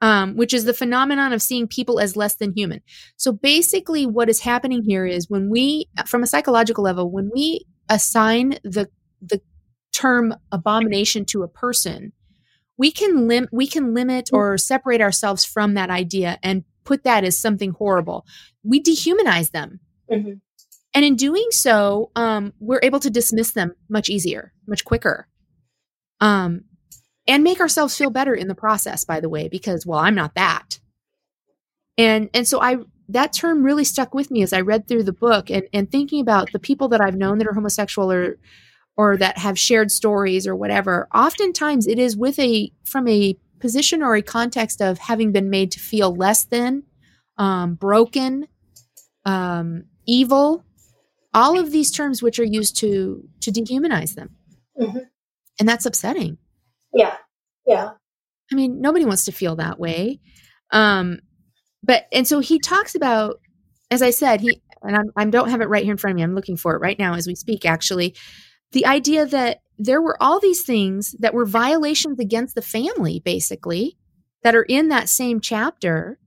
um, 0.00 0.36
which 0.36 0.52
is 0.52 0.64
the 0.64 0.74
phenomenon 0.74 1.32
of 1.32 1.42
seeing 1.42 1.66
people 1.66 1.98
as 1.98 2.16
less 2.16 2.34
than 2.36 2.52
human. 2.52 2.80
So 3.16 3.32
basically, 3.32 4.06
what 4.06 4.28
is 4.28 4.40
happening 4.40 4.82
here 4.82 5.06
is 5.06 5.30
when 5.30 5.50
we, 5.50 5.88
from 6.06 6.22
a 6.22 6.26
psychological 6.26 6.84
level, 6.84 7.10
when 7.10 7.30
we 7.34 7.66
assign 7.88 8.58
the 8.62 8.88
the 9.22 9.40
term 9.92 10.34
abomination 10.52 11.24
to 11.24 11.42
a 11.42 11.48
person, 11.48 12.12
we 12.76 12.90
can 12.90 13.26
lim- 13.26 13.48
we 13.52 13.66
can 13.66 13.94
limit 13.94 14.30
or 14.32 14.58
separate 14.58 15.00
ourselves 15.00 15.44
from 15.44 15.74
that 15.74 15.90
idea 15.90 16.38
and 16.42 16.64
put 16.84 17.04
that 17.04 17.24
as 17.24 17.38
something 17.38 17.70
horrible. 17.72 18.26
We 18.62 18.82
dehumanize 18.82 19.50
them. 19.50 19.80
Mhm. 20.12 20.40
And 20.94 21.04
in 21.04 21.16
doing 21.16 21.46
so, 21.50 22.10
um, 22.16 22.52
we're 22.58 22.80
able 22.82 23.00
to 23.00 23.10
dismiss 23.10 23.52
them 23.52 23.72
much 23.88 24.08
easier, 24.08 24.52
much 24.66 24.84
quicker. 24.84 25.28
Um, 26.20 26.64
and 27.28 27.42
make 27.44 27.60
ourselves 27.60 27.96
feel 27.96 28.10
better 28.10 28.34
in 28.34 28.48
the 28.48 28.54
process, 28.54 29.04
by 29.04 29.20
the 29.20 29.28
way, 29.28 29.48
because, 29.48 29.84
well, 29.86 29.98
I'm 29.98 30.14
not 30.14 30.34
that. 30.34 30.78
And, 31.98 32.30
and 32.34 32.46
so 32.46 32.60
I, 32.60 32.78
that 33.08 33.32
term 33.32 33.62
really 33.62 33.84
stuck 33.84 34.14
with 34.14 34.30
me 34.30 34.42
as 34.42 34.52
I 34.52 34.60
read 34.60 34.86
through 34.86 35.04
the 35.04 35.12
book 35.12 35.50
and, 35.50 35.64
and 35.72 35.90
thinking 35.90 36.20
about 36.20 36.52
the 36.52 36.58
people 36.58 36.88
that 36.88 37.00
I've 37.00 37.16
known 37.16 37.38
that 37.38 37.46
are 37.46 37.54
homosexual 37.54 38.12
or, 38.12 38.38
or 38.96 39.16
that 39.16 39.38
have 39.38 39.58
shared 39.58 39.90
stories 39.90 40.46
or 40.46 40.54
whatever. 40.54 41.08
Oftentimes 41.14 41.86
it 41.86 41.98
is 41.98 42.16
with 42.16 42.38
a, 42.38 42.70
from 42.84 43.08
a 43.08 43.36
position 43.60 44.02
or 44.02 44.14
a 44.14 44.22
context 44.22 44.80
of 44.82 44.98
having 44.98 45.32
been 45.32 45.50
made 45.50 45.70
to 45.72 45.80
feel 45.80 46.14
less 46.14 46.44
than, 46.44 46.82
um, 47.38 47.74
broken, 47.74 48.46
um, 49.24 49.84
evil, 50.06 50.64
all 51.34 51.58
of 51.58 51.70
these 51.72 51.90
terms 51.90 52.22
which 52.22 52.38
are 52.38 52.44
used 52.44 52.78
to 52.78 53.28
to 53.40 53.52
dehumanize 53.52 54.14
them 54.14 54.30
Mhm. 54.80 55.02
and 55.60 55.68
that's 55.68 55.84
upsetting 55.84 56.38
Yeah. 56.92 57.16
Yeah. 57.66 57.90
i 58.52 58.54
mean 58.54 58.80
nobody 58.80 59.04
wants 59.04 59.24
to 59.24 59.32
feel 59.32 59.56
that 59.56 59.78
way 59.78 60.20
Um, 60.70 61.20
but 61.82 62.06
and 62.12 62.26
so 62.26 62.40
he 62.40 62.58
talks 62.58 62.94
about, 62.94 63.40
as 63.90 64.02
I 64.02 64.10
said, 64.10 64.40
he 64.40 64.60
and 64.82 64.96
I'm, 64.96 65.10
I 65.16 65.24
don't 65.26 65.50
have 65.50 65.60
it 65.60 65.68
right 65.68 65.84
here 65.84 65.92
in 65.92 65.98
front 65.98 66.12
of 66.12 66.16
me. 66.16 66.22
I'm 66.22 66.34
looking 66.34 66.56
for 66.56 66.74
it 66.74 66.80
right 66.80 66.98
now 66.98 67.14
as 67.14 67.26
we 67.26 67.34
speak. 67.34 67.64
Actually, 67.64 68.14
the 68.72 68.84
idea 68.86 69.26
that 69.26 69.60
there 69.78 70.02
were 70.02 70.20
all 70.20 70.40
these 70.40 70.62
things 70.62 71.14
that 71.20 71.34
were 71.34 71.44
violations 71.46 72.18
against 72.18 72.54
the 72.54 72.62
family, 72.62 73.20
basically, 73.24 73.96
that 74.42 74.54
are 74.54 74.64
in 74.64 74.88
that 74.88 75.08
same 75.08 75.40
chapter. 75.40 76.18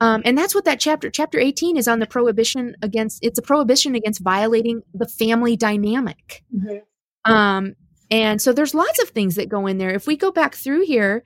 Um, 0.00 0.22
and 0.24 0.36
that's 0.36 0.54
what 0.54 0.64
that 0.64 0.80
chapter, 0.80 1.10
chapter 1.10 1.38
18, 1.38 1.76
is 1.76 1.88
on 1.88 1.98
the 1.98 2.06
prohibition 2.06 2.74
against. 2.82 3.18
It's 3.22 3.38
a 3.38 3.42
prohibition 3.42 3.94
against 3.94 4.22
violating 4.22 4.82
the 4.92 5.06
family 5.06 5.56
dynamic. 5.56 6.42
Mm-hmm. 6.54 7.32
Um, 7.32 7.74
and 8.10 8.40
so 8.40 8.52
there's 8.52 8.74
lots 8.74 9.02
of 9.02 9.10
things 9.10 9.36
that 9.36 9.48
go 9.48 9.66
in 9.66 9.78
there. 9.78 9.90
If 9.90 10.06
we 10.06 10.16
go 10.16 10.30
back 10.30 10.54
through 10.54 10.84
here, 10.84 11.24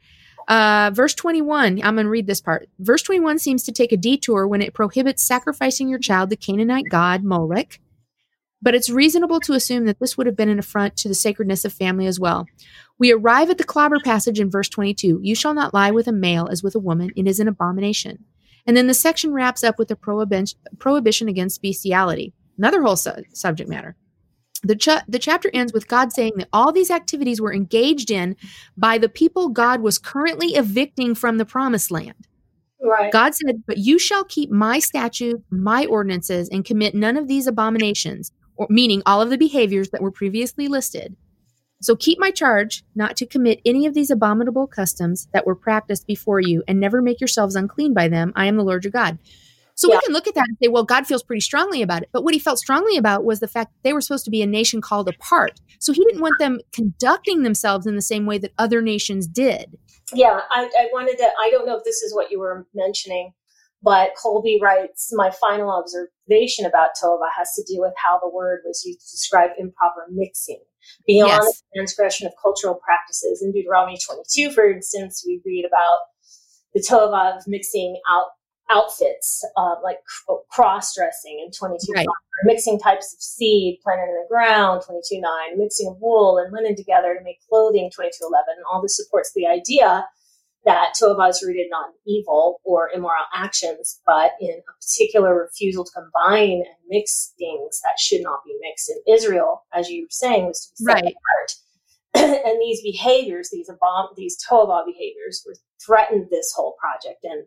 uh, 0.49 0.91
verse 0.95 1.15
21, 1.15 1.83
I'm 1.83 1.95
going 1.95 2.07
to 2.07 2.11
read 2.11 2.27
this 2.27 2.41
part. 2.41 2.69
Verse 2.79 3.03
21 3.03 3.39
seems 3.39 3.63
to 3.65 3.73
take 3.73 3.93
a 3.93 3.97
detour 3.97 4.47
when 4.47 4.63
it 4.63 4.75
prohibits 4.75 5.23
sacrificing 5.23 5.89
your 5.89 5.99
child 5.99 6.31
to 6.31 6.37
Canaanite 6.37 6.89
god 6.91 7.23
Molech, 7.23 7.81
but 8.63 8.75
it's 8.75 8.89
reasonable 8.89 9.41
to 9.41 9.53
assume 9.53 9.85
that 9.85 10.01
this 10.01 10.17
would 10.17 10.27
have 10.27 10.37
been 10.37 10.49
an 10.49 10.59
affront 10.59 10.97
to 10.97 11.09
the 11.09 11.15
sacredness 11.15 11.65
of 11.65 11.73
family 11.73 12.07
as 12.07 12.19
well. 12.19 12.47
We 12.99 13.13
arrive 13.13 13.51
at 13.51 13.59
the 13.59 13.65
clobber 13.65 14.01
passage 14.03 14.41
in 14.41 14.51
verse 14.51 14.69
22 14.69 15.21
You 15.23 15.35
shall 15.35 15.55
not 15.55 15.75
lie 15.75 15.91
with 15.91 16.09
a 16.09 16.13
male 16.13 16.49
as 16.51 16.63
with 16.63 16.75
a 16.75 16.81
woman, 16.81 17.11
it 17.15 17.27
is 17.29 17.41
an 17.41 17.49
abomination. 17.49 18.25
And 18.67 18.77
then 18.77 18.87
the 18.87 18.95
section 18.95 19.33
wraps 19.33 19.65
up 19.65 19.79
with 19.79 19.91
a 19.91 19.97
prohibition 19.97 21.29
against 21.29 21.63
bestiality, 21.63 22.35
another 22.59 22.83
whole 22.83 22.97
su- 22.97 23.25
subject 23.33 23.69
matter. 23.69 23.97
The, 24.63 24.77
ch- 24.77 25.05
the 25.07 25.19
chapter 25.19 25.51
ends 25.53 25.73
with 25.73 25.89
God 25.89 26.13
saying 26.13 26.33
that 26.37 26.49
all 26.53 26.73
these 26.73 26.91
activities 26.91 27.41
were 27.41 27.53
engaged 27.53 28.11
in 28.11 28.37
by 28.77 28.99
the 28.99 29.09
people 29.09 29.49
God 29.49 29.81
was 29.81 29.99
currently 29.99 30.49
evicting 30.49 31.15
from 31.15 31.39
the 31.39 31.45
promised 31.45 31.91
land. 31.91 32.15
Right. 32.81 33.13
God 33.13 33.35
said, 33.35 33.63
But 33.67 33.79
you 33.79 33.99
shall 33.99 34.25
keep 34.25 34.51
my 34.51 34.79
statutes, 34.79 35.43
my 35.51 35.87
ordinances, 35.87 36.49
and 36.49 36.65
commit 36.65 36.95
none 36.95 37.17
of 37.17 37.29
these 37.29 37.47
abominations, 37.47 38.33
or 38.57 38.67
meaning 38.71 39.03
all 39.07 39.21
of 39.21 39.31
the 39.31 39.39
behaviors 39.39 39.91
that 39.91 40.03
were 40.03 40.11
previously 40.11 40.69
listed. 40.69 41.17
So 41.81 41.95
keep 41.95 42.19
my 42.19 42.31
charge 42.31 42.85
not 42.95 43.17
to 43.19 43.27
commit 43.27 43.61
any 43.65 43.87
of 43.87 43.95
these 43.95 44.11
abominable 44.11 44.67
customs 44.67 45.29
that 45.33 45.47
were 45.47 45.55
practiced 45.55 46.07
before 46.07 46.41
you, 46.41 46.63
and 46.67 46.81
never 46.81 47.01
make 47.01 47.21
yourselves 47.21 47.55
unclean 47.55 47.95
by 47.95 48.09
them. 48.09 48.33
I 48.35 48.47
am 48.47 48.57
the 48.57 48.65
Lord 48.65 48.85
your 48.85 48.91
God. 48.91 49.19
So 49.79 49.89
yeah. 49.89 49.95
we 49.95 50.01
can 50.07 50.13
look 50.13 50.27
at 50.27 50.35
that 50.35 50.49
and 50.49 50.57
say, 50.61 50.67
well, 50.67 50.83
God 50.83 51.07
feels 51.07 51.23
pretty 51.23 51.39
strongly 51.39 51.83
about 51.83 52.03
it. 52.03 52.09
But 52.13 52.25
what 52.25 52.35
he 52.35 52.41
felt 52.41 52.59
strongly 52.59 52.97
about 52.97 53.25
was 53.25 53.39
the 53.39 53.47
fact 53.47 53.71
that 53.71 53.89
they 53.89 53.93
were 53.93 54.01
supposed 54.01 54.25
to 54.25 54.31
be 54.31 54.43
a 54.43 54.47
nation 54.47 54.81
called 54.81 55.09
apart. 55.09 55.61
So 55.79 55.93
he 55.93 56.05
didn't 56.05 56.21
want 56.21 56.35
them 56.41 56.59
conducting 56.73 57.45
themselves 57.45 57.87
in 57.87 57.95
the 57.95 58.03
same 58.03 58.27
way 58.27 58.39
that 58.39 58.51
other 58.59 58.83
nations 58.83 59.29
did. 59.29 59.79
Yeah, 60.13 60.41
I, 60.51 60.65
I 60.65 60.89
wanted 60.93 61.17
to, 61.19 61.31
I 61.41 61.51
don't 61.51 61.65
know 61.65 61.77
if 61.77 61.85
this 61.85 62.03
is 62.03 62.13
what 62.13 62.33
you 62.33 62.41
were 62.41 62.67
mentioning, 62.75 63.35
but 63.81 64.17
Colby 64.21 64.59
writes, 64.61 65.11
my 65.13 65.31
final 65.31 65.71
observation 65.71 66.67
about 66.67 66.91
toeva 67.01 67.29
has 67.37 67.53
to 67.55 67.63
do 67.73 67.81
with 67.81 67.95
how 68.05 68.19
the 68.19 68.29
word 68.29 68.63
was 68.67 68.83
used 68.85 69.01
to 69.03 69.13
describe 69.13 69.51
improper 69.59 70.07
mixing 70.11 70.61
beyond 71.07 71.45
yes. 71.45 71.63
the 71.73 71.79
transgression 71.79 72.27
of 72.27 72.33
cultural 72.43 72.75
practices. 72.75 73.43
In 73.43 73.53
Deuteronomy 73.53 73.97
22, 74.05 74.51
for 74.51 74.69
instance, 74.69 75.23
we 75.25 75.41
read 75.47 75.65
about 75.65 76.01
the 76.75 76.81
toeva 76.81 77.37
of 77.37 77.45
mixing 77.47 78.01
out 78.11 78.27
outfits, 78.71 79.45
uh, 79.57 79.77
like 79.83 79.99
cross 80.51 80.95
dressing 80.95 81.43
in 81.45 81.51
22 81.51 81.93
right. 81.95 82.07
mixing 82.45 82.79
types 82.79 83.15
of 83.15 83.21
seed 83.21 83.79
planted 83.83 84.11
in 84.11 84.15
the 84.15 84.27
ground, 84.29 84.83
22 84.85 85.21
9, 85.21 85.59
mixing 85.59 85.89
of 85.89 85.97
wool 86.01 86.39
and 86.39 86.53
linen 86.53 86.77
together 86.77 87.15
to 87.15 87.25
make 87.25 87.39
clothing, 87.49 87.91
22 87.95 88.17
11. 88.23 88.55
All 88.71 88.83
this 88.83 88.97
supports 88.97 89.33
the 89.35 89.47
idea 89.47 90.07
that 90.65 90.93
toeva 91.01 91.31
is 91.31 91.43
rooted 91.47 91.69
not 91.71 91.89
in 91.89 92.13
evil 92.13 92.61
or 92.65 92.91
immoral 92.95 93.25
actions, 93.35 94.01
but 94.05 94.33
in 94.41 94.51
a 94.51 94.73
particular 94.81 95.35
refusal 95.35 95.85
to 95.85 95.91
combine 95.93 96.63
and 96.67 96.77
mix 96.89 97.33
things 97.39 97.81
that 97.83 97.99
should 97.99 98.23
not 98.23 98.41
be 98.45 98.55
mixed. 98.61 98.91
In 98.91 99.15
Israel, 99.15 99.63
as 99.73 99.89
you 99.89 100.03
were 100.03 100.09
saying, 100.11 100.47
was 100.47 100.67
to 100.67 100.83
be 100.83 100.85
set 100.85 101.05
right. 101.05 101.15
apart. 101.15 101.55
and 102.47 102.61
these 102.61 102.83
behaviors, 102.83 103.51
these 103.51 103.71
abom- 103.71 104.15
these 104.17 104.37
toeva 104.45 104.85
behaviors, 104.85 105.43
were 105.47 105.55
threatened 105.85 106.29
this 106.31 106.53
whole 106.55 106.75
project. 106.81 107.25
And 107.25 107.47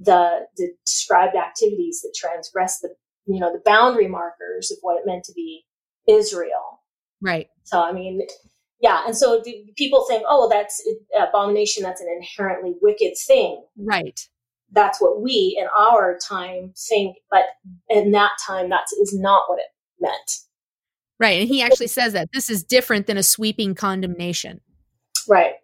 the, 0.00 0.46
the 0.56 0.70
described 0.84 1.36
activities 1.36 2.00
that 2.00 2.14
transgress 2.16 2.80
the 2.80 2.88
you 3.26 3.38
know 3.38 3.52
the 3.52 3.62
boundary 3.64 4.08
markers 4.08 4.70
of 4.70 4.78
what 4.80 4.96
it 4.96 5.06
meant 5.06 5.24
to 5.24 5.32
be 5.34 5.64
Israel. 6.08 6.80
Right. 7.20 7.48
So 7.64 7.82
I 7.82 7.92
mean, 7.92 8.26
yeah, 8.80 9.02
and 9.06 9.16
so 9.16 9.42
people 9.76 10.06
think, 10.08 10.24
oh, 10.26 10.48
that's 10.48 10.82
abomination. 11.16 11.82
That's 11.82 12.00
an 12.00 12.08
inherently 12.16 12.74
wicked 12.80 13.12
thing. 13.26 13.62
Right. 13.76 14.18
That's 14.72 15.00
what 15.00 15.20
we 15.20 15.56
in 15.60 15.66
our 15.76 16.18
time 16.26 16.72
think, 16.88 17.16
but 17.30 17.44
in 17.88 18.12
that 18.12 18.32
time, 18.44 18.70
that 18.70 18.86
is 19.00 19.12
not 19.12 19.42
what 19.48 19.58
it 19.58 19.66
meant. 20.00 20.38
Right, 21.18 21.40
and 21.40 21.48
he 21.48 21.60
actually 21.60 21.88
says 21.88 22.14
that 22.14 22.30
this 22.32 22.48
is 22.48 22.64
different 22.64 23.06
than 23.06 23.18
a 23.18 23.22
sweeping 23.22 23.74
condemnation. 23.74 24.60
Right 25.28 25.54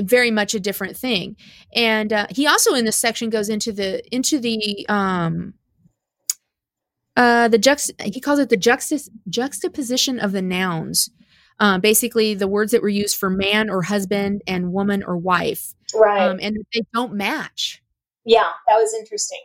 very 0.00 0.30
much 0.30 0.54
a 0.54 0.60
different 0.60 0.96
thing. 0.96 1.36
And 1.74 2.12
uh, 2.12 2.26
he 2.30 2.46
also 2.46 2.74
in 2.74 2.84
this 2.84 2.96
section 2.96 3.30
goes 3.30 3.48
into 3.48 3.72
the 3.72 4.02
into 4.14 4.38
the 4.38 4.86
um 4.88 5.54
uh 7.16 7.48
the 7.48 7.58
juxt 7.58 7.90
he 8.00 8.20
calls 8.20 8.38
it 8.38 8.48
the 8.48 8.56
juxta- 8.56 9.08
juxtaposition 9.28 10.18
of 10.18 10.32
the 10.32 10.42
nouns. 10.42 11.10
Um, 11.60 11.80
basically 11.80 12.34
the 12.34 12.46
words 12.46 12.70
that 12.70 12.82
were 12.82 12.88
used 12.88 13.16
for 13.16 13.28
man 13.28 13.68
or 13.68 13.82
husband 13.82 14.42
and 14.46 14.72
woman 14.72 15.02
or 15.02 15.16
wife 15.16 15.74
right. 15.92 16.28
um, 16.28 16.38
and 16.40 16.56
they 16.72 16.82
don't 16.94 17.14
match. 17.14 17.82
Yeah 18.24 18.50
that 18.68 18.76
was 18.76 18.94
interesting. 18.94 19.40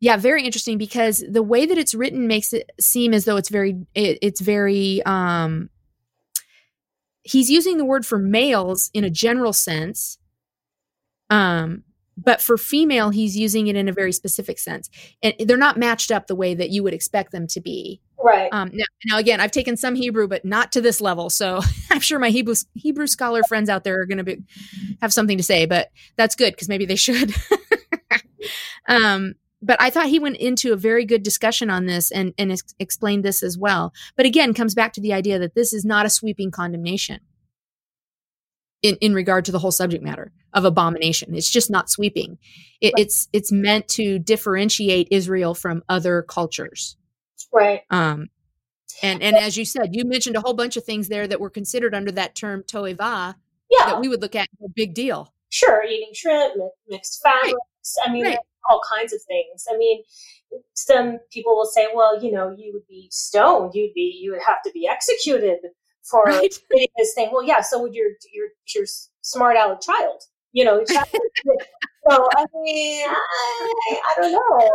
Yeah 0.00 0.16
very 0.16 0.44
interesting 0.44 0.78
because 0.78 1.22
the 1.28 1.42
way 1.42 1.66
that 1.66 1.76
it's 1.76 1.94
written 1.94 2.26
makes 2.26 2.54
it 2.54 2.70
seem 2.80 3.12
as 3.12 3.26
though 3.26 3.36
it's 3.36 3.50
very 3.50 3.86
it, 3.94 4.18
it's 4.22 4.40
very 4.40 5.02
um 5.04 5.68
he's 7.30 7.50
using 7.50 7.78
the 7.78 7.84
word 7.84 8.04
for 8.04 8.18
males 8.18 8.90
in 8.92 9.04
a 9.04 9.10
general 9.10 9.52
sense 9.52 10.18
um 11.30 11.84
but 12.22 12.40
for 12.40 12.58
female 12.58 13.10
he's 13.10 13.36
using 13.36 13.68
it 13.68 13.76
in 13.76 13.88
a 13.88 13.92
very 13.92 14.12
specific 14.12 14.58
sense. 14.58 14.90
And 15.22 15.34
they're 15.38 15.56
not 15.56 15.78
matched 15.78 16.10
up 16.10 16.26
the 16.26 16.34
way 16.34 16.54
that 16.54 16.70
you 16.70 16.82
would 16.82 16.92
expect 16.92 17.32
them 17.32 17.46
to 17.48 17.60
be. 17.60 18.00
Right. 18.22 18.50
Um 18.52 18.70
now, 18.72 18.84
now 19.06 19.18
again 19.18 19.40
i've 19.40 19.50
taken 19.50 19.76
some 19.76 19.94
hebrew 19.94 20.28
but 20.28 20.44
not 20.44 20.72
to 20.72 20.80
this 20.80 21.00
level. 21.00 21.30
So 21.30 21.60
i'm 21.90 22.00
sure 22.00 22.18
my 22.18 22.30
hebrew 22.30 22.54
hebrew 22.74 23.06
scholar 23.06 23.42
friends 23.48 23.68
out 23.68 23.84
there 23.84 24.00
are 24.00 24.06
going 24.06 24.18
to 24.18 24.24
be 24.24 24.42
have 25.00 25.12
something 25.12 25.38
to 25.38 25.44
say 25.44 25.66
but 25.66 25.90
that's 26.16 26.36
good 26.36 26.52
because 26.52 26.68
maybe 26.68 26.86
they 26.86 26.96
should. 26.96 27.34
Um 28.88 29.34
but 29.62 29.80
I 29.80 29.90
thought 29.90 30.06
he 30.06 30.18
went 30.18 30.38
into 30.38 30.72
a 30.72 30.76
very 30.76 31.04
good 31.04 31.22
discussion 31.22 31.70
on 31.70 31.86
this 31.86 32.10
and, 32.10 32.32
and 32.38 32.52
ex- 32.52 32.74
explained 32.78 33.24
this 33.24 33.42
as 33.42 33.58
well. 33.58 33.92
But 34.16 34.26
again, 34.26 34.54
comes 34.54 34.74
back 34.74 34.92
to 34.94 35.00
the 35.00 35.12
idea 35.12 35.38
that 35.38 35.54
this 35.54 35.72
is 35.72 35.84
not 35.84 36.06
a 36.06 36.10
sweeping 36.10 36.50
condemnation 36.50 37.20
in, 38.82 38.96
in 39.00 39.14
regard 39.14 39.44
to 39.46 39.52
the 39.52 39.58
whole 39.58 39.72
subject 39.72 40.02
matter 40.02 40.32
of 40.54 40.64
abomination. 40.64 41.34
It's 41.34 41.50
just 41.50 41.70
not 41.70 41.90
sweeping. 41.90 42.38
It, 42.80 42.94
right. 42.94 43.04
It's 43.04 43.28
it's 43.32 43.52
meant 43.52 43.88
to 43.88 44.18
differentiate 44.18 45.08
Israel 45.10 45.54
from 45.54 45.82
other 45.88 46.22
cultures. 46.22 46.96
Right. 47.52 47.82
Um, 47.90 48.28
and 49.02 49.22
and 49.22 49.36
as 49.36 49.56
you 49.56 49.64
said, 49.64 49.90
you 49.94 50.04
mentioned 50.04 50.36
a 50.36 50.40
whole 50.40 50.54
bunch 50.54 50.76
of 50.76 50.84
things 50.84 51.08
there 51.08 51.26
that 51.26 51.40
were 51.40 51.50
considered 51.50 51.94
under 51.94 52.12
that 52.12 52.34
term 52.34 52.62
toeva. 52.62 53.34
Yeah. 53.70 53.86
That 53.86 54.00
we 54.00 54.08
would 54.08 54.20
look 54.20 54.34
at 54.34 54.48
a 54.64 54.68
big 54.74 54.94
deal. 54.94 55.32
Sure, 55.48 55.84
eating 55.84 56.12
shrimp, 56.14 56.54
mixed 56.88 57.20
fabrics. 57.22 57.54
I 58.04 58.12
mean, 58.12 58.24
right 58.24 58.38
all 58.68 58.80
kinds 58.88 59.12
of 59.12 59.22
things. 59.22 59.66
I 59.70 59.76
mean, 59.76 60.02
some 60.74 61.18
people 61.30 61.56
will 61.56 61.66
say, 61.66 61.88
well, 61.94 62.22
you 62.22 62.32
know, 62.32 62.54
you 62.56 62.72
would 62.72 62.86
be 62.88 63.08
stoned. 63.10 63.72
You'd 63.74 63.94
be, 63.94 64.18
you 64.20 64.32
would 64.32 64.42
have 64.46 64.62
to 64.64 64.70
be 64.72 64.86
executed 64.86 65.58
for 66.02 66.24
right. 66.26 66.54
this 66.70 67.14
thing. 67.14 67.30
Well, 67.32 67.44
yeah. 67.44 67.60
So 67.60 67.80
would 67.82 67.94
your, 67.94 68.10
your, 68.32 68.48
your 68.74 68.86
smart 69.22 69.56
aleck 69.56 69.80
child, 69.80 70.22
you 70.52 70.64
know, 70.64 70.84
so 70.84 72.28
I 72.36 72.46
mean, 72.54 73.06
I, 73.08 74.00
I 74.04 74.14
don't 74.20 74.32
know 74.32 74.70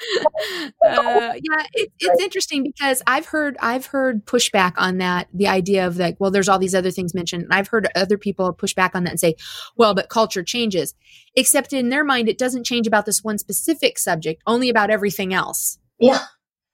uh, 0.64 0.70
yeah, 0.82 1.66
it, 1.72 1.92
it's 1.98 2.22
interesting 2.22 2.62
because 2.62 3.02
I've 3.06 3.26
heard 3.26 3.56
I've 3.60 3.86
heard 3.86 4.24
pushback 4.24 4.72
on 4.76 4.98
that. 4.98 5.28
The 5.34 5.48
idea 5.48 5.86
of 5.86 5.96
like, 5.96 6.16
well, 6.18 6.30
there's 6.30 6.48
all 6.48 6.58
these 6.58 6.74
other 6.74 6.90
things 6.90 7.14
mentioned. 7.14 7.46
I've 7.50 7.68
heard 7.68 7.88
other 7.94 8.18
people 8.18 8.52
push 8.52 8.74
back 8.74 8.94
on 8.94 9.04
that 9.04 9.10
and 9.10 9.20
say, 9.20 9.34
well, 9.76 9.94
but 9.94 10.08
culture 10.08 10.42
changes. 10.42 10.94
Except 11.36 11.72
in 11.72 11.88
their 11.90 12.04
mind, 12.04 12.28
it 12.28 12.38
doesn't 12.38 12.64
change 12.64 12.86
about 12.86 13.06
this 13.06 13.22
one 13.22 13.38
specific 13.38 13.98
subject, 13.98 14.42
only 14.46 14.68
about 14.68 14.90
everything 14.90 15.34
else. 15.34 15.78
Yeah. 15.98 16.24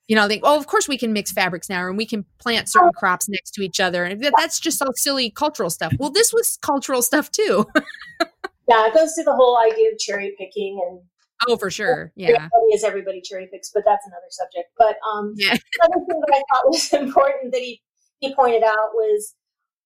You 0.09 0.15
know, 0.15 0.29
they, 0.29 0.41
oh, 0.43 0.57
of 0.57 0.69
course 0.69 0.87
we 0.87 0.97
can 0.97 1.13
mix 1.13 1.33
fabrics 1.33 1.69
now, 1.69 1.89
and 1.89 1.97
we 1.97 2.07
can 2.07 2.25
plant 2.39 2.69
certain 2.69 2.93
crops 2.93 3.29
next 3.29 3.51
to 3.55 3.63
each 3.63 3.81
other, 3.81 4.05
and 4.05 4.25
that's 4.39 4.61
just 4.61 4.81
all 4.81 4.93
silly 4.95 5.31
cultural 5.31 5.69
stuff. 5.69 5.93
Well, 5.99 6.11
this 6.11 6.33
was 6.33 6.59
cultural 6.63 7.03
stuff 7.03 7.31
too. 7.33 7.67
yeah, 8.69 8.87
it 8.87 8.95
goes 8.95 9.15
to 9.15 9.25
the 9.25 9.35
whole 9.35 9.59
idea 9.59 9.91
of 9.91 9.99
cherry 9.99 10.33
picking 10.39 10.81
and 10.89 11.01
Oh, 11.49 11.57
for 11.57 11.71
sure. 11.71 12.13
Yeah. 12.17 12.49
Is 12.73 12.85
everybody 12.85 13.21
cherry 13.21 13.49
picks, 13.53 13.71
but 13.73 13.85
that's 13.87 14.07
another 14.07 14.27
subject. 14.31 14.71
But 14.79 14.97
um, 15.13 15.35
yeah. 15.37 15.55
another 15.83 16.05
thing 16.09 16.21
that 16.21 16.35
I 16.35 16.43
thought 16.55 16.67
was 16.67 16.93
important 16.93 17.53
that 17.53 17.61
he, 17.61 17.83
he 18.21 18.35
pointed 18.35 18.63
out 18.63 18.91
was 18.95 19.35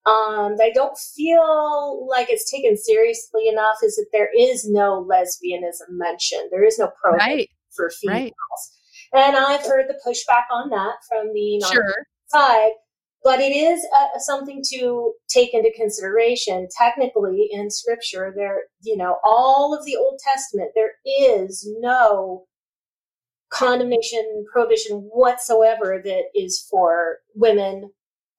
um, 0.07 0.57
that 0.57 0.65
I 0.65 0.73
don't 0.73 0.97
feel 0.97 2.07
like 2.09 2.29
it's 2.31 2.51
taken 2.51 2.77
seriously 2.77 3.49
enough 3.49 3.77
is 3.83 3.97
that 3.97 4.07
there 4.13 4.31
is 4.39 4.69
no 4.69 5.07
lesbianism 5.09 5.91
mentioned. 5.91 6.49
There 6.51 6.65
is 6.65 6.79
no 6.79 6.91
program 7.03 7.29
Right. 7.29 7.51
for 7.77 7.91
females. 7.91 8.33
Right. 9.13 9.27
And 9.27 9.37
I've 9.37 9.63
heard 9.63 9.87
the 9.89 10.01
pushback 10.07 10.45
on 10.53 10.71
that 10.71 10.95
from 11.09 11.33
the 11.35 11.59
non 11.59 11.73
Sure. 11.73 11.95
side, 12.29 12.73
but 13.23 13.41
it 13.41 13.53
is 13.55 13.87
uh, 13.97 14.19
something 14.19 14.63
to 14.73 15.13
take 15.29 15.53
into 15.55 15.71
consideration. 15.77 16.69
Technically, 16.77 17.49
in 17.51 17.71
Scripture, 17.71 18.33
there, 18.37 18.63
you 18.83 18.97
know, 18.97 19.17
all 19.25 19.77
of 19.79 19.85
the 19.85 19.97
Old 19.97 20.19
Testament, 20.25 20.71
there 20.75 20.93
is 21.05 21.69
no 21.81 22.47
condemnation, 23.51 24.45
prohibition 24.53 25.09
whatsoever 25.13 26.01
that 26.05 26.23
is 26.35 26.67
for 26.71 27.19
women, 27.35 27.91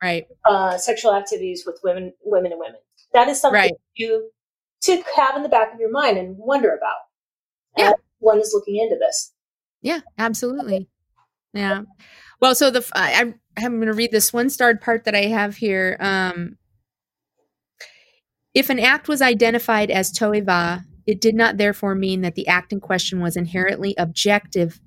Right. 0.01 0.25
uh, 0.45 0.77
sexual 0.77 1.13
activities 1.13 1.63
with 1.65 1.79
women, 1.83 2.13
women 2.23 2.51
and 2.53 2.59
women. 2.59 2.79
That 3.13 3.27
is 3.27 3.39
something 3.39 3.59
Right. 3.59 3.73
you 3.95 4.31
to 4.83 5.03
have 5.15 5.35
in 5.35 5.43
the 5.43 5.49
back 5.49 5.73
of 5.73 5.79
your 5.79 5.91
mind 5.91 6.17
and 6.17 6.35
wonder 6.37 6.73
about. 6.75 6.97
Yeah. 7.77 7.89
as 7.91 7.93
one 8.19 8.39
is 8.39 8.51
looking 8.53 8.77
into 8.77 8.97
this. 8.97 9.33
Yeah, 9.81 9.99
absolutely. 10.17 10.89
Yeah. 11.53 11.83
Well, 12.41 12.55
so 12.55 12.71
the 12.71 12.85
I, 12.93 13.13
I 13.13 13.63
I'm 13.63 13.75
going 13.75 13.87
to 13.87 13.93
read 13.93 14.11
this 14.11 14.33
one 14.33 14.49
starred 14.49 14.81
part 14.81 15.05
that 15.05 15.15
I 15.15 15.25
have 15.25 15.55
here. 15.55 15.97
Um, 15.99 16.57
if 18.53 18.69
an 18.69 18.79
act 18.79 19.07
was 19.07 19.21
identified 19.21 19.91
as 19.91 20.11
toeva, 20.11 20.83
it 21.05 21.21
did 21.21 21.35
not 21.35 21.57
therefore 21.57 21.95
mean 21.95 22.21
that 22.21 22.35
the 22.35 22.47
act 22.47 22.73
in 22.73 22.79
question 22.79 23.21
was 23.21 23.37
inherently 23.37 23.95
objective, 23.97 24.79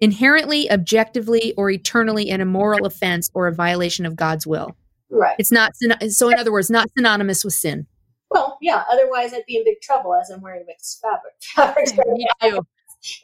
inherently, 0.00 0.70
objectively, 0.70 1.52
or 1.56 1.70
eternally 1.70 2.30
an 2.30 2.40
immoral 2.40 2.86
offense 2.86 3.30
or 3.34 3.46
a 3.46 3.54
violation 3.54 4.06
of 4.06 4.16
God's 4.16 4.46
will. 4.46 4.76
Right. 5.10 5.36
It's 5.38 5.52
not 5.52 5.72
so. 6.08 6.30
In 6.30 6.38
other 6.38 6.52
words, 6.52 6.70
not 6.70 6.88
synonymous 6.96 7.44
with 7.44 7.54
sin. 7.54 7.86
Well, 8.30 8.58
yeah. 8.60 8.82
Otherwise, 8.90 9.32
I'd 9.32 9.46
be 9.46 9.56
in 9.56 9.64
big 9.64 9.80
trouble 9.80 10.14
as 10.14 10.30
I'm 10.30 10.40
wearing 10.40 10.64
mixed 10.66 11.00
fabric. 11.00 11.34
fabrics. 11.54 11.92
me 11.96 12.26
too. 12.42 12.66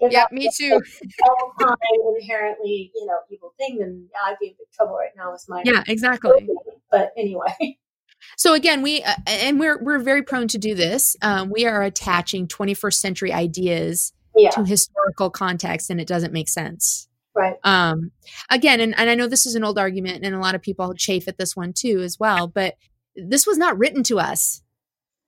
If 0.00 0.12
Yeah, 0.12 0.26
me 0.30 0.50
too. 0.54 0.80
all 1.22 1.52
time 1.60 1.76
inherently, 2.20 2.92
you 2.94 3.06
know, 3.06 3.18
evil 3.30 3.54
thing, 3.58 3.78
then 3.78 4.08
I'd 4.26 4.36
be 4.40 4.48
in 4.48 4.52
big 4.58 4.70
trouble 4.72 4.96
right 4.96 5.10
now 5.16 5.32
with 5.32 5.44
my. 5.48 5.62
Yeah, 5.64 5.82
exactly. 5.86 6.48
But 6.90 7.12
anyway, 7.16 7.78
So 8.36 8.54
again, 8.54 8.82
we 8.82 9.02
uh, 9.02 9.14
and 9.26 9.58
we're 9.58 9.82
we're 9.82 9.98
very 9.98 10.22
prone 10.22 10.48
to 10.48 10.58
do 10.58 10.74
this. 10.74 11.16
Um, 11.22 11.50
we 11.50 11.66
are 11.66 11.82
attaching 11.82 12.46
21st 12.48 12.94
century 12.94 13.32
ideas 13.32 14.12
yeah. 14.36 14.50
to 14.50 14.64
historical 14.64 15.30
context, 15.30 15.90
and 15.90 16.00
it 16.00 16.08
doesn't 16.08 16.32
make 16.32 16.48
sense. 16.48 17.08
Right. 17.34 17.56
Um, 17.64 18.10
again, 18.50 18.80
and, 18.80 18.98
and 18.98 19.08
I 19.08 19.14
know 19.14 19.28
this 19.28 19.46
is 19.46 19.54
an 19.54 19.64
old 19.64 19.78
argument, 19.78 20.24
and 20.24 20.34
a 20.34 20.40
lot 20.40 20.54
of 20.54 20.62
people 20.62 20.92
chafe 20.94 21.28
at 21.28 21.38
this 21.38 21.56
one 21.56 21.72
too, 21.72 22.00
as 22.00 22.18
well. 22.18 22.48
But 22.48 22.76
this 23.16 23.46
was 23.46 23.58
not 23.58 23.78
written 23.78 24.02
to 24.04 24.18
us, 24.18 24.59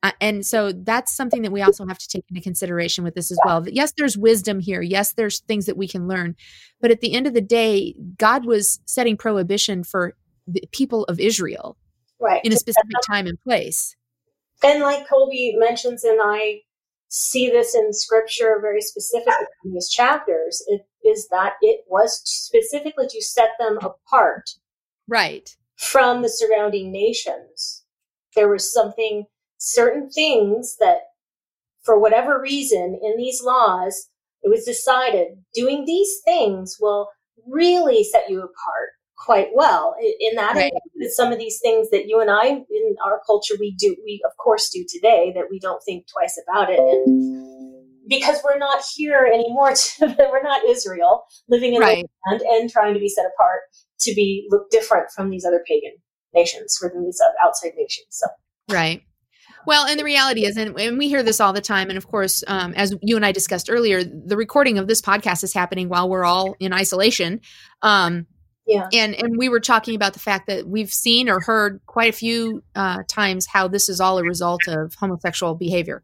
uh, 0.03 0.13
and 0.21 0.45
so 0.45 0.73
that's 0.73 1.15
something 1.15 1.43
that 1.43 1.53
we 1.53 1.63
also 1.63 1.87
have 1.87 1.99
to 1.99 2.09
take 2.09 2.25
into 2.29 2.41
consideration 2.41 3.05
with 3.05 3.15
this 3.15 3.31
as 3.31 3.39
well. 3.45 3.61
That 3.61 3.75
yes, 3.75 3.93
there's 3.97 4.17
wisdom 4.19 4.61
here. 4.61 4.83
Yes, 4.83 5.13
there's 5.13 5.41
things 5.41 5.67
that 5.67 5.77
we 5.77 5.87
can 5.89 6.09
learn, 6.09 6.35
but 6.81 6.91
at 6.91 7.01
the 7.01 7.13
end 7.15 7.27
of 7.27 7.35
the 7.35 7.41
day, 7.41 7.95
God 8.19 8.45
was 8.45 8.81
setting 8.85 9.17
prohibition 9.17 9.85
for 9.85 10.15
the 10.47 10.63
people 10.73 11.05
of 11.05 11.21
Israel 11.21 11.77
Right. 12.21 12.45
in 12.45 12.53
a 12.53 12.57
specific 12.57 12.97
time 13.07 13.27
and 13.27 13.41
place. 13.41 13.97
And 14.65 14.81
like 14.83 15.09
Colby 15.09 15.55
mentions, 15.57 16.05
and 16.05 16.21
I 16.23 16.61
see 17.09 17.49
this 17.51 17.75
in 17.75 17.93
scripture 17.93 18.59
very 18.61 18.81
specifically 18.81 19.47
in 19.65 19.73
these 19.75 19.89
chapters, 19.91 20.63
it 20.69 20.83
is 21.05 21.29
that 21.29 21.55
it 21.61 21.81
was 21.89 22.23
specifically 22.25 23.07
to 23.09 23.21
set 23.23 23.51
them 23.59 23.79
apart 23.83 24.51
Right. 25.09 25.55
from 25.77 26.23
the 26.23 26.29
surrounding 26.29 26.91
nations. 26.91 27.85
There 28.35 28.49
was 28.49 28.73
something, 28.73 29.27
certain 29.63 30.11
things 30.11 30.77
that, 30.81 30.99
for 31.85 31.99
whatever 31.99 32.41
reason, 32.41 32.99
in 33.03 33.17
these 33.17 33.43
laws, 33.43 34.09
it 34.43 34.49
was 34.49 34.65
decided 34.65 35.39
doing 35.55 35.85
these 35.85 36.21
things 36.25 36.77
will 36.81 37.09
really 37.47 38.03
set 38.03 38.29
you 38.29 38.39
apart 38.39 38.91
quite 39.17 39.49
well. 39.55 39.95
In 40.21 40.35
that, 40.35 40.57
Right. 40.57 40.73
some 41.11 41.33
of 41.33 41.39
these 41.39 41.61
things 41.63 41.91
that 41.91 42.07
you 42.07 42.21
and 42.21 42.29
I, 42.31 42.47
in 42.49 42.97
our 43.05 43.21
culture, 43.25 43.55
we 43.59 43.73
do, 43.79 43.95
we 44.05 44.21
of 44.25 44.37
course 44.37 44.69
do 44.69 44.85
today, 44.89 45.33
that 45.37 45.45
we 45.49 45.61
don't 45.61 45.81
think 45.85 46.07
twice 46.13 46.41
about 46.49 46.69
it. 46.71 46.81
And 46.81 48.09
because 48.09 48.41
we're 48.45 48.59
not 48.59 48.83
here 48.97 49.25
anymore, 49.33 49.75
to, 49.75 50.17
we're 50.33 50.43
not 50.43 50.69
Israel 50.69 51.23
living 51.49 51.75
in 51.75 51.81
Right. 51.83 52.05
the 52.05 52.31
land 52.33 52.43
and 52.43 52.71
trying 52.71 52.95
to 52.95 53.01
be 53.01 53.09
set 53.09 53.27
apart 53.33 53.61
to 54.01 54.13
be 54.15 54.49
look 54.51 54.71
different 54.71 55.11
from 55.13 55.31
these 55.31 55.45
other 55.45 55.63
pagan 55.69 55.93
nations, 56.35 56.77
from 56.77 57.05
these 57.05 57.21
outside 57.45 57.73
nations. 57.77 58.09
So 58.11 58.27
Right. 58.69 59.05
Well, 59.67 59.87
and 59.87 59.99
the 59.99 60.05
reality 60.05 60.45
is, 60.45 60.57
and, 60.57 60.79
and 60.79 60.99
we 60.99 61.09
hear 61.09 61.23
this 61.23 61.41
all 61.41 61.53
the 61.53 61.61
time. 61.61 61.89
And 61.89 61.97
of 61.97 62.09
course, 62.09 62.43
um, 62.47 62.75
as 62.75 62.95
you 63.03 63.17
and 63.17 63.25
I 63.25 63.33
discussed 63.33 63.69
earlier, 63.71 64.03
the 64.03 64.37
recording 64.37 64.79
of 64.79 64.89
this 64.89 65.01
podcast 65.01 65.45
is 65.45 65.53
happening 65.55 65.89
while 65.89 66.09
we're 66.09 66.25
all 66.25 66.55
in 66.61 66.73
isolation. 66.73 67.41
Um, 67.83 68.27
yeah, 68.67 68.89
and 68.93 69.15
and 69.15 69.37
we 69.37 69.49
were 69.49 69.59
talking 69.61 69.95
about 69.97 70.13
the 70.13 70.21
fact 70.21 70.47
that 70.47 70.67
we've 70.69 70.93
seen 70.93 71.29
or 71.29 71.41
heard 71.41 71.81
quite 71.87 72.11
a 72.11 72.17
few 72.17 72.63
uh, 72.77 73.03
times 73.09 73.47
how 73.47 73.67
this 73.67 73.89
is 73.89 74.01
all 74.01 74.19
a 74.19 74.23
result 74.23 74.69
of 74.69 74.95
homosexual 74.95 75.57
behavior, 75.57 76.03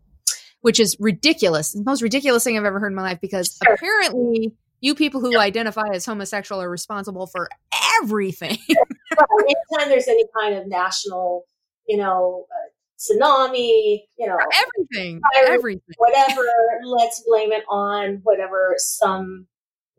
which 0.63 0.81
is 0.81 0.97
ridiculous. 0.99 1.73
The 1.73 1.85
most 1.85 2.03
ridiculous 2.03 2.43
thing 2.43 2.59
I've 2.59 2.65
ever 2.65 2.81
heard 2.81 2.91
in 2.93 2.97
my 2.97 3.03
life 3.03 3.21
because 3.21 3.59
Sure. 3.65 3.75
apparently 3.75 4.55
you 4.81 4.95
people 4.97 5.21
who 5.21 5.39
identify 5.39 5.89
as 5.93 6.05
homosexual 6.05 6.61
are 6.61 6.71
responsible 6.71 7.27
for 7.27 7.49
everything. 8.03 8.59
Right. 9.19 9.57
anytime 9.73 9.89
there's 9.89 10.07
any 10.07 10.25
kind 10.41 10.55
of 10.55 10.69
national, 10.69 11.45
you 11.89 11.97
know, 11.97 12.47
uh, 12.53 12.69
tsunami, 12.99 14.01
you 14.19 14.27
know, 14.27 14.39
everything. 14.55 15.21
Fire- 15.35 15.53
Everything. 15.55 15.95
whatever, 15.99 16.43
let's 16.85 17.23
blame 17.27 17.53
it 17.53 17.65
on 17.69 18.21
whatever 18.25 18.75
some 18.79 19.47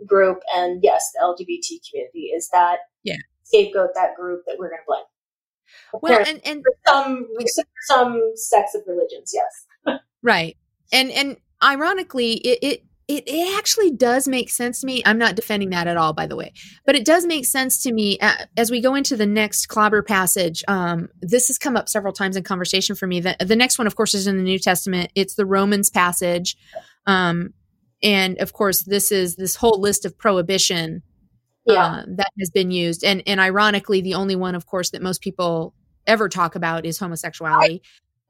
group. 0.06 0.42
And 0.56 0.82
yes, 0.84 1.10
the 1.14 1.22
LGBT 1.26 1.80
community 1.90 2.32
is 2.36 2.50
that 2.52 2.80
Yeah. 3.04 3.16
scapegoat 3.44 3.92
that 3.96 4.16
group 4.16 4.44
that 4.48 4.58
we're 4.60 4.70
going 4.70 4.82
to 4.82 4.86
blame. 4.88 6.02
Well, 6.02 6.24
and 6.28 6.42
and 6.46 6.64
some 6.88 7.28
some 7.88 8.32
sects 8.36 8.74
of 8.76 8.82
religions, 8.88 9.34
yes. 9.34 10.00
Right. 10.24 10.58
And 10.92 11.12
and 11.12 11.38
ironically, 11.64 12.34
it, 12.38 12.60
it 12.62 12.84
it 13.10 13.24
it 13.28 13.58
actually 13.58 13.92
does 13.92 14.28
make 14.28 14.50
sense 14.50 14.80
to 14.82 14.86
me. 14.88 15.02
I'm 15.06 15.18
not 15.18 15.36
defending 15.36 15.72
that 15.72 15.88
at 15.88 15.98
all, 15.98 16.14
by 16.14 16.28
the 16.28 16.36
way, 16.38 16.54
but 16.86 16.96
it 16.96 17.04
does 17.04 17.26
make 17.26 17.46
sense 17.46 17.82
to 17.84 17.92
me 17.92 18.18
uh, 18.20 18.46
as 18.56 18.72
we 18.72 18.80
go 18.82 18.96
into 18.96 19.18
the 19.18 19.26
next 19.26 19.66
clobber 19.68 20.02
passage. 20.04 20.64
Um, 20.68 21.10
this 21.22 21.48
has 21.48 21.58
come 21.58 21.76
up 21.76 21.90
several 21.90 22.14
times 22.14 22.38
in 22.38 22.44
conversation 22.44 22.96
for 22.96 23.08
me. 23.08 23.20
The, 23.20 23.36
the 23.40 23.56
next 23.56 23.78
one, 23.78 23.88
of 23.88 23.96
course, 23.96 24.14
is 24.14 24.28
in 24.28 24.38
the 24.38 24.44
New 24.44 24.60
Testament. 24.60 25.12
It's 25.16 25.34
the 25.34 25.46
Romans 25.46 25.90
passage, 25.90 26.56
um, 27.08 27.54
and 28.04 28.38
of 28.40 28.54
course, 28.54 28.84
this 28.84 29.12
is 29.12 29.36
this 29.36 29.56
whole 29.56 29.82
list 29.82 30.06
of 30.06 30.18
prohibition 30.18 31.02
Yeah. 31.66 31.84
uh, 31.86 32.04
that 32.16 32.30
has 32.40 32.52
been 32.52 32.70
used. 32.72 33.04
And 33.04 33.24
and 33.26 33.40
ironically, 33.40 34.02
the 34.02 34.14
only 34.14 34.36
one, 34.36 34.54
of 34.56 34.68
course, 34.68 34.92
that 34.92 35.02
most 35.02 35.22
people 35.22 35.74
ever 36.08 36.30
talk 36.30 36.56
about 36.56 36.86
is 36.86 37.00
homosexuality. 37.00 37.82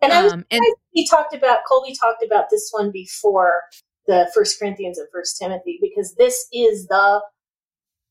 and 0.01 0.13
I 0.13 0.23
was 0.23 0.34
Um, 0.34 0.45
and 0.49 0.61
he 0.91 1.05
talked 1.05 1.34
about 1.36 1.59
Colby 1.67 1.93
talked 1.95 2.23
about 2.23 2.45
this 2.49 2.69
one 2.71 2.91
before 2.91 3.61
the 4.10 4.30
First 4.34 4.60
Corinthians 4.60 4.97
and 4.97 5.07
First 5.14 5.38
Timothy 5.38 5.78
because 5.82 6.16
this 6.16 6.47
is 6.51 6.88
the 6.88 7.22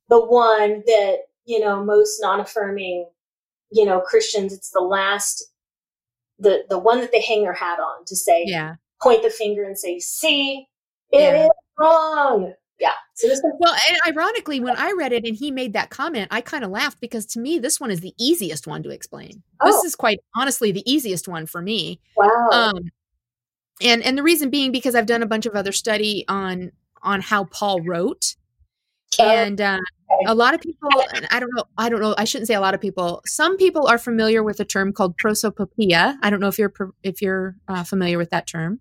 the 0.09 0.25
one 0.25 0.83
that 0.87 1.17
you 1.45 1.59
know 1.61 1.85
most 1.85 2.21
non-affirming 2.23 3.09
you 3.71 3.85
know 3.85 4.01
Christians. 4.01 4.53
It's 4.53 4.71
the 4.71 4.81
last 4.81 5.45
the 6.39 6.63
the 6.71 6.79
one 6.79 7.01
that 7.01 7.11
they 7.13 7.21
hang 7.21 7.43
their 7.43 7.53
hat 7.53 7.81
on 7.81 8.05
to 8.07 8.15
say 8.17 8.45
yeah. 8.47 8.77
point 9.03 9.23
the 9.23 9.31
finger 9.31 9.65
and 9.65 9.77
say 9.77 9.99
see 9.99 10.67
it 11.11 11.19
is 11.19 11.23
Yeah. 11.23 11.49
wrong. 11.79 12.55
Yeah. 12.79 12.93
So 13.15 13.27
this 13.27 13.41
one, 13.43 13.55
Well, 13.59 13.75
and 13.91 13.99
ironically, 14.17 14.61
when 14.61 14.77
I 14.77 14.93
read 14.97 15.13
it 15.13 15.25
and 15.25 15.35
he 15.35 15.51
made 15.51 15.73
that 15.73 15.91
comment, 15.91 16.29
I 16.31 16.41
kind 16.41 16.63
of 16.63 16.71
laughed 16.71 17.01
because 17.01 17.27
to 17.35 17.41
me, 17.41 17.59
this 17.59 17.81
one 17.81 17.91
is 17.91 17.99
the 18.01 18.15
easiest 18.21 18.69
one 18.69 18.85
to 18.85 18.91
explain. 18.91 19.43
This 19.65 19.75
Oh. 19.77 19.85
is 19.85 19.97
quite 19.97 20.21
honestly 20.37 20.71
the 20.71 20.89
easiest 20.89 21.27
one 21.27 21.47
for 21.47 21.61
me. 21.61 21.99
wow. 22.17 22.49
Um, 22.53 22.91
and 23.81 24.03
and 24.03 24.17
the 24.19 24.23
reason 24.23 24.51
being 24.51 24.73
because 24.73 24.95
I've 24.95 25.07
done 25.07 25.23
a 25.23 25.27
bunch 25.27 25.47
of 25.47 25.55
other 25.55 25.73
study 25.73 26.25
on 26.29 26.73
on 27.03 27.21
how 27.21 27.45
Paul 27.45 27.81
wrote, 27.83 28.37
and 29.19 29.61
uh, 29.61 29.79
a 30.27 30.35
lot 30.35 30.55
of 30.55 30.61
people, 30.61 30.91
and 31.15 31.27
I 31.31 31.41
don't 31.41 31.55
know, 31.55 31.65
I 31.77 31.89
don't 31.89 32.01
know, 32.01 32.15
I 32.19 32.25
shouldn't 32.25 32.49
say 32.49 32.55
a 32.55 32.61
lot 32.61 32.75
of 32.75 32.81
people. 32.81 33.23
Some 33.27 33.57
people 33.57 33.87
are 33.87 33.99
familiar 33.99 34.43
with 34.43 34.59
a 34.61 34.65
term 34.65 34.93
called 34.93 35.17
prosopopoeia. 35.17 36.19
I 36.23 36.31
don't 36.31 36.41
know 36.41 36.49
if 36.49 36.59
you're 36.59 36.73
if 37.03 37.23
you're 37.23 37.57
uh, 37.69 37.85
familiar 37.85 38.19
with 38.19 38.31
that 38.31 38.47
term. 38.47 38.81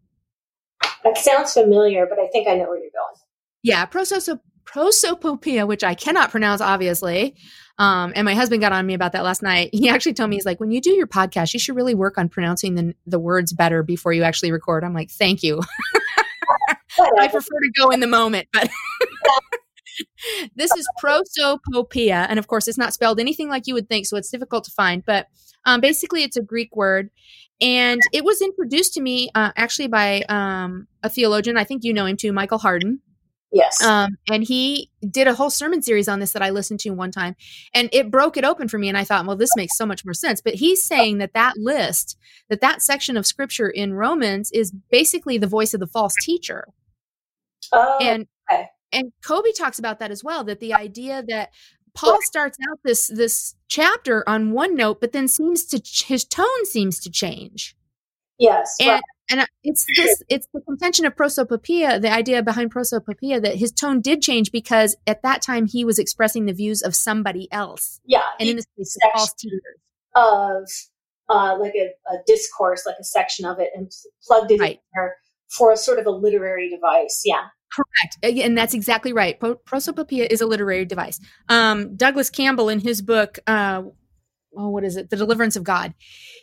that 1.03 1.17
sounds 1.17 1.53
familiar, 1.53 2.05
but 2.07 2.19
I 2.19 2.27
think 2.27 2.47
I 2.47 2.55
know 2.55 2.65
where 2.69 2.77
you're 2.77 2.91
going. 2.91 3.15
Yeah, 3.63 3.85
prososo- 3.85 4.39
prosopopoeia, 4.67 5.65
which 5.65 5.83
I 5.83 5.95
cannot 5.95 6.29
pronounce, 6.29 6.61
obviously. 6.61 7.35
Um, 7.79 8.13
and 8.15 8.25
my 8.25 8.33
husband 8.33 8.61
got 8.61 8.71
on 8.71 8.85
me 8.85 8.93
about 8.93 9.13
that 9.13 9.23
last 9.23 9.41
night. 9.41 9.69
He 9.77 9.89
actually 9.89 10.13
told 10.13 10.29
me, 10.29 10.35
he's 10.35 10.45
like, 10.45 10.59
when 10.59 10.71
you 10.71 10.81
do 10.81 10.91
your 10.91 11.07
podcast, 11.07 11.53
you 11.53 11.59
should 11.59 11.75
really 11.75 11.95
work 11.95 12.17
on 12.17 12.29
pronouncing 12.29 12.75
the, 12.75 12.93
the 13.05 13.19
words 13.19 13.53
better 13.53 13.83
before 13.83 14.11
you 14.11 14.23
actually 14.23 14.51
record. 14.51 14.83
I'm 14.83 14.93
like, 14.93 15.09
thank 15.09 15.43
you. 15.43 15.61
I 17.19 17.27
prefer 17.27 17.59
to 17.59 17.71
go 17.79 17.89
in 17.91 17.99
the 17.99 18.07
moment, 18.07 18.47
but 18.51 18.69
this 20.55 20.71
is 20.71 20.87
prosopopoeia, 20.97 22.25
and 22.27 22.39
of 22.39 22.47
course, 22.47 22.67
it's 22.67 22.77
not 22.77 22.93
spelled 22.93 23.19
anything 23.19 23.49
like 23.49 23.67
you 23.67 23.75
would 23.75 23.87
think, 23.87 24.07
so 24.07 24.17
it's 24.17 24.31
difficult 24.31 24.63
to 24.63 24.71
find. 24.71 25.03
But 25.05 25.27
um, 25.65 25.79
basically, 25.79 26.23
it's 26.23 26.37
a 26.37 26.41
Greek 26.41 26.75
word, 26.75 27.11
and 27.61 28.01
it 28.13 28.23
was 28.23 28.41
introduced 28.41 28.93
to 28.95 29.01
me 29.01 29.29
uh, 29.35 29.51
actually 29.55 29.87
by 29.89 30.23
um, 30.23 30.87
a 31.03 31.09
theologian. 31.09 31.55
I 31.55 31.65
think 31.65 31.83
you 31.83 31.93
know 31.93 32.05
him 32.05 32.17
too, 32.17 32.33
Michael 32.33 32.57
Hardin. 32.57 32.99
Yes. 33.51 33.81
Um, 33.81 34.17
and 34.29 34.43
he 34.43 34.91
did 35.09 35.27
a 35.27 35.33
whole 35.33 35.49
sermon 35.49 35.81
series 35.81 36.07
on 36.07 36.19
this 36.19 36.33
that 36.33 36.41
I 36.41 36.49
listened 36.49 36.81
to 36.81 36.89
one 36.89 37.11
time, 37.11 37.35
and 37.73 37.89
it 37.93 38.11
broke 38.11 38.35
it 38.35 38.43
open 38.43 38.67
for 38.67 38.77
me. 38.77 38.89
And 38.89 38.97
I 38.97 39.03
thought, 39.03 39.25
well, 39.25 39.37
this 39.37 39.55
makes 39.55 39.77
so 39.77 39.85
much 39.85 40.03
more 40.03 40.13
sense. 40.13 40.41
But 40.41 40.55
he's 40.55 40.83
saying 40.83 41.19
that 41.19 41.33
that 41.33 41.57
list, 41.57 42.17
that 42.49 42.61
that 42.61 42.81
section 42.81 43.15
of 43.15 43.25
scripture 43.25 43.69
in 43.69 43.93
Romans, 43.93 44.51
is 44.51 44.73
basically 44.91 45.37
the 45.37 45.47
voice 45.47 45.73
of 45.73 45.79
the 45.79 45.87
false 45.87 46.13
teacher. 46.21 46.67
Oh, 47.71 47.97
and 48.01 48.27
okay. 48.51 48.67
and 48.91 49.11
Colby 49.23 49.53
talks 49.53 49.79
about 49.79 49.99
that 49.99 50.11
as 50.11 50.23
well. 50.23 50.43
That 50.43 50.59
the 50.59 50.73
idea 50.73 51.23
that 51.29 51.51
Paul 51.93 52.19
starts 52.21 52.57
out 52.69 52.79
this 52.83 53.07
this 53.07 53.55
chapter 53.69 54.27
on 54.27 54.51
one 54.51 54.75
note, 54.75 54.99
but 55.01 55.13
then 55.13 55.27
seems 55.27 55.65
to 55.67 55.81
his 56.05 56.25
tone 56.25 56.65
seems 56.65 56.99
to 56.99 57.09
change. 57.09 57.75
Yes. 58.37 58.75
And 58.79 58.89
right. 58.89 59.01
And 59.29 59.45
it's 59.63 59.85
this 59.95 60.23
it's 60.29 60.47
the 60.53 60.61
contention 60.61 61.05
of 61.05 61.15
prosopopoeia 61.15 61.99
the 61.99 62.11
idea 62.11 62.41
behind 62.43 62.71
prosopopoeia 62.71 63.39
that 63.41 63.55
his 63.55 63.71
tone 63.71 64.01
did 64.01 64.21
change 64.21 64.51
because 64.51 64.95
at 65.05 65.21
that 65.23 65.41
time 65.41 65.65
he 65.67 65.83
was 65.85 65.99
expressing 65.99 66.45
the 66.45 66.53
views 66.53 66.81
of 66.81 66.95
somebody 66.95 67.47
else 67.51 67.99
Yeah. 68.05 68.21
and 68.39 68.49
in 68.49 68.55
this 68.55 68.65
case 68.77 68.93
section- 69.01 69.11
false 69.17 69.33
teachers 69.33 69.79
of 70.15 70.69
uh, 71.29 71.57
like 71.59 71.73
a, 71.75 71.89
a 72.13 72.17
discourse, 72.25 72.85
like 72.85 72.95
a 72.99 73.03
section 73.03 73.45
of 73.45 73.59
it, 73.59 73.69
and 73.75 73.91
plugged 74.25 74.49
it 74.51 74.59
Right. 74.61 74.71
in 74.75 74.79
there 74.95 75.15
for 75.49 75.71
a 75.71 75.77
sort 75.77 75.99
of 75.99 76.05
a 76.05 76.09
literary 76.11 76.69
device. 76.69 77.21
Yeah. 77.25 77.43
correct 77.75 78.17
Uh, 78.23 78.41
and 78.41 78.57
that's 78.57 78.73
exactly 78.73 79.11
right 79.11 79.37
Pro- 79.39 79.55
prosopopoeia 79.55 80.25
is 80.29 80.39
a 80.39 80.45
literary 80.45 80.85
device 80.85 81.19
um, 81.49 81.95
douglas 81.97 82.29
campbell 82.29 82.69
in 82.69 82.79
his 82.79 83.01
book 83.01 83.39
uh, 83.47 83.83
oh 84.57 84.69
what 84.69 84.83
is 84.83 84.97
it 84.97 85.09
the 85.09 85.15
deliverance 85.17 85.55
of 85.55 85.63
god 85.63 85.93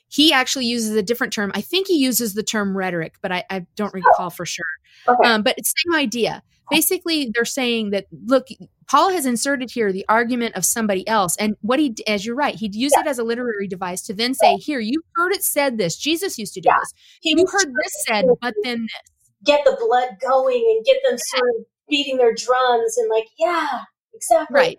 he 0.08 0.32
actually 0.32 0.64
uses 0.66 0.94
a 0.96 1.02
different 1.02 1.32
term 1.32 1.50
i 1.54 1.60
think 1.60 1.86
he 1.86 1.96
uses 1.98 2.34
the 2.34 2.42
term 2.42 2.76
rhetoric 2.76 3.14
but 3.22 3.32
i, 3.32 3.44
I 3.50 3.66
don't 3.76 3.92
recall 3.94 4.30
for 4.30 4.46
sure 4.46 4.64
Okay. 5.06 5.28
Um, 5.28 5.42
but 5.42 5.54
it's 5.58 5.72
the 5.74 5.90
same 5.90 6.00
idea. 6.00 6.42
Basically, 6.70 7.30
they're 7.34 7.44
saying 7.44 7.90
that 7.90 8.06
look, 8.26 8.46
Paul 8.86 9.10
has 9.10 9.26
inserted 9.26 9.70
here 9.70 9.92
the 9.92 10.04
argument 10.08 10.54
of 10.54 10.64
somebody 10.64 11.06
else, 11.06 11.36
and 11.36 11.56
what 11.60 11.78
he, 11.78 11.94
as 12.06 12.24
you're 12.24 12.36
right, 12.36 12.54
he'd 12.54 12.74
use 12.74 12.92
it 12.96 13.06
as 13.06 13.18
a 13.18 13.24
literary 13.24 13.68
device 13.68 14.00
to 14.02 14.14
then 14.14 14.32
say, 14.34 14.56
"Here, 14.56 14.80
you 14.80 15.02
heard 15.16 15.32
it 15.32 15.44
said 15.44 15.76
this. 15.76 15.96
Jesus 15.96 16.38
used 16.38 16.54
to 16.54 16.60
do 16.62 16.68
Yeah. 16.70 16.76
this. 16.80 16.94
he 17.20 17.34
You 17.36 17.44
heard 17.50 17.66
this 17.66 17.92
said, 18.06 18.24
but 18.40 18.54
then 18.62 18.82
this." 18.82 19.30
get 19.44 19.64
the 19.66 19.76
blood 19.78 20.16
going 20.26 20.64
and 20.74 20.84
get 20.86 20.98
them 21.06 21.18
sort 21.18 21.50
of 21.58 21.66
beating 21.88 22.16
their 22.16 22.32
drums 22.32 22.96
and 22.96 23.10
like, 23.10 23.26
yeah, 23.38 23.80
exactly. 24.14 24.54
Right, 24.54 24.78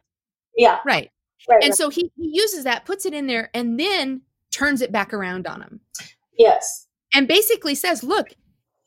Yeah. 0.57 0.79
right. 0.87 1.11
Right. 1.47 1.63
And 1.63 1.71
right. 1.71 1.75
so 1.77 1.89
he, 1.89 2.11
he 2.15 2.31
uses 2.33 2.63
that, 2.63 2.85
puts 2.85 3.05
it 3.05 3.13
in 3.13 3.27
there, 3.27 3.49
and 3.53 3.79
then 3.79 4.21
turns 4.51 4.81
it 4.81 4.91
back 4.91 5.13
around 5.13 5.47
on 5.47 5.61
him, 5.61 5.79
yes. 6.37 6.87
and 7.13 7.27
basically 7.27 7.75
says, 7.75 8.03
"Look, 8.03 8.29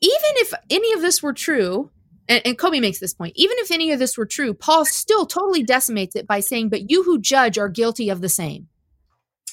even 0.01 0.31
if 0.37 0.53
any 0.69 0.93
of 0.93 1.01
this 1.01 1.21
were 1.23 1.33
true." 1.33 1.91
And, 2.27 2.41
and 2.45 2.57
Colby 2.57 2.79
makes 2.79 2.99
this 2.99 3.13
point. 3.13 3.33
Even 3.35 3.57
if 3.59 3.71
any 3.71 3.91
of 3.91 3.99
this 3.99 4.17
were 4.17 4.25
true, 4.25 4.53
Paul 4.53 4.85
still 4.85 5.25
totally 5.25 5.63
decimates 5.63 6.15
it 6.15 6.27
by 6.27 6.41
saying, 6.41 6.69
"But 6.69 6.89
you 6.89 7.03
who 7.03 7.19
judge 7.19 7.57
are 7.57 7.69
guilty 7.69 8.09
of 8.09 8.21
the 8.21 8.29
same." 8.29 8.67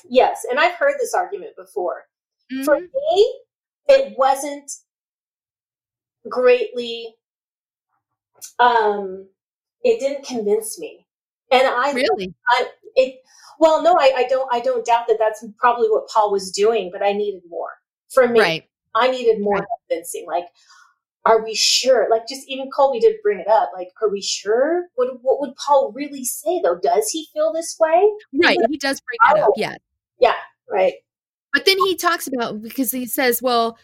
Yes. 0.09 0.44
And 0.48 0.59
I've 0.59 0.74
heard 0.74 0.94
this 0.98 1.14
argument 1.14 1.57
before. 1.57 2.04
For 2.64 2.76
Mhm. 2.76 2.88
me, 3.14 3.40
it 3.88 4.16
wasn't 4.16 4.70
greatly 6.28 7.16
um 8.59 9.28
it 9.82 10.00
didn't 10.00 10.26
convince 10.26 10.78
me. 10.78 11.07
And 11.50 11.66
I 11.66 11.92
Really? 11.92 12.34
I 12.48 12.70
it 12.97 13.20
well 13.61 13.82
no 13.82 13.94
I, 13.99 14.12
I 14.16 14.26
don't 14.28 14.49
I 14.53 14.61
don't 14.61 14.84
doubt 14.84 15.07
that 15.09 15.18
that's 15.18 15.44
probably 15.59 15.88
what 15.88 16.09
Paul 16.09 16.32
was 16.32 16.51
doing, 16.51 16.90
but 16.92 17.03
I 17.03 17.12
needed 17.12 17.42
more. 17.49 17.70
For 18.12 18.26
me, 18.28 18.40
Right. 18.40 18.64
I 18.94 19.11
needed 19.11 19.40
more 19.40 19.57
Right. 19.59 19.68
convincing. 19.88 20.26
Like, 20.26 20.47
are 21.24 21.42
we 21.42 21.55
sure? 21.55 22.07
Like, 22.11 22.28
just 22.28 22.49
even 22.49 22.70
Colby 22.70 23.01
did 23.01 23.16
bring 23.22 23.40
it 23.40 23.49
up. 23.49 23.70
Like, 23.74 23.88
are 24.01 24.09
we 24.09 24.22
sure? 24.22 24.84
What 24.94 25.09
what 25.22 25.40
would 25.40 25.55
Paul 25.57 25.92
really 25.94 26.24
say 26.24 26.61
though? 26.62 26.78
Does 26.82 27.11
he 27.11 27.26
feel 27.32 27.53
this 27.53 27.76
way? 27.78 28.11
Right. 28.42 28.59
He 28.70 28.78
does 28.78 29.01
bring 29.01 29.18
that 29.34 29.42
up. 29.42 29.51
Yeah. 29.57 29.76
Yeah, 30.18 30.34
right. 30.70 30.94
But 31.53 31.64
then 31.64 31.78
he 31.78 31.97
talks 31.97 32.26
about 32.26 32.62
because 32.62 32.90
he 32.90 33.07
says, 33.07 33.42
well, 33.42 33.76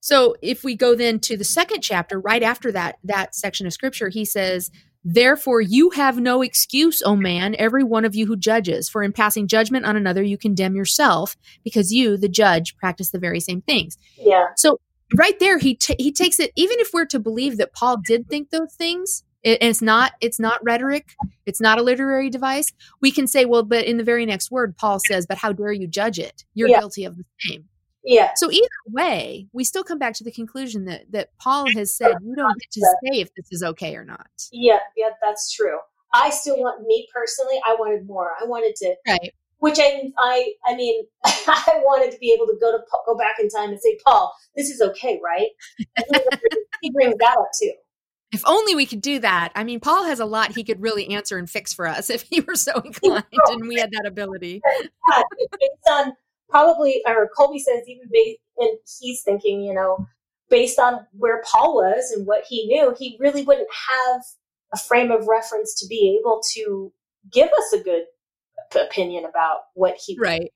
so 0.00 0.36
if 0.42 0.62
we 0.64 0.74
go 0.76 0.94
then 0.94 1.18
to 1.20 1.36
the 1.36 1.44
second 1.44 1.80
chapter, 1.82 2.18
right 2.20 2.42
after 2.42 2.70
that 2.72 2.96
that 3.04 3.34
section 3.34 3.66
of 3.66 3.72
scripture, 3.72 4.08
he 4.08 4.24
says, 4.24 4.70
Therefore 5.08 5.60
you 5.60 5.90
have 5.90 6.18
no 6.18 6.42
excuse, 6.42 7.00
O 7.02 7.14
man, 7.14 7.54
every 7.60 7.84
one 7.84 8.04
of 8.04 8.16
you 8.16 8.26
who 8.26 8.36
judges, 8.36 8.88
for 8.88 9.04
in 9.04 9.12
passing 9.12 9.46
judgment 9.46 9.86
on 9.86 9.94
another 9.96 10.20
you 10.20 10.36
condemn 10.36 10.74
yourself, 10.74 11.36
because 11.62 11.92
you, 11.92 12.16
the 12.16 12.28
judge, 12.28 12.76
practice 12.76 13.10
the 13.10 13.20
very 13.20 13.38
same 13.38 13.60
things. 13.62 13.96
Yeah, 14.18 14.48
So 14.56 14.80
right 15.16 15.38
there, 15.38 15.58
he 15.58 15.76
ta 15.76 15.94
he 15.96 16.10
takes 16.10 16.40
it. 16.40 16.50
Even 16.56 16.80
if 16.80 16.90
we're 16.92 17.06
to 17.06 17.20
believe 17.20 17.56
that 17.58 17.72
Paul 17.72 17.98
did 18.04 18.28
think 18.28 18.50
those 18.50 18.74
things, 18.74 19.22
it, 19.44 19.58
and 19.60 19.70
it's 19.70 19.80
not 19.80 20.14
it's 20.20 20.40
not 20.40 20.58
rhetoric, 20.64 21.14
it's 21.46 21.60
not 21.60 21.78
a 21.78 21.82
literary 21.84 22.28
device. 22.28 22.72
We 23.00 23.12
can 23.12 23.28
say, 23.28 23.44
well, 23.44 23.62
but 23.62 23.84
in 23.84 23.98
the 23.98 24.04
very 24.04 24.26
next 24.26 24.50
word, 24.50 24.76
Paul 24.76 24.98
says, 24.98 25.24
"But 25.24 25.38
how 25.38 25.52
dare 25.52 25.70
you 25.70 25.86
judge 25.86 26.18
it? 26.18 26.44
You're 26.54 26.70
Yeah. 26.70 26.80
guilty 26.80 27.04
of 27.04 27.16
the 27.16 27.24
same." 27.38 27.68
Yeah, 28.06 28.30
So 28.36 28.50
either 28.50 28.66
way, 28.88 29.48
we 29.52 29.64
still 29.64 29.82
come 29.84 29.98
back 29.98 30.14
to 30.14 30.24
the 30.24 30.32
conclusion 30.32 30.84
that 30.86 31.10
that 31.12 31.36
Paul 31.38 31.66
has 31.74 31.94
said 31.94 32.14
you 32.22 32.34
don't 32.34 32.58
get 32.58 32.70
to 32.72 32.80
say 32.80 33.20
if 33.20 33.34
this 33.34 33.46
is 33.50 33.62
okay 33.62 33.94
or 33.96 34.04
not. 34.04 34.28
yeah, 34.52 34.78
yeah. 34.96 35.10
That's 35.22 35.52
true. 35.52 35.78
I 36.14 36.30
still 36.30 36.56
want 36.58 36.86
me 36.86 37.06
personally. 37.12 37.60
I 37.66 37.74
wanted 37.74 38.06
more. 38.06 38.30
I 38.40 38.44
wanted 38.46 38.74
to, 38.76 38.94
Right. 39.06 39.34
which 39.58 39.78
I, 39.78 40.10
I, 40.18 40.52
I 40.64 40.74
mean, 40.76 41.02
I 41.24 41.80
wanted 41.82 42.12
to 42.12 42.18
be 42.18 42.32
able 42.32 42.46
to 42.46 42.56
go 42.60 42.72
to 42.72 42.78
go 43.06 43.16
back 43.18 43.36
in 43.40 43.48
time 43.50 43.70
and 43.70 43.80
say, 43.80 43.98
Paul, 44.04 44.32
this 44.56 44.70
is 44.70 44.80
okay, 44.80 45.20
right? 45.22 45.48
he 46.80 46.90
brings 46.92 47.16
that 47.18 47.36
up 47.38 47.48
too. 47.60 47.72
If 48.32 48.42
only 48.46 48.74
we 48.74 48.86
could 48.86 49.00
do 49.00 49.18
that. 49.20 49.52
I 49.54 49.62
mean, 49.64 49.78
Paul 49.80 50.04
has 50.04 50.18
a 50.20 50.24
lot 50.24 50.54
he 50.54 50.64
could 50.64 50.80
really 50.82 51.08
answer 51.08 51.38
and 51.38 51.48
fix 51.48 51.72
for 51.72 51.86
us 51.86 52.10
if 52.10 52.22
he 52.22 52.40
were 52.40 52.54
so 52.56 52.72
inclined 52.80 53.24
and 53.48 53.68
we 53.68 53.76
had 53.76 53.90
that 53.92 54.06
ability. 54.06 54.62
Yeah, 55.10 55.22
based 55.52 55.88
on 55.90 56.12
probably, 56.48 57.02
or 57.06 57.28
Colby 57.36 57.58
says 57.58 57.82
even 57.88 58.08
based, 58.10 58.38
and 58.58 58.70
he's 59.00 59.22
thinking, 59.22 59.62
you 59.62 59.74
know, 59.74 60.06
based 60.48 60.78
on 60.78 61.06
where 61.12 61.42
Paul 61.50 61.74
was 61.74 62.10
and 62.10 62.26
what 62.26 62.44
he 62.48 62.66
knew, 62.66 62.94
he 62.98 63.16
really 63.20 63.42
wouldn't 63.42 63.68
have 63.88 64.22
a 64.72 64.78
frame 64.78 65.10
of 65.10 65.26
reference 65.26 65.78
to 65.80 65.86
be 65.86 66.18
able 66.20 66.42
to 66.54 66.92
give 67.32 67.48
us 67.48 67.72
a 67.72 67.82
good 67.82 68.04
opinion 68.78 69.24
about 69.24 69.58
what 69.74 69.96
he. 70.04 70.16
Right. 70.20 70.50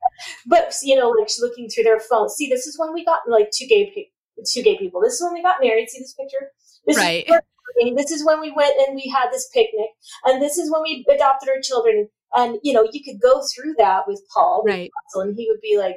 But 0.46 0.74
you 0.82 0.96
know, 0.96 1.10
like 1.10 1.28
looking 1.40 1.68
through 1.68 1.84
their 1.84 2.00
phone 2.00 2.28
see, 2.28 2.48
this 2.48 2.66
is 2.66 2.78
when 2.78 2.92
we 2.92 3.04
got 3.04 3.20
like 3.28 3.50
two 3.52 3.66
gay 3.66 3.92
pe- 3.94 4.44
two 4.50 4.62
gay 4.62 4.78
people. 4.78 5.00
This 5.00 5.14
is 5.14 5.22
when 5.22 5.32
we 5.32 5.42
got 5.42 5.60
married. 5.62 5.88
See 5.90 6.00
this 6.00 6.14
picture. 6.14 6.50
This 6.86 6.96
Right. 6.96 7.24
Is 7.28 7.96
this 7.96 8.10
is 8.10 8.26
when 8.26 8.40
we 8.40 8.50
went 8.50 8.74
and 8.86 8.96
we 8.96 9.08
had 9.14 9.30
this 9.30 9.48
picnic, 9.54 9.90
and 10.24 10.42
this 10.42 10.58
is 10.58 10.70
when 10.70 10.82
we 10.82 11.04
adopted 11.08 11.48
our 11.48 11.60
children. 11.62 12.08
And 12.34 12.58
you 12.62 12.72
know, 12.72 12.86
you 12.92 13.02
could 13.04 13.20
go 13.20 13.42
through 13.54 13.74
that 13.78 14.04
with 14.06 14.22
Paul, 14.32 14.62
with 14.64 14.72
Right. 14.72 14.90
Russell, 15.04 15.28
and 15.28 15.36
he 15.36 15.48
would 15.50 15.60
be 15.60 15.78
like, 15.78 15.96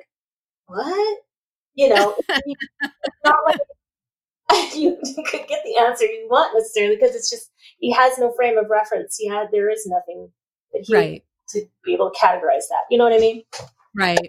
"What?" 0.65 1.19
You 1.75 1.89
know, 1.89 2.15
it's 2.29 3.15
not 3.23 3.39
like 3.45 3.59
you 4.75 4.97
could 5.29 5.47
get 5.47 5.63
the 5.63 5.77
answer 5.79 6.05
you 6.05 6.27
want 6.29 6.53
necessarily 6.53 6.95
because 6.95 7.15
it's 7.15 7.29
just 7.29 7.51
he 7.79 7.91
has 7.91 8.17
no 8.17 8.33
frame 8.33 8.57
of 8.57 8.69
reference. 8.69 9.15
He 9.17 9.27
had 9.27 9.47
there 9.51 9.69
is 9.69 9.85
nothing 9.85 10.29
that 10.71 10.83
he 10.85 10.93
Right. 10.93 11.23
to 11.49 11.61
be 11.83 11.93
able 11.93 12.11
to 12.11 12.19
categorize 12.19 12.67
that. 12.69 12.83
You 12.89 12.97
know 12.97 13.03
what 13.03 13.13
I 13.13 13.19
mean? 13.19 13.43
Right. 13.95 14.27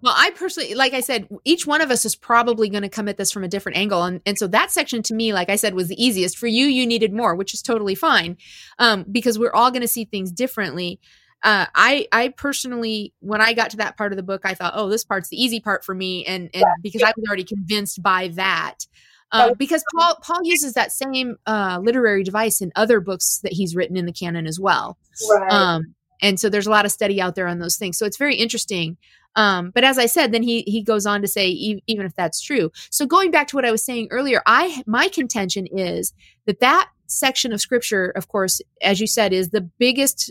Well, 0.00 0.14
I 0.16 0.30
personally, 0.30 0.74
like 0.74 0.94
I 0.94 1.00
said, 1.00 1.28
each 1.44 1.66
one 1.66 1.80
of 1.80 1.90
us 1.90 2.04
is 2.04 2.14
probably 2.14 2.68
going 2.68 2.82
to 2.82 2.88
come 2.88 3.08
at 3.08 3.16
this 3.16 3.32
from 3.32 3.44
a 3.44 3.48
different 3.48 3.76
angle. 3.78 4.04
And, 4.04 4.20
and 4.24 4.38
so 4.38 4.46
that 4.46 4.70
section 4.70 5.02
to 5.04 5.14
me, 5.14 5.32
like 5.32 5.50
I 5.50 5.56
said, 5.56 5.74
was 5.74 5.88
the 5.88 6.02
easiest. 6.02 6.38
For 6.38 6.46
you, 6.46 6.66
you 6.66 6.86
needed 6.86 7.12
more, 7.12 7.34
which 7.34 7.52
is 7.52 7.62
totally 7.62 7.94
fine 7.94 8.36
um, 8.78 9.04
because 9.10 9.38
we're 9.38 9.52
all 9.52 9.70
going 9.70 9.82
to 9.82 9.88
see 9.88 10.04
things 10.04 10.30
differently. 10.30 11.00
Uh, 11.42 11.66
I, 11.74 12.06
I 12.12 12.28
personally, 12.28 13.12
when 13.20 13.40
I 13.40 13.52
got 13.52 13.70
to 13.70 13.76
that 13.78 13.96
part 13.96 14.12
of 14.12 14.16
the 14.16 14.22
book, 14.22 14.42
I 14.44 14.54
thought, 14.54 14.74
oh, 14.76 14.88
this 14.88 15.04
part's 15.04 15.28
the 15.28 15.42
easy 15.42 15.60
part 15.60 15.84
for 15.84 15.94
me. 15.94 16.24
And, 16.24 16.50
and 16.54 16.64
because 16.82 17.02
I 17.02 17.12
was 17.16 17.26
already 17.26 17.44
convinced 17.44 18.02
by 18.02 18.28
that. 18.28 18.86
Um, 19.32 19.54
because 19.58 19.82
Paul 19.94 20.18
Paul 20.22 20.40
uses 20.44 20.74
that 20.74 20.92
same 20.92 21.36
uh, 21.46 21.80
literary 21.82 22.22
device 22.22 22.60
in 22.60 22.70
other 22.76 23.00
books 23.00 23.40
that 23.42 23.52
he's 23.52 23.74
written 23.74 23.96
in 23.96 24.04
the 24.04 24.12
canon 24.12 24.46
as 24.46 24.60
well. 24.60 24.98
Right. 25.30 25.50
Um, 25.50 25.94
and 26.20 26.38
so 26.38 26.50
there's 26.50 26.66
a 26.66 26.70
lot 26.70 26.84
of 26.84 26.92
study 26.92 27.20
out 27.20 27.34
there 27.34 27.48
on 27.48 27.58
those 27.58 27.76
things. 27.76 27.96
So 27.96 28.04
it's 28.04 28.18
very 28.18 28.36
interesting. 28.36 28.98
Um, 29.34 29.70
but 29.70 29.84
as 29.84 29.98
I 29.98 30.06
said, 30.06 30.32
then 30.32 30.42
he 30.42 30.62
he 30.62 30.82
goes 30.82 31.06
on 31.06 31.22
to 31.22 31.28
say, 31.28 31.48
e- 31.48 31.82
even 31.86 32.04
if 32.04 32.14
that's 32.14 32.42
true. 32.42 32.70
So 32.90 33.06
going 33.06 33.30
back 33.30 33.48
to 33.48 33.56
what 33.56 33.64
I 33.64 33.70
was 33.70 33.82
saying 33.82 34.08
earlier, 34.10 34.42
I 34.44 34.82
my 34.86 35.08
contention 35.08 35.66
is 35.66 36.12
that 36.44 36.60
that 36.60 36.90
section 37.06 37.52
of 37.52 37.60
scripture, 37.60 38.10
of 38.10 38.28
course, 38.28 38.60
as 38.82 39.00
you 39.00 39.06
said, 39.06 39.32
is 39.32 39.48
the 39.48 39.62
biggest 39.62 40.30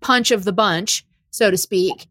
punch 0.00 0.30
of 0.30 0.44
the 0.44 0.52
bunch, 0.52 1.04
so 1.30 1.50
to 1.50 1.56
speak, 1.56 2.06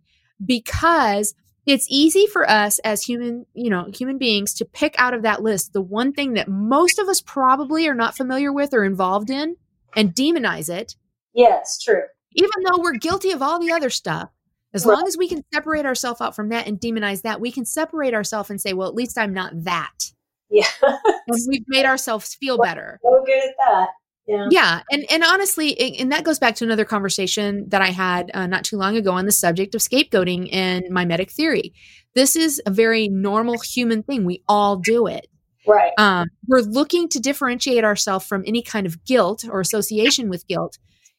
because 0.46 1.34
it's 1.66 1.88
easy 1.90 2.26
for 2.28 2.50
us 2.50 2.80
as 2.80 3.04
human, 3.04 3.46
you 3.54 3.70
know, 3.70 3.90
human 3.94 4.18
beings 4.18 4.54
to 4.56 4.66
pick 4.66 4.96
out 4.98 5.14
of 5.14 5.22
that 5.22 5.44
list 5.44 5.74
the 5.74 5.82
one 5.82 6.14
thing 6.14 6.34
that 6.34 6.48
most 6.48 7.00
of 7.00 7.08
us 7.08 7.22
probably 7.22 7.88
are 7.88 7.96
not 7.96 8.18
familiar 8.18 8.52
with 8.52 8.74
or 8.74 8.84
involved 8.84 9.30
in 9.30 9.56
and 9.96 10.16
demonize 10.16 10.70
it 10.70 10.96
Yes, 11.34 11.80
true. 11.82 12.02
Even 12.34 12.50
though 12.66 12.80
we're 12.80 12.98
guilty 12.98 13.32
of 13.32 13.42
all 13.42 13.60
the 13.60 13.72
other 13.72 13.90
stuff, 13.90 14.30
as 14.74 14.86
right. 14.86 14.94
long 14.94 15.08
as 15.08 15.18
we 15.18 15.28
can 15.28 15.44
separate 15.54 15.86
ourselves 15.86 16.22
out 16.22 16.36
from 16.36 16.50
that 16.50 16.68
and 16.68 16.80
demonize 16.80 17.24
that, 17.24 17.42
we 17.42 17.52
can 17.52 17.66
separate 17.66 18.14
ourselves 18.14 18.50
and 18.50 18.62
say, 18.62 18.74
well, 18.74 18.88
at 18.88 18.96
least 18.96 19.18
I'm 19.18 19.34
not 19.34 19.64
that. 19.64 20.12
Yeah. 20.50 20.68
and 20.84 21.38
we've 21.48 21.66
made 21.68 21.86
ourselves 21.86 22.36
feel 22.36 22.58
well, 22.58 22.68
better. 22.68 23.00
So 23.04 23.24
good 23.26 23.44
at 23.44 23.56
that. 23.66 23.90
Yeah. 24.30 24.48
yeah 24.52 24.82
and 24.92 25.06
and 25.10 25.24
honestly 25.24 25.98
and 26.00 26.12
that 26.12 26.24
goes 26.24 26.38
back 26.38 26.54
to 26.58 26.64
another 26.64 26.86
conversation 26.86 27.68
that 27.70 27.82
i 27.82 27.88
had 27.88 28.30
uh, 28.36 28.46
not 28.46 28.64
too 28.64 28.78
long 28.78 28.96
ago 28.96 29.12
on 29.12 29.26
the 29.26 29.32
subject 29.32 29.74
of 29.74 29.82
scapegoating 29.82 30.50
and 30.54 30.86
mimetic 30.90 31.32
theory. 31.32 31.74
This 32.14 32.36
is 32.36 32.62
a 32.66 32.72
very 32.72 33.08
normal 33.08 33.60
human 33.60 34.04
thing. 34.04 34.26
We 34.26 34.44
all 34.48 34.76
do 34.76 35.08
it. 35.08 35.28
Right. 35.68 35.92
Um, 35.98 36.28
we're 36.48 36.62
looking 36.62 37.10
to 37.10 37.20
differentiate 37.20 37.84
ourselves 37.84 38.26
from 38.26 38.44
any 38.46 38.62
kind 38.62 38.86
of 38.86 39.04
guilt 39.04 39.46
or 39.50 39.60
association 39.60 40.30
with 40.30 40.48
guilt. 40.48 40.78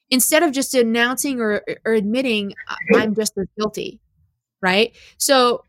Instead 0.08 0.42
of 0.42 0.52
just 0.52 0.74
announcing 0.74 1.40
or, 1.40 1.62
or 1.84 1.92
admitting 1.92 2.54
i'm 2.94 3.14
just 3.14 3.32
as 3.38 3.46
guilty 3.58 4.00
right? 4.62 4.96
So 5.18 5.64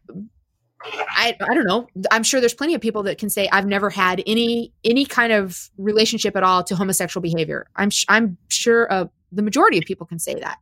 I, 0.83 1.35
I 1.39 1.53
don't 1.53 1.65
know. 1.65 1.87
I'm 2.11 2.23
sure 2.23 2.39
there's 2.39 2.53
plenty 2.53 2.73
of 2.73 2.81
people 2.81 3.03
that 3.03 3.17
can 3.17 3.29
say 3.29 3.47
I've 3.51 3.65
never 3.65 3.89
had 3.89 4.23
any 4.25 4.73
any 4.83 5.05
kind 5.05 5.31
of 5.31 5.69
relationship 5.77 6.35
at 6.35 6.43
all 6.43 6.63
to 6.63 6.75
homosexual 6.75 7.21
behavior. 7.21 7.67
I'm 7.75 7.89
sh- 7.89 8.05
I'm 8.09 8.37
sure 8.49 8.91
uh, 8.91 9.05
the 9.31 9.41
majority 9.41 9.77
of 9.77 9.83
people 9.85 10.05
can 10.05 10.19
say 10.19 10.35
that, 10.35 10.57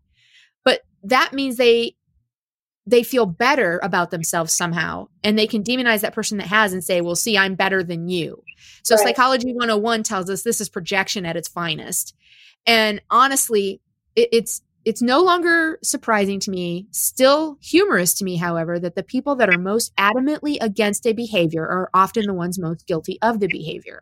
but 0.63 0.81
that 1.03 1.33
means 1.33 1.57
they 1.57 1.95
they 2.85 3.03
feel 3.03 3.25
better 3.25 3.79
about 3.83 4.11
themselves 4.11 4.51
somehow, 4.51 5.07
and 5.23 5.37
they 5.37 5.47
can 5.47 5.63
demonize 5.63 6.01
that 6.01 6.13
person 6.13 6.37
that 6.39 6.47
has 6.47 6.73
and 6.73 6.83
say, 6.83 7.01
"Well, 7.01 7.15
see, 7.15 7.37
I'm 7.37 7.55
better 7.55 7.83
than 7.83 8.09
you." 8.09 8.43
So 8.83 8.95
right. 8.95 9.03
psychology 9.03 9.53
101 9.53 10.03
tells 10.03 10.29
us 10.29 10.43
this 10.43 10.59
is 10.59 10.69
projection 10.69 11.25
at 11.25 11.37
its 11.37 11.47
finest, 11.47 12.15
and 12.65 13.01
honestly, 13.09 13.81
it, 14.15 14.29
it's 14.31 14.61
it's 14.89 15.03
no 15.03 15.21
longer 15.21 15.77
surprising 15.83 16.39
to 16.39 16.49
me, 16.49 16.87
still 16.89 17.59
humorous 17.61 18.15
to 18.15 18.25
me, 18.25 18.37
however, 18.37 18.79
that 18.79 18.95
the 18.95 19.03
people 19.03 19.35
that 19.35 19.47
are 19.47 19.59
most 19.59 19.95
adamantly 19.97 20.57
against 20.59 21.05
a 21.05 21.13
behavior 21.13 21.61
are 21.61 21.91
often 21.93 22.25
the 22.25 22.33
ones 22.33 22.57
most 22.57 22.87
guilty 22.87 23.19
of 23.21 23.39
the 23.39 23.47
behavior. 23.47 24.01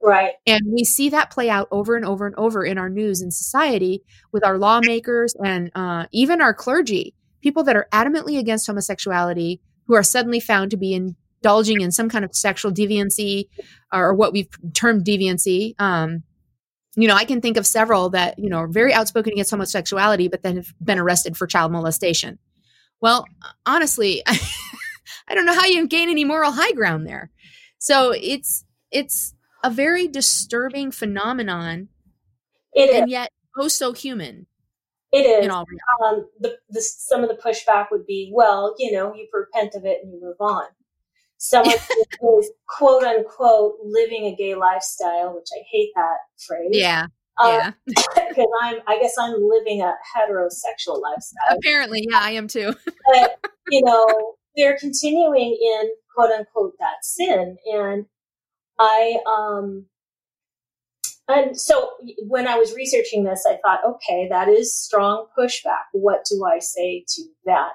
Right. 0.00 0.34
And 0.46 0.60
we 0.72 0.84
see 0.84 1.08
that 1.08 1.32
play 1.32 1.50
out 1.50 1.66
over 1.72 1.96
and 1.96 2.04
over 2.04 2.24
and 2.24 2.36
over 2.36 2.64
in 2.64 2.78
our 2.78 2.88
news 2.88 3.20
and 3.20 3.34
society 3.34 4.04
with 4.30 4.44
our 4.44 4.58
lawmakers 4.58 5.34
and 5.44 5.72
uh, 5.74 6.06
even 6.12 6.40
our 6.40 6.54
clergy, 6.54 7.16
people 7.42 7.64
that 7.64 7.74
are 7.74 7.88
adamantly 7.92 8.38
against 8.38 8.68
homosexuality 8.68 9.60
who 9.88 9.96
are 9.96 10.04
suddenly 10.04 10.38
found 10.38 10.70
to 10.70 10.76
be 10.76 10.94
indulging 10.94 11.80
in 11.80 11.90
some 11.90 12.08
kind 12.08 12.24
of 12.24 12.32
sexual 12.32 12.70
deviancy 12.70 13.48
or 13.92 14.14
what 14.14 14.32
we've 14.32 14.56
termed 14.72 15.04
deviancy. 15.04 15.74
Um, 15.80 16.22
you 16.96 17.06
know, 17.06 17.14
I 17.14 17.24
can 17.24 17.40
think 17.40 17.56
of 17.56 17.66
several 17.66 18.10
that, 18.10 18.38
you 18.38 18.48
know, 18.48 18.58
are 18.58 18.68
very 18.68 18.92
outspoken 18.92 19.32
against 19.32 19.50
homosexuality, 19.50 20.28
but 20.28 20.42
then 20.42 20.56
have 20.56 20.72
been 20.82 20.98
arrested 20.98 21.36
for 21.36 21.46
child 21.46 21.72
molestation. 21.72 22.38
Well, 23.00 23.24
honestly, 23.66 24.22
I 24.26 25.34
don't 25.34 25.46
know 25.46 25.54
how 25.54 25.66
you 25.66 25.86
gain 25.86 26.10
any 26.10 26.24
moral 26.24 26.52
high 26.52 26.72
ground 26.72 27.06
there. 27.06 27.30
So 27.78 28.12
it's 28.12 28.64
it's 28.90 29.34
a 29.62 29.70
very 29.70 30.08
disturbing 30.08 30.90
phenomenon, 30.90 31.88
it 32.72 32.94
and 32.94 33.10
yet 33.10 33.30
oh 33.56 33.68
so 33.68 33.92
human. 33.92 34.46
It 35.12 35.20
is. 35.20 35.48
Um, 35.48 36.28
the, 36.38 36.58
the, 36.68 36.82
some 36.82 37.22
of 37.22 37.30
the 37.30 37.36
pushback 37.36 37.86
would 37.90 38.04
be, 38.06 38.30
well, 38.34 38.74
you 38.78 38.92
know, 38.92 39.14
you 39.14 39.26
repent 39.32 39.74
of 39.74 39.86
it 39.86 40.00
and 40.02 40.12
you 40.12 40.20
move 40.20 40.36
on 40.38 40.66
someone 41.38 41.76
who 42.20 42.38
is 42.40 42.50
quote 42.68 43.04
unquote 43.04 43.76
living 43.82 44.26
a 44.26 44.36
gay 44.36 44.54
lifestyle, 44.54 45.34
which 45.34 45.48
I 45.56 45.62
hate 45.70 45.90
that 45.94 46.18
phrase. 46.46 46.70
Yeah. 46.72 47.06
Um, 47.42 47.52
yeah. 47.52 47.70
Because 48.28 48.52
I'm, 48.62 48.76
I 48.86 49.00
guess 49.00 49.14
I'm 49.18 49.34
living 49.40 49.80
a 49.80 49.94
heterosexual 50.16 51.00
lifestyle. 51.00 51.56
Apparently, 51.58 52.06
yeah, 52.08 52.20
I 52.20 52.32
am 52.32 52.46
too. 52.46 52.72
but, 53.12 53.44
you 53.70 53.82
know, 53.82 54.34
they're 54.56 54.78
continuing 54.78 55.58
in 55.60 55.90
quote 56.14 56.30
unquote 56.30 56.74
that 56.78 57.02
sin. 57.02 57.56
And 57.66 58.06
I, 58.78 59.16
um, 59.26 59.86
and 61.26 61.58
so 61.58 61.90
when 62.26 62.46
I 62.46 62.56
was 62.56 62.74
researching 62.74 63.24
this, 63.24 63.44
I 63.48 63.58
thought, 63.64 63.80
okay, 63.84 64.28
that 64.30 64.48
is 64.48 64.76
strong 64.76 65.26
pushback. 65.36 65.86
What 65.92 66.24
do 66.30 66.44
I 66.44 66.58
say 66.60 67.04
to 67.08 67.22
that? 67.46 67.72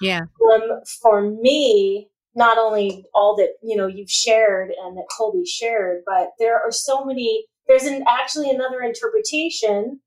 Yeah. 0.00 0.22
Um, 0.52 0.80
for 1.00 1.22
me, 1.22 2.09
not 2.34 2.58
only 2.58 3.04
all 3.14 3.36
that 3.36 3.54
you 3.62 3.76
know 3.76 3.86
you've 3.86 4.10
shared 4.10 4.70
and 4.70 4.96
that 4.96 5.06
Colby 5.16 5.44
shared, 5.44 6.02
but 6.06 6.30
there 6.38 6.60
are 6.60 6.72
so 6.72 7.04
many. 7.04 7.46
There's 7.66 7.84
an 7.84 8.04
actually 8.08 8.50
another 8.50 8.80
interpretation, 8.80 10.00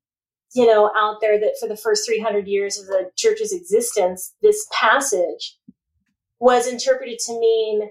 you 0.53 0.65
know, 0.65 0.91
out 0.95 1.17
there 1.21 1.39
that 1.39 1.55
for 1.59 1.67
the 1.67 1.77
first 1.77 2.05
300 2.05 2.47
years 2.47 2.77
of 2.77 2.87
the 2.87 3.09
church's 3.15 3.53
existence, 3.53 4.33
this 4.41 4.67
passage 4.71 5.57
was 6.39 6.67
interpreted 6.67 7.19
to 7.19 7.39
mean 7.39 7.89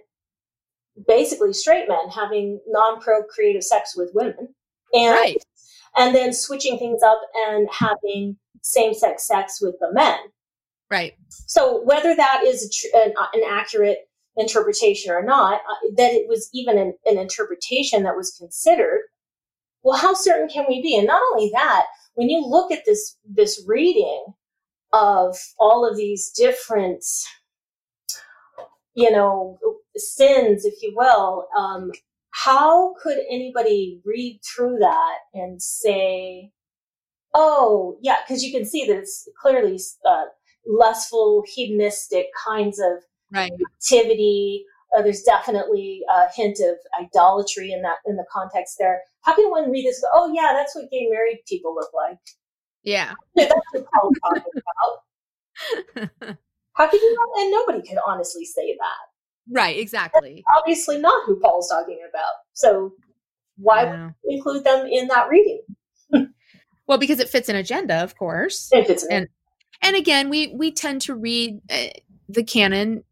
basically 1.07 1.53
straight 1.53 1.89
men 1.89 2.09
having 2.14 2.61
non-procreative 2.66 3.64
sex 3.64 3.95
with 3.97 4.11
women, 4.14 4.55
and 4.95 5.14
right. 5.14 5.45
and 5.97 6.14
then 6.14 6.33
switching 6.33 6.78
things 6.78 7.03
up 7.03 7.20
and 7.49 7.68
having 7.70 8.37
same-sex 8.62 9.26
sex 9.26 9.61
with 9.61 9.74
the 9.80 9.93
men. 9.93 10.18
Right. 10.91 11.14
So 11.30 11.83
whether 11.85 12.14
that 12.14 12.43
is 12.45 12.74
tr- 12.74 12.99
an, 12.99 13.14
an, 13.33 13.43
accurate 13.49 14.09
interpretation 14.37 15.12
or 15.12 15.22
not, 15.22 15.61
uh, 15.68 15.89
that 15.97 16.12
it 16.12 16.28
was 16.28 16.49
even 16.53 16.78
an, 16.78 16.95
an 17.05 17.18
interpretation 17.18 18.03
that 18.03 18.16
was 18.16 18.35
considered. 18.39 19.01
Well, 19.83 19.99
how 19.99 20.14
certain 20.14 20.49
can 20.49 20.64
we 20.68 20.80
be? 20.80 20.97
And 20.97 21.07
not 21.07 21.22
only 21.33 21.51
that, 21.53 21.87
when 22.14 22.28
you 22.28 22.45
look 22.45 22.70
at 22.70 22.85
this 22.87 23.16
this 23.24 23.62
reading 23.66 24.24
of 24.93 25.37
all 25.59 25.89
of 25.89 25.97
these 25.97 26.30
different, 26.30 27.05
you 28.95 29.11
know, 29.11 29.59
sins, 29.97 30.64
if 30.64 30.74
you 30.83 30.93
will, 30.95 31.47
um, 31.57 31.91
how 32.30 32.95
could 33.03 33.18
anybody 33.30 34.01
read 34.05 34.41
through 34.45 34.78
that 34.78 35.18
and 35.35 35.61
say, 35.61 36.53
"Oh, 37.35 37.99
yeah," 38.01 38.18
because 38.26 38.45
you 38.45 38.53
can 38.53 38.64
see 38.66 38.87
that 38.87 38.97
it's 38.97 39.28
clearly 39.41 39.80
uh, 40.09 40.26
lustful, 40.66 41.45
hedonistic 41.47 42.26
kinds 42.45 42.78
of 42.78 43.03
right. 43.33 43.53
activity. 43.76 44.64
Uh, 44.97 45.03
there's 45.03 45.22
definitely 45.22 46.03
a 46.14 46.26
hint 46.35 46.59
of 46.61 46.76
idolatry 47.01 47.72
in 47.72 47.83
that 47.83 47.97
in 48.07 48.16
the 48.16 48.26
context 48.33 48.76
there. 48.78 49.01
How 49.22 49.35
can 49.35 49.51
one 49.51 49.70
read 49.70 49.87
this? 49.87 50.01
Go, 50.01 50.09
oh 50.12 50.33
yeah, 50.35 50.53
that's 50.53 50.74
what 50.74 50.91
gay 50.91 51.09
married 51.11 51.41
people 51.49 51.74
look 51.74 51.91
like. 51.95 52.18
Yeah, 52.83 53.12
that's 53.37 53.53
what 53.72 53.87
Paul's 53.93 54.18
talking 54.22 54.43
about. 55.99 56.37
How 56.74 56.89
can 56.89 57.01
you 57.01 57.14
not? 57.14 57.43
And 57.43 57.51
nobody 57.51 57.83
can 57.87 57.99
honestly 58.07 58.45
say 58.45 58.76
that. 58.78 59.12
Right, 59.51 59.78
exactly. 59.78 60.37
That's 60.37 60.59
obviously 60.61 60.99
not 60.99 61.24
who 61.26 61.39
Paul's 61.41 61.68
talking 61.68 62.01
about. 62.09 62.35
So 62.55 62.95
why 63.57 63.85
yeah. 63.85 64.11
include 64.24 64.64
them 64.64 64.87
in 64.87 65.09
that 65.09 65.28
reading? 65.28 65.61
well, 66.87 66.99
because 66.99 67.20
it 67.20 67.28
fits 67.28 67.49
an 67.49 67.57
agenda, 67.57 68.03
of 68.03 68.16
course. 68.16 68.68
It 68.72 68.87
fits 68.87 69.03
an 69.05 69.12
and 69.12 69.28
and 69.83 69.97
again, 69.97 70.28
we 70.28 70.55
we 70.55 70.70
tend 70.70 71.03
to 71.03 71.14
read 71.14 71.61
uh, 71.70 71.89
the 72.28 72.45
canon 72.45 73.05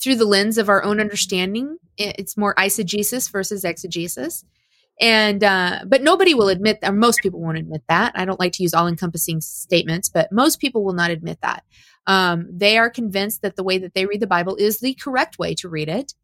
through 0.00 0.16
the 0.16 0.24
lens 0.24 0.58
of 0.58 0.68
our 0.68 0.82
own 0.82 1.00
understanding. 1.00 1.78
It's 1.96 2.36
more 2.36 2.54
eisegesis 2.54 3.30
versus 3.30 3.64
exegesis. 3.64 4.44
And, 5.00 5.44
uh, 5.44 5.80
but 5.86 6.02
nobody 6.02 6.32
will 6.32 6.48
admit, 6.48 6.78
or 6.82 6.92
most 6.92 7.20
people 7.20 7.40
won't 7.40 7.58
admit 7.58 7.82
that. 7.88 8.12
I 8.14 8.24
don't 8.24 8.40
like 8.40 8.52
to 8.52 8.62
use 8.62 8.72
all 8.72 8.88
encompassing 8.88 9.40
statements, 9.42 10.08
but 10.08 10.32
most 10.32 10.58
people 10.58 10.84
will 10.84 10.94
not 10.94 11.10
admit 11.10 11.38
that. 11.42 11.64
Um, 12.06 12.46
they 12.50 12.78
are 12.78 12.88
convinced 12.88 13.42
that 13.42 13.56
the 13.56 13.64
way 13.64 13.78
that 13.78 13.94
they 13.94 14.06
read 14.06 14.20
the 14.20 14.26
Bible 14.26 14.56
is 14.56 14.80
the 14.80 14.94
correct 14.94 15.38
way 15.38 15.54
to 15.56 15.68
read 15.68 15.88
it 15.88 16.14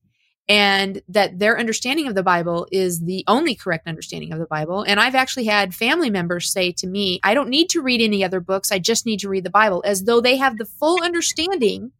and 0.49 1.03
that 1.09 1.39
their 1.39 1.59
understanding 1.59 2.09
of 2.09 2.14
the 2.14 2.23
Bible 2.23 2.66
is 2.73 3.01
the 3.01 3.25
only 3.29 3.55
correct 3.55 3.87
understanding 3.87 4.33
of 4.33 4.39
the 4.39 4.47
Bible. 4.47 4.83
And 4.83 4.99
I've 4.99 5.14
actually 5.14 5.45
had 5.45 5.75
family 5.75 6.11
members 6.11 6.51
say 6.51 6.73
to 6.73 6.87
me, 6.87 7.20
I 7.23 7.35
don't 7.35 7.49
need 7.49 7.68
to 7.70 7.83
read 7.83 8.01
any 8.01 8.25
other 8.25 8.41
books. 8.41 8.73
I 8.73 8.79
just 8.79 9.07
need 9.07 9.20
to 9.20 9.29
read 9.29 9.45
the 9.45 9.51
Bible 9.51 9.83
as 9.87 10.05
though 10.05 10.20
they 10.20 10.37
have 10.37 10.59
the 10.59 10.64
full 10.64 11.03
understanding 11.03 11.93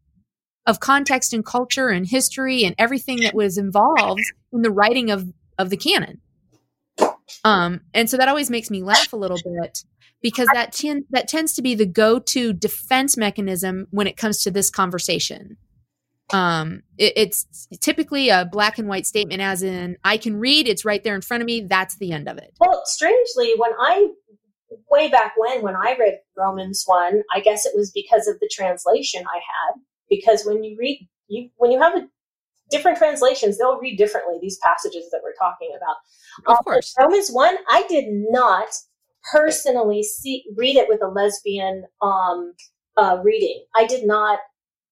of 0.65 0.79
context 0.79 1.33
and 1.33 1.45
culture 1.45 1.89
and 1.89 2.07
history 2.07 2.63
and 2.63 2.75
everything 2.77 3.19
that 3.21 3.33
was 3.33 3.57
involved 3.57 4.23
in 4.51 4.61
the 4.61 4.71
writing 4.71 5.11
of 5.11 5.33
of 5.57 5.69
the 5.69 5.77
canon. 5.77 6.21
Um, 7.43 7.81
and 7.93 8.09
so 8.09 8.17
that 8.17 8.29
always 8.29 8.49
makes 8.49 8.69
me 8.69 8.83
laugh 8.83 9.11
a 9.13 9.17
little 9.17 9.37
bit 9.43 9.83
because 10.21 10.47
that 10.53 10.71
ten- 10.71 11.05
that 11.09 11.27
tends 11.27 11.53
to 11.53 11.61
be 11.61 11.75
the 11.75 11.85
go-to 11.85 12.53
defense 12.53 13.17
mechanism 13.17 13.87
when 13.91 14.07
it 14.07 14.17
comes 14.17 14.43
to 14.43 14.51
this 14.51 14.69
conversation. 14.69 15.57
Um, 16.31 16.83
it, 16.97 17.13
it's 17.15 17.67
typically 17.81 18.29
a 18.29 18.45
black 18.45 18.79
and 18.79 18.87
white 18.87 19.05
statement, 19.05 19.41
as 19.41 19.61
in 19.61 19.97
I 20.03 20.17
can 20.17 20.39
read, 20.39 20.67
it's 20.67 20.85
right 20.85 21.03
there 21.03 21.15
in 21.15 21.21
front 21.21 21.43
of 21.43 21.47
me. 21.47 21.61
That's 21.61 21.97
the 21.97 22.13
end 22.13 22.29
of 22.29 22.37
it. 22.37 22.53
Well, 22.59 22.81
strangely, 22.85 23.53
when 23.57 23.71
I 23.79 24.09
way 24.89 25.09
back 25.09 25.33
when 25.37 25.61
when 25.61 25.75
I 25.75 25.95
read 25.99 26.19
Romans 26.37 26.83
one, 26.85 27.21
I 27.33 27.41
guess 27.41 27.65
it 27.65 27.73
was 27.75 27.91
because 27.91 28.27
of 28.27 28.39
the 28.39 28.49
translation 28.51 29.23
I 29.27 29.35
had 29.35 29.81
because 30.15 30.45
when 30.45 30.63
you 30.63 30.75
read 30.79 31.07
you 31.27 31.49
when 31.57 31.71
you 31.71 31.79
have 31.79 31.95
a 31.95 32.07
different 32.71 32.97
translations 32.97 33.57
they'll 33.57 33.79
read 33.79 33.97
differently 33.97 34.37
these 34.41 34.57
passages 34.63 35.09
that 35.11 35.21
we're 35.23 35.33
talking 35.33 35.71
about 35.75 35.95
of 36.47 36.57
um, 36.57 36.63
course 36.63 36.93
romans 36.99 37.29
1 37.29 37.55
i 37.69 37.85
did 37.87 38.05
not 38.09 38.67
personally 39.31 40.03
see 40.03 40.43
read 40.55 40.75
it 40.75 40.87
with 40.89 41.01
a 41.01 41.07
lesbian 41.07 41.85
um, 42.01 42.53
uh, 42.97 43.19
reading. 43.23 43.63
I 43.75 43.85
did 43.85 44.05
not. 44.05 44.39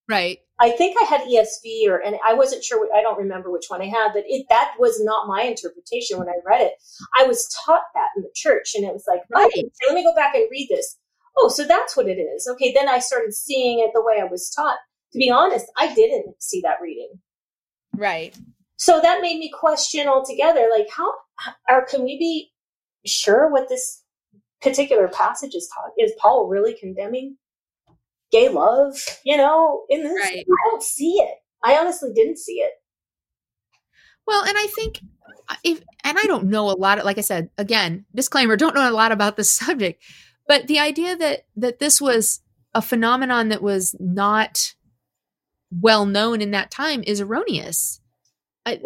Right. 0.10 0.40
I 0.60 0.72
think 0.72 0.96
I 1.02 1.06
had 1.06 1.22
ESV 1.22 1.88
or, 1.88 1.98
and 1.98 2.18
I 2.26 2.34
wasn't 2.34 2.64
sure. 2.64 2.88
I 2.96 3.02
don't 3.02 3.18
remember 3.18 3.52
which 3.52 3.66
one 3.70 3.82
I 3.82 3.86
had, 3.86 4.12
but 4.14 4.24
it 4.28 4.46
that 4.50 4.74
was 4.78 5.04
not 5.04 5.28
my 5.28 5.44
interpretation 5.44 6.20
when 6.20 6.28
I 6.28 6.36
read 6.46 6.62
it. 6.62 6.74
I 7.20 7.26
was 7.26 7.50
taught 7.66 7.84
that 7.96 8.10
in 8.16 8.24
the 8.24 8.32
church, 8.36 8.74
and 8.76 8.86
it 8.86 8.94
was 8.94 9.06
like, 9.08 9.22
right. 9.32 9.48
Okay, 9.48 9.70
let 9.88 9.96
me 9.96 10.04
go 10.04 10.14
back 10.14 10.36
and 10.36 10.48
read 10.52 10.68
this. 10.70 10.98
Oh, 11.38 11.50
so 11.50 11.64
that's 11.64 11.96
what 11.96 12.08
it 12.08 12.20
is. 12.20 12.48
Okay, 12.52 12.74
then 12.74 12.90
I 12.90 13.00
started 13.00 13.34
seeing 13.34 13.80
it 13.80 13.92
the 13.94 14.04
way 14.04 14.20
I 14.22 14.26
was 14.26 14.52
taught. 14.52 14.78
To 15.14 15.20
be 15.20 15.30
honest, 15.30 15.66
I 15.78 15.94
didn't 15.94 16.42
see 16.42 16.62
that 16.62 16.82
reading. 16.82 17.20
Right. 17.96 18.38
So 18.78 19.00
that 19.02 19.22
made 19.22 19.38
me 19.38 19.52
question 19.52 20.08
altogether, 20.08 20.70
like 20.72 20.88
how, 20.90 21.14
or 21.70 21.86
can 21.86 22.04
we 22.04 22.18
be 22.18 22.52
sure 23.06 23.50
what 23.50 23.70
this 23.70 24.04
particular 24.62 25.08
passage 25.08 25.54
is 25.54 25.70
taught? 25.74 25.92
Is 25.98 26.14
Paul 26.18 26.48
really 26.48 26.76
condemning 26.80 27.38
gay 28.32 28.50
love? 28.50 28.96
You 29.24 29.38
know, 29.38 29.84
in 29.90 30.04
this, 30.04 30.14
right. 30.14 30.46
I 30.46 30.70
don't 30.70 30.84
see 30.84 31.14
it. 31.14 31.36
I 31.64 31.78
honestly 31.78 32.12
didn't 32.14 32.40
see 32.40 32.54
it. 32.54 32.72
Well, 34.26 34.44
and 34.44 34.58
I 34.58 34.68
think 34.68 35.02
uh, 35.50 35.56
if, 35.64 35.82
and 36.04 36.18
I 36.18 36.24
don't 36.24 36.46
know 36.46 36.72
a 36.72 36.74
lot 36.74 37.00
of, 37.00 37.06
like 37.06 37.18
I 37.18 37.22
said, 37.22 37.50
again, 37.58 38.06
disclaimer, 38.16 38.56
don't 38.56 38.76
know 38.76 38.90
a 38.90 38.92
lot 38.92 39.12
about 39.12 39.36
this 39.36 39.52
subject, 39.60 40.02
but 40.48 40.68
the 40.68 40.80
idea 40.80 41.16
that, 41.18 41.46
that 41.56 41.80
this 41.80 42.02
was 42.02 42.42
a 42.74 42.82
phenomenon 42.82 43.50
that 43.50 43.62
was 43.62 43.96
not 44.00 44.74
well 45.72 46.06
known 46.06 46.42
in 46.42 46.52
that 46.52 46.72
time 46.72 47.04
is 47.06 47.22
erroneous. 47.22 48.00
I, 48.66 48.80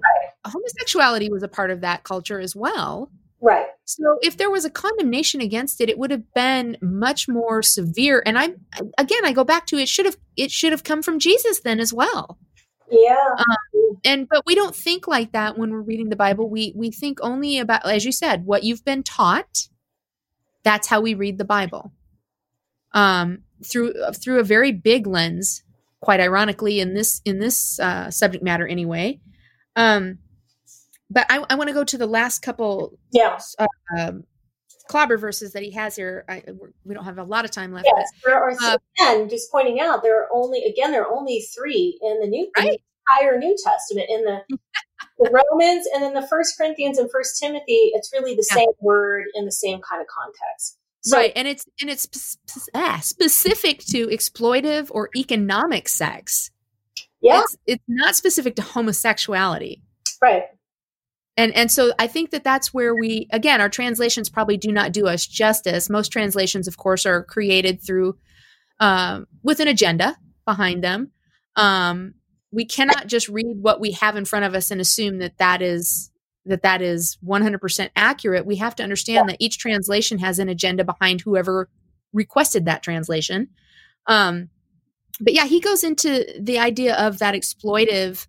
homosexuality 0.45 1.29
was 1.29 1.43
a 1.43 1.47
part 1.47 1.71
of 1.71 1.81
that 1.81 2.03
culture 2.03 2.39
as 2.39 2.55
well. 2.55 3.11
Right. 3.41 3.67
So 3.83 4.17
if 4.21 4.37
there 4.37 4.49
was 4.49 4.65
a 4.65 4.69
condemnation 4.69 5.41
against 5.41 5.81
it, 5.81 5.89
it 5.89 5.97
would 5.97 6.11
have 6.11 6.33
been 6.33 6.77
much 6.81 7.27
more 7.27 7.61
severe. 7.61 8.23
And 8.25 8.39
I, 8.39 8.53
again, 8.97 9.25
I 9.25 9.33
go 9.33 9.43
back 9.43 9.67
to 9.67 9.77
it 9.77 9.89
should 9.89 10.05
have 10.05 10.17
it 10.37 10.51
should 10.51 10.71
have 10.71 10.83
come 10.83 11.03
from 11.03 11.19
Jesus 11.19 11.59
then 11.59 11.79
as 11.79 11.93
well. 11.93 12.39
Yeah. 12.89 13.35
Um, 13.37 13.97
and 14.03 14.27
but 14.29 14.43
we 14.45 14.55
don't 14.55 14.75
think 14.75 15.07
like 15.07 15.31
that 15.33 15.57
when 15.57 15.71
we're 15.71 15.81
reading 15.81 16.09
the 16.09 16.15
Bible. 16.15 16.49
We 16.49 16.73
we 16.75 16.91
think 16.91 17.19
only 17.21 17.59
about, 17.59 17.85
as 17.85 18.05
you 18.05 18.11
said, 18.11 18.45
what 18.45 18.63
you've 18.63 18.85
been 18.85 19.03
taught. 19.03 19.67
That's 20.63 20.87
how 20.87 21.01
we 21.01 21.13
read 21.13 21.37
the 21.37 21.45
Bible. 21.45 21.91
Um, 22.93 23.43
through 23.63 23.93
through 24.13 24.39
a 24.39 24.43
very 24.43 24.71
big 24.71 25.05
lens, 25.05 25.63
quite 26.05 26.19
ironically 26.19 26.79
in 26.79 26.93
this 26.93 27.19
in 27.25 27.39
this 27.39 27.79
uh, 27.79 28.11
subject 28.11 28.43
matter 28.43 28.67
anyway. 28.67 29.19
Um, 29.75 30.19
but 31.09 31.25
I, 31.29 31.43
I 31.49 31.55
want 31.55 31.67
to 31.67 31.73
go 31.73 31.83
to 31.83 31.97
the 31.97 32.05
last 32.05 32.39
couple 32.43 32.97
yeah. 33.11 33.39
Uh, 33.57 33.65
um, 33.97 34.23
clobber 34.87 35.17
verses 35.17 35.51
that 35.53 35.63
he 35.63 35.71
has 35.71 35.95
here. 35.95 36.23
I, 36.29 36.43
we 36.83 36.93
don't 36.93 37.05
have 37.05 37.17
a 37.17 37.23
lot 37.23 37.43
of 37.43 37.49
time 37.49 37.73
left. 37.73 37.87
Yes, 37.95 38.07
but, 38.23 38.29
there 38.29 38.39
are 38.39 38.51
uh, 38.51 38.77
again, 38.99 39.29
just 39.29 39.51
pointing 39.51 39.79
out 39.79 40.03
there 40.03 40.21
are 40.21 40.29
only 40.31 40.63
again 40.63 40.91
there 40.91 41.03
are 41.03 41.13
only 41.13 41.41
three 41.55 41.99
in 42.01 42.19
the 42.21 42.27
new 42.27 42.49
right? 42.55 42.79
entire 43.09 43.39
New 43.39 43.55
Testament 43.63 44.07
in 44.07 44.23
the, 44.25 44.41
the 45.17 45.43
Romans 45.51 45.87
and 45.91 46.03
then 46.03 46.13
the 46.13 46.27
First 46.27 46.55
Corinthians 46.55 46.99
and 46.99 47.09
First 47.11 47.41
Timothy. 47.41 47.91
It's 47.93 48.11
really 48.13 48.35
the 48.35 48.45
yeah. 48.51 48.57
same 48.57 48.71
word 48.79 49.25
in 49.33 49.45
the 49.45 49.51
same 49.51 49.81
kind 49.81 50.01
of 50.01 50.07
context. 50.07 50.77
So, 51.05 51.17
right, 51.17 51.31
and 51.35 51.47
it's 51.47 51.65
and 51.79 51.89
it's 51.89 52.37
ah, 52.73 52.99
specific 53.01 53.79
to 53.91 54.07
exploitive 54.07 54.89
or 54.91 55.09
economic 55.15 55.87
sex. 55.87 56.51
Yeah, 57.21 57.41
it's, 57.41 57.57
it's 57.67 57.83
not 57.87 58.15
specific 58.15 58.55
to 58.55 58.61
homosexuality. 58.61 59.83
Right 60.21 60.45
and 61.37 61.53
and 61.55 61.71
so 61.71 61.91
i 61.99 62.07
think 62.07 62.31
that 62.31 62.43
that's 62.43 62.73
where 62.73 62.95
we 62.95 63.27
again 63.31 63.61
our 63.61 63.69
translations 63.69 64.29
probably 64.29 64.57
do 64.57 64.71
not 64.71 64.91
do 64.91 65.07
us 65.07 65.25
justice 65.25 65.89
most 65.89 66.11
translations 66.11 66.67
of 66.67 66.77
course 66.77 67.05
are 67.05 67.23
created 67.23 67.81
through 67.85 68.17
um, 68.79 69.25
with 69.41 69.59
an 69.59 69.67
agenda 69.67 70.17
behind 70.45 70.83
them 70.83 71.11
um, 71.55 72.13
we 72.51 72.65
cannot 72.65 73.07
just 73.07 73.29
read 73.29 73.57
what 73.61 73.79
we 73.79 73.91
have 73.91 74.17
in 74.17 74.25
front 74.25 74.45
of 74.45 74.53
us 74.53 74.71
and 74.71 74.81
assume 74.81 75.19
that 75.19 75.37
that 75.37 75.61
is 75.61 76.11
that 76.45 76.61
that 76.61 76.81
is 76.81 77.17
100% 77.25 77.89
accurate 77.95 78.45
we 78.45 78.55
have 78.55 78.75
to 78.75 78.83
understand 78.83 79.29
that 79.29 79.37
each 79.39 79.57
translation 79.57 80.19
has 80.19 80.39
an 80.39 80.49
agenda 80.49 80.83
behind 80.83 81.21
whoever 81.21 81.69
requested 82.13 82.65
that 82.65 82.83
translation 82.83 83.47
um, 84.07 84.49
but 85.19 85.33
yeah 85.33 85.45
he 85.45 85.59
goes 85.59 85.83
into 85.83 86.25
the 86.39 86.59
idea 86.59 86.95
of 86.95 87.19
that 87.19 87.35
exploitive 87.35 88.27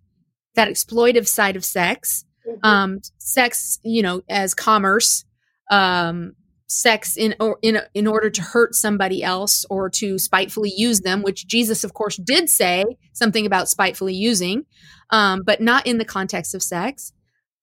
that 0.55 0.67
exploitive 0.67 1.27
side 1.27 1.55
of 1.55 1.63
sex 1.63 2.25
mm-hmm. 2.47 2.65
um, 2.65 2.99
sex, 3.17 3.79
you 3.83 4.01
know, 4.01 4.21
as 4.29 4.53
commerce, 4.53 5.25
um, 5.71 6.33
sex 6.69 7.15
in 7.15 7.33
or 7.39 7.57
in 7.61 7.79
in 7.93 8.07
order 8.07 8.29
to 8.29 8.41
hurt 8.41 8.75
somebody 8.75 9.23
else 9.23 9.65
or 9.69 9.89
to 9.89 10.19
spitefully 10.19 10.73
use 10.75 11.01
them, 11.01 11.21
which 11.21 11.47
Jesus, 11.47 11.83
of 11.83 11.93
course, 11.93 12.17
did 12.17 12.49
say 12.49 12.83
something 13.13 13.45
about 13.45 13.69
spitefully 13.69 14.13
using, 14.13 14.65
um, 15.11 15.43
but 15.43 15.61
not 15.61 15.87
in 15.87 15.97
the 15.97 16.05
context 16.05 16.53
of 16.53 16.63
sex. 16.63 17.13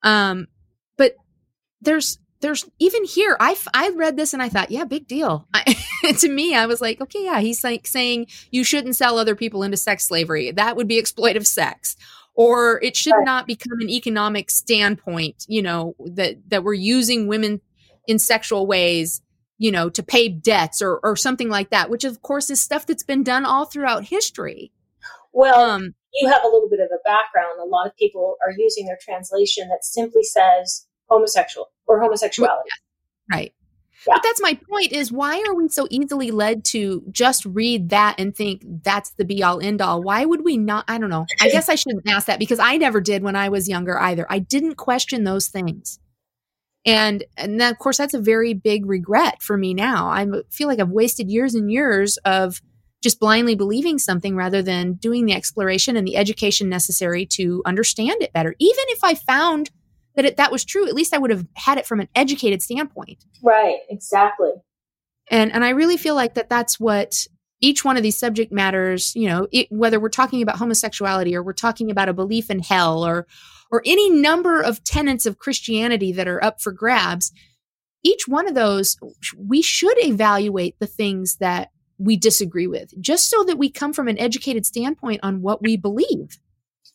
Um, 0.04 0.46
but 0.96 1.16
there's 1.80 2.18
there's 2.40 2.68
even 2.78 3.04
here 3.04 3.36
I, 3.40 3.56
I 3.72 3.88
read 3.96 4.18
this 4.18 4.34
and 4.34 4.42
i 4.42 4.50
thought 4.50 4.70
yeah 4.70 4.84
big 4.84 5.08
deal. 5.08 5.48
I, 5.54 5.76
to 6.18 6.28
me 6.28 6.54
i 6.54 6.66
was 6.66 6.80
like 6.80 7.00
okay 7.00 7.24
yeah 7.24 7.40
he's 7.40 7.64
like 7.64 7.86
saying 7.86 8.26
you 8.50 8.64
shouldn't 8.64 8.96
sell 8.96 9.18
other 9.18 9.34
people 9.34 9.62
into 9.62 9.76
sex 9.76 10.06
slavery. 10.06 10.50
That 10.52 10.76
would 10.76 10.86
be 10.86 11.00
exploitive 11.00 11.46
sex. 11.46 11.96
Or 12.36 12.82
it 12.82 12.96
should 12.96 13.14
right. 13.14 13.24
not 13.24 13.46
become 13.46 13.80
an 13.80 13.88
economic 13.88 14.50
standpoint 14.50 15.46
you 15.48 15.62
know 15.62 15.94
that 16.04 16.36
that 16.48 16.64
we're 16.64 16.74
using 16.74 17.26
women 17.26 17.60
in 18.06 18.18
sexual 18.18 18.66
ways 18.66 19.22
you 19.56 19.70
know 19.70 19.88
to 19.88 20.02
pay 20.02 20.28
debts 20.28 20.82
or 20.82 20.98
or 21.02 21.16
something 21.16 21.48
like 21.48 21.70
that 21.70 21.88
which 21.88 22.04
of 22.04 22.20
course 22.20 22.50
is 22.50 22.60
stuff 22.60 22.86
that's 22.86 23.04
been 23.04 23.22
done 23.22 23.46
all 23.46 23.64
throughout 23.64 24.04
history. 24.04 24.70
Well 25.32 25.70
um, 25.70 25.94
you 26.12 26.28
have 26.28 26.44
a 26.44 26.48
little 26.48 26.68
bit 26.68 26.80
of 26.80 26.90
background 27.04 27.60
a 27.60 27.64
lot 27.64 27.86
of 27.86 27.96
people 27.96 28.36
are 28.42 28.52
using 28.56 28.86
their 28.86 28.98
translation 29.00 29.68
that 29.68 29.84
simply 29.84 30.22
says 30.22 30.86
homosexual 31.08 31.70
or 31.86 32.00
homosexuality 32.00 32.68
right 33.32 33.52
yeah. 34.06 34.14
But 34.16 34.22
that's 34.22 34.42
my 34.42 34.58
point 34.70 34.92
is 34.92 35.10
why 35.10 35.42
are 35.46 35.54
we 35.54 35.68
so 35.68 35.86
easily 35.90 36.30
led 36.30 36.64
to 36.66 37.02
just 37.10 37.44
read 37.46 37.90
that 37.90 38.16
and 38.18 38.34
think 38.34 38.62
that's 38.82 39.10
the 39.12 39.24
be 39.24 39.42
all 39.42 39.60
end 39.60 39.80
all? 39.80 40.02
Why 40.02 40.24
would 40.24 40.44
we 40.44 40.56
not? 40.56 40.84
I 40.88 40.98
don't 40.98 41.10
know. 41.10 41.26
I 41.40 41.48
guess 41.48 41.68
I 41.68 41.74
shouldn't 41.74 42.08
ask 42.08 42.26
that 42.26 42.38
because 42.38 42.58
I 42.58 42.76
never 42.76 43.00
did 43.00 43.22
when 43.22 43.36
I 43.36 43.48
was 43.48 43.68
younger 43.68 43.98
either. 43.98 44.26
I 44.28 44.40
didn't 44.40 44.74
question 44.74 45.24
those 45.24 45.48
things. 45.48 45.98
And 46.84 47.24
and 47.36 47.60
that, 47.60 47.72
of 47.72 47.78
course 47.78 47.96
that's 47.96 48.14
a 48.14 48.20
very 48.20 48.52
big 48.52 48.86
regret 48.86 49.42
for 49.42 49.56
me 49.56 49.72
now. 49.72 50.08
I 50.08 50.26
feel 50.50 50.68
like 50.68 50.80
I've 50.80 50.90
wasted 50.90 51.30
years 51.30 51.54
and 51.54 51.72
years 51.72 52.18
of 52.18 52.60
just 53.04 53.20
blindly 53.20 53.54
believing 53.54 53.98
something 53.98 54.34
rather 54.34 54.62
than 54.62 54.94
doing 54.94 55.26
the 55.26 55.34
exploration 55.34 55.96
and 55.96 56.08
the 56.08 56.16
education 56.16 56.68
necessary 56.68 57.26
to 57.26 57.62
understand 57.66 58.22
it 58.22 58.32
better. 58.32 58.56
Even 58.58 58.84
if 58.88 59.04
I 59.04 59.14
found 59.14 59.70
that 60.16 60.24
it, 60.24 60.38
that 60.38 60.50
was 60.50 60.64
true, 60.64 60.88
at 60.88 60.94
least 60.94 61.14
I 61.14 61.18
would 61.18 61.30
have 61.30 61.46
had 61.54 61.76
it 61.76 61.86
from 61.86 62.00
an 62.00 62.08
educated 62.14 62.62
standpoint. 62.62 63.24
Right, 63.42 63.78
exactly. 63.90 64.52
And 65.30 65.52
and 65.52 65.64
I 65.64 65.70
really 65.70 65.98
feel 65.98 66.14
like 66.14 66.34
that 66.34 66.48
that's 66.48 66.80
what 66.80 67.26
each 67.60 67.84
one 67.84 67.96
of 67.96 68.02
these 68.02 68.18
subject 68.18 68.50
matters, 68.50 69.14
you 69.14 69.28
know, 69.28 69.48
it, 69.52 69.68
whether 69.70 70.00
we're 70.00 70.08
talking 70.08 70.42
about 70.42 70.56
homosexuality 70.56 71.36
or 71.36 71.42
we're 71.42 71.52
talking 71.52 71.90
about 71.90 72.08
a 72.08 72.14
belief 72.14 72.50
in 72.50 72.60
hell 72.60 73.04
or 73.04 73.26
or 73.70 73.82
any 73.84 74.08
number 74.08 74.60
of 74.62 74.82
tenets 74.82 75.26
of 75.26 75.38
Christianity 75.38 76.12
that 76.12 76.28
are 76.28 76.42
up 76.42 76.60
for 76.60 76.72
grabs, 76.72 77.32
each 78.02 78.26
one 78.26 78.48
of 78.48 78.54
those 78.54 78.96
we 79.36 79.60
should 79.60 79.96
evaluate 80.04 80.78
the 80.78 80.86
things 80.86 81.36
that 81.36 81.70
we 81.98 82.16
disagree 82.16 82.66
with 82.66 82.92
just 83.00 83.30
so 83.30 83.44
that 83.44 83.58
we 83.58 83.70
come 83.70 83.92
from 83.92 84.08
an 84.08 84.18
educated 84.18 84.66
standpoint 84.66 85.20
on 85.22 85.42
what 85.42 85.62
we 85.62 85.76
believe. 85.76 86.38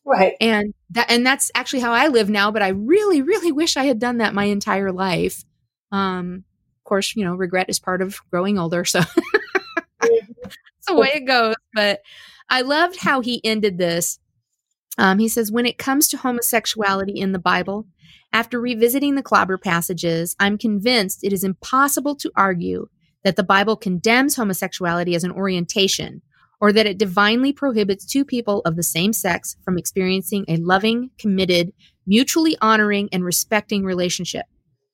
Right. 0.06 0.36
And 0.41 0.74
that 0.91 1.10
and 1.12 1.26
that's 1.26 1.52
actually 1.56 1.82
how 1.82 1.93
I 1.93 2.08
live 2.08 2.30
now, 2.30 2.52
but 2.52 2.62
I 2.62 2.70
really 2.70 3.22
really 3.22 3.52
wish 3.52 3.78
I 3.78 3.86
had 3.86 4.00
done 4.00 4.18
that 4.18 4.34
my 4.34 4.45
entire 4.45 4.91
life. 4.91 5.43
Um 5.91 6.43
of 6.80 6.84
course, 6.84 7.16
you 7.16 7.24
know, 7.24 7.36
regret 7.36 7.70
is 7.70 7.80
part 7.80 8.02
of 8.02 8.20
growing 8.32 8.58
older, 8.58 8.84
so 8.86 9.00
that's 10.02 10.88
the 10.88 10.95
way 10.95 11.12
it 11.14 11.28
goes, 11.28 11.56
but 11.74 12.02
I 12.50 12.62
loved 12.62 12.97
how 12.97 13.22
he 13.22 13.41
ended 13.43 13.78
this. 13.78 14.20
Um, 14.97 15.20
he 15.20 15.30
says, 15.30 15.52
when 15.52 15.66
it 15.66 15.78
comes 15.78 16.08
to 16.10 16.18
homosexuality 16.18 17.20
in 17.20 17.32
the 17.32 17.39
Bible, 17.39 17.86
after 18.34 18.60
revisiting 18.60 19.16
the 19.16 19.24
clobber 19.24 19.58
passages, 19.58 20.36
I'm 20.39 20.58
convinced 20.58 21.24
it 21.24 21.32
is 21.32 21.43
impossible 21.43 22.16
to 22.18 22.32
argue 22.36 22.88
that 23.24 23.36
the 23.36 23.43
Bible 23.43 23.76
condemns 23.76 24.36
homosexuality 24.36 25.15
as 25.15 25.24
an 25.24 25.32
orientation 25.32 26.22
or 26.61 26.74
that 26.74 26.86
it 26.86 26.97
divinely 26.97 27.53
prohibits 27.53 28.05
two 28.05 28.26
people 28.26 28.61
of 28.65 28.76
the 28.76 28.84
same 28.84 29.13
sex 29.13 29.55
from 29.63 29.78
experiencing 29.78 30.45
a 30.47 30.57
loving, 30.57 31.09
committed, 31.17 31.72
mutually 32.05 32.57
honoring, 32.61 33.09
and 33.11 33.24
respecting 33.24 33.84
relationship. 33.84 34.45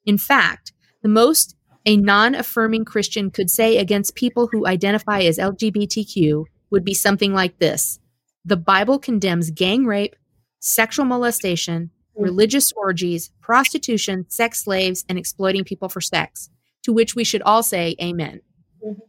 In 0.05 0.17
fact, 0.17 0.73
the 1.01 1.09
most 1.09 1.55
a 1.85 1.97
non 1.97 2.35
affirming 2.35 2.85
Christian 2.85 3.29
could 3.29 3.49
say 3.49 3.77
against 3.77 4.15
people 4.15 4.47
who 4.47 4.65
identify 4.65 5.21
as 5.21 5.37
LGBTQ 5.37 6.45
would 6.71 6.83
be 6.83 6.93
something 6.93 7.33
like 7.33 7.59
this 7.59 7.99
The 8.43 8.57
Bible 8.57 8.99
condemns 8.99 9.51
gang 9.51 9.85
rape, 9.85 10.15
sexual 10.59 11.05
molestation, 11.05 11.91
mm. 12.17 12.23
religious 12.23 12.71
orgies, 12.73 13.31
prostitution, 13.41 14.25
sex 14.29 14.63
slaves, 14.63 15.05
and 15.07 15.17
exploiting 15.17 15.63
people 15.63 15.89
for 15.89 16.01
sex. 16.01 16.49
To 16.85 16.93
which 16.93 17.15
we 17.15 17.23
should 17.23 17.41
all 17.41 17.63
say 17.63 17.95
amen. 18.01 18.41
Mm-hmm. 18.85 18.99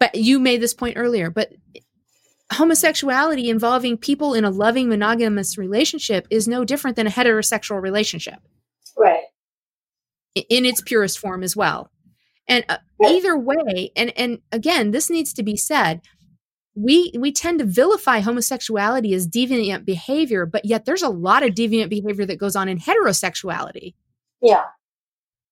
But 0.00 0.16
you 0.16 0.40
made 0.40 0.60
this 0.60 0.74
point 0.74 0.96
earlier, 0.96 1.30
but 1.30 1.52
homosexuality 2.52 3.48
involving 3.48 3.96
people 3.96 4.34
in 4.34 4.44
a 4.44 4.50
loving 4.50 4.88
monogamous 4.88 5.56
relationship 5.56 6.26
is 6.30 6.48
no 6.48 6.64
different 6.64 6.96
than 6.96 7.06
a 7.06 7.10
heterosexual 7.10 7.80
relationship. 7.80 8.40
Right. 8.96 9.24
In 10.34 10.64
its 10.64 10.80
purest 10.80 11.18
form 11.18 11.42
as 11.42 11.56
well. 11.56 11.90
And 12.48 12.64
uh, 12.68 12.78
either 13.06 13.38
way, 13.38 13.90
and 13.96 14.12
and 14.18 14.38
again, 14.52 14.90
this 14.90 15.08
needs 15.08 15.32
to 15.34 15.42
be 15.42 15.56
said, 15.56 16.02
we 16.74 17.12
we 17.18 17.32
tend 17.32 17.60
to 17.60 17.64
vilify 17.64 18.20
homosexuality 18.20 19.14
as 19.14 19.28
deviant 19.28 19.84
behavior, 19.84 20.44
but 20.44 20.64
yet 20.64 20.84
there's 20.84 21.02
a 21.02 21.08
lot 21.08 21.42
of 21.42 21.50
deviant 21.50 21.88
behavior 21.88 22.26
that 22.26 22.38
goes 22.38 22.56
on 22.56 22.68
in 22.68 22.78
heterosexuality. 22.78 23.94
Yeah. 24.42 24.64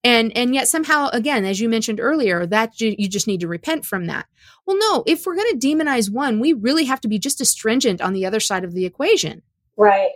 And 0.05 0.37
and 0.37 0.55
yet 0.55 0.67
somehow 0.67 1.09
again, 1.13 1.45
as 1.45 1.61
you 1.61 1.69
mentioned 1.69 2.01
earlier, 2.01 2.45
that 2.47 2.81
you, 2.81 2.95
you 2.99 3.09
just 3.09 3.29
need 3.29 3.41
to 3.41 3.49
repent 3.49 3.87
from 3.87 4.07
that. 4.07 4.27
Well, 4.67 4.77
no, 4.79 5.05
if 5.07 5.25
we're 5.25 5.37
going 5.37 5.59
to 5.59 5.67
demonize 5.67 6.11
one, 6.11 6.41
we 6.41 6.53
really 6.53 6.85
have 6.85 7.01
to 7.03 7.09
be 7.09 7.19
just 7.19 7.41
as 7.41 7.51
stringent 7.51 8.01
on 8.01 8.13
the 8.13 8.27
other 8.27 8.41
side 8.41 8.65
of 8.65 8.75
the 8.75 8.85
equation. 8.85 9.43
Right. 9.77 10.11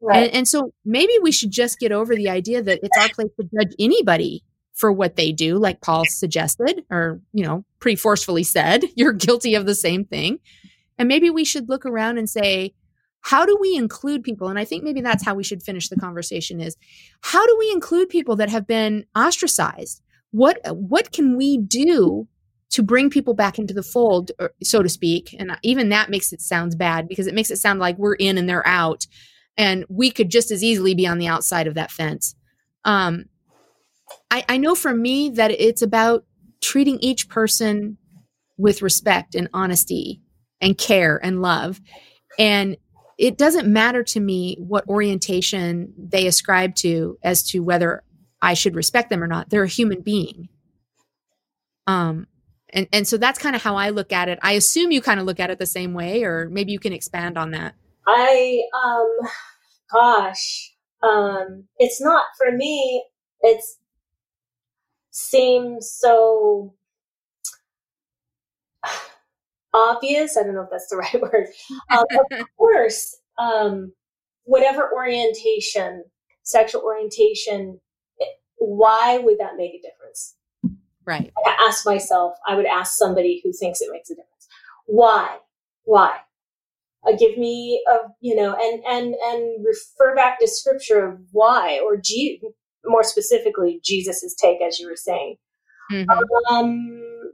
Right. 0.00 0.24
And, 0.24 0.34
and 0.34 0.48
so 0.48 0.72
maybe 0.84 1.12
we 1.22 1.32
should 1.32 1.50
just 1.50 1.78
get 1.78 1.90
over 1.90 2.14
the 2.14 2.28
idea 2.28 2.62
that 2.62 2.80
it's 2.82 2.98
our 2.98 3.08
place 3.08 3.30
to 3.40 3.48
judge 3.52 3.74
anybody 3.78 4.44
for 4.74 4.92
what 4.92 5.16
they 5.16 5.32
do, 5.32 5.58
like 5.58 5.80
Paul 5.80 6.04
suggested, 6.04 6.84
or, 6.90 7.20
you 7.32 7.42
know, 7.44 7.64
pretty 7.80 7.96
forcefully 7.96 8.42
said, 8.42 8.84
you're 8.94 9.12
guilty 9.12 9.54
of 9.54 9.66
the 9.66 9.74
same 9.74 10.04
thing. 10.04 10.38
And 10.98 11.08
maybe 11.08 11.30
we 11.30 11.44
should 11.44 11.68
look 11.68 11.84
around 11.84 12.18
and 12.18 12.28
say, 12.28 12.74
how 13.26 13.44
do 13.44 13.58
we 13.60 13.74
include 13.74 14.22
people? 14.22 14.46
And 14.46 14.56
I 14.56 14.64
think 14.64 14.84
maybe 14.84 15.00
that's 15.00 15.24
how 15.24 15.34
we 15.34 15.42
should 15.42 15.60
finish 15.60 15.88
the 15.88 15.96
conversation 15.96 16.60
is 16.60 16.76
how 17.22 17.44
do 17.44 17.56
we 17.58 17.72
include 17.72 18.08
people 18.08 18.36
that 18.36 18.48
have 18.50 18.68
been 18.68 19.04
ostracized? 19.16 20.00
What, 20.30 20.60
what 20.70 21.10
can 21.10 21.36
we 21.36 21.58
do 21.58 22.28
to 22.70 22.84
bring 22.84 23.10
people 23.10 23.34
back 23.34 23.58
into 23.58 23.74
the 23.74 23.82
fold, 23.82 24.30
or, 24.38 24.52
so 24.62 24.80
to 24.80 24.88
speak? 24.88 25.34
And 25.40 25.58
even 25.64 25.88
that 25.88 26.08
makes 26.08 26.32
it 26.32 26.40
sound 26.40 26.78
bad 26.78 27.08
because 27.08 27.26
it 27.26 27.34
makes 27.34 27.50
it 27.50 27.58
sound 27.58 27.80
like 27.80 27.98
we're 27.98 28.14
in 28.14 28.38
and 28.38 28.48
they're 28.48 28.66
out. 28.66 29.08
And 29.56 29.84
we 29.88 30.12
could 30.12 30.30
just 30.30 30.52
as 30.52 30.62
easily 30.62 30.94
be 30.94 31.08
on 31.08 31.18
the 31.18 31.26
outside 31.26 31.66
of 31.66 31.74
that 31.74 31.90
fence. 31.90 32.36
Um, 32.84 33.24
I, 34.30 34.44
I 34.48 34.56
know 34.56 34.76
for 34.76 34.94
me 34.94 35.30
that 35.30 35.50
it's 35.50 35.82
about 35.82 36.24
treating 36.60 37.00
each 37.00 37.28
person 37.28 37.98
with 38.56 38.82
respect 38.82 39.34
and 39.34 39.48
honesty 39.52 40.22
and 40.60 40.78
care 40.78 41.18
and 41.20 41.42
love. 41.42 41.80
And 42.38 42.76
it 43.18 43.38
doesn't 43.38 43.66
matter 43.66 44.02
to 44.02 44.20
me 44.20 44.56
what 44.58 44.88
orientation 44.88 45.92
they 45.96 46.26
ascribe 46.26 46.74
to 46.76 47.18
as 47.22 47.42
to 47.50 47.60
whether 47.60 48.02
I 48.42 48.54
should 48.54 48.74
respect 48.74 49.10
them 49.10 49.22
or 49.22 49.26
not. 49.26 49.48
They're 49.48 49.62
a 49.62 49.68
human 49.68 50.02
being. 50.02 50.48
Um, 51.86 52.26
and, 52.70 52.86
and 52.92 53.08
so 53.08 53.16
that's 53.16 53.38
kind 53.38 53.56
of 53.56 53.62
how 53.62 53.76
I 53.76 53.90
look 53.90 54.12
at 54.12 54.28
it. 54.28 54.38
I 54.42 54.52
assume 54.52 54.92
you 54.92 55.00
kind 55.00 55.18
of 55.18 55.26
look 55.26 55.40
at 55.40 55.50
it 55.50 55.58
the 55.58 55.66
same 55.66 55.94
way, 55.94 56.24
or 56.24 56.50
maybe 56.50 56.72
you 56.72 56.78
can 56.78 56.92
expand 56.92 57.38
on 57.38 57.52
that. 57.52 57.74
I, 58.06 58.62
um, 58.84 59.28
gosh, 59.90 60.74
um, 61.02 61.64
it's 61.78 62.00
not 62.00 62.26
for 62.36 62.52
me. 62.52 63.04
It's 63.40 63.78
seems 65.10 65.90
so 65.90 66.74
obvious. 69.76 70.36
I 70.36 70.42
don't 70.42 70.54
know 70.54 70.62
if 70.62 70.70
that's 70.70 70.88
the 70.88 70.96
right 70.96 71.20
word. 71.20 71.46
Um, 71.90 72.04
of 72.40 72.46
course, 72.58 73.16
um, 73.38 73.92
whatever 74.44 74.90
orientation, 74.92 76.04
sexual 76.42 76.82
orientation, 76.82 77.80
why 78.58 79.18
would 79.18 79.38
that 79.38 79.56
make 79.56 79.74
a 79.74 79.82
difference? 79.82 80.34
Right. 81.04 81.32
I 81.46 81.66
ask 81.68 81.86
myself, 81.86 82.34
I 82.48 82.56
would 82.56 82.66
ask 82.66 82.96
somebody 82.96 83.40
who 83.44 83.52
thinks 83.52 83.80
it 83.80 83.90
makes 83.92 84.10
a 84.10 84.14
difference. 84.14 84.48
Why? 84.86 85.38
Why? 85.84 86.18
Uh, 87.06 87.12
give 87.16 87.38
me 87.38 87.84
a, 87.88 88.08
you 88.20 88.34
know, 88.34 88.56
and, 88.60 88.82
and, 88.84 89.14
and 89.14 89.64
refer 89.64 90.16
back 90.16 90.40
to 90.40 90.48
scripture 90.48 91.06
of 91.06 91.20
why, 91.30 91.78
or 91.84 91.96
G, 91.96 92.40
more 92.84 93.04
specifically 93.04 93.80
Jesus's 93.84 94.34
take, 94.34 94.60
as 94.60 94.80
you 94.80 94.88
were 94.88 94.96
saying. 94.96 95.36
Mm-hmm. 95.92 96.54
Um, 96.54 97.32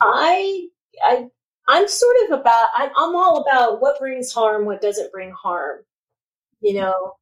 I, 0.00 0.68
I, 1.04 1.26
I'm 1.70 1.88
sort 1.88 2.16
of 2.24 2.40
about. 2.40 2.68
I'm, 2.76 2.90
I'm, 2.96 3.14
all 3.14 3.42
about 3.42 3.80
what 3.80 3.98
brings 3.98 4.32
harm, 4.32 4.64
what 4.64 4.80
doesn't 4.80 5.12
bring 5.12 5.30
harm. 5.30 5.80
You 6.60 6.74
know, 6.74 7.14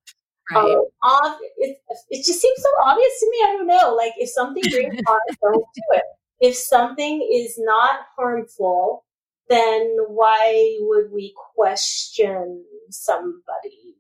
right. 0.52 0.76
um, 1.08 1.38
it, 1.58 1.78
it 2.10 2.26
just 2.26 2.40
seems 2.40 2.58
so 2.58 2.68
obvious 2.84 3.20
to 3.20 3.30
me. 3.30 3.36
I 3.44 3.56
don't 3.56 3.66
know. 3.66 3.94
Like 3.94 4.12
if 4.16 4.30
something 4.30 4.64
brings 4.70 5.00
harm, 5.06 5.20
don't 5.42 5.64
do 5.74 5.82
it. 5.92 6.02
If 6.40 6.56
something 6.56 7.28
is 7.32 7.56
not 7.58 8.00
harmful, 8.16 9.04
then 9.48 9.96
why 10.08 10.76
would 10.80 11.12
we 11.12 11.34
question 11.54 12.64
somebody? 12.90 13.96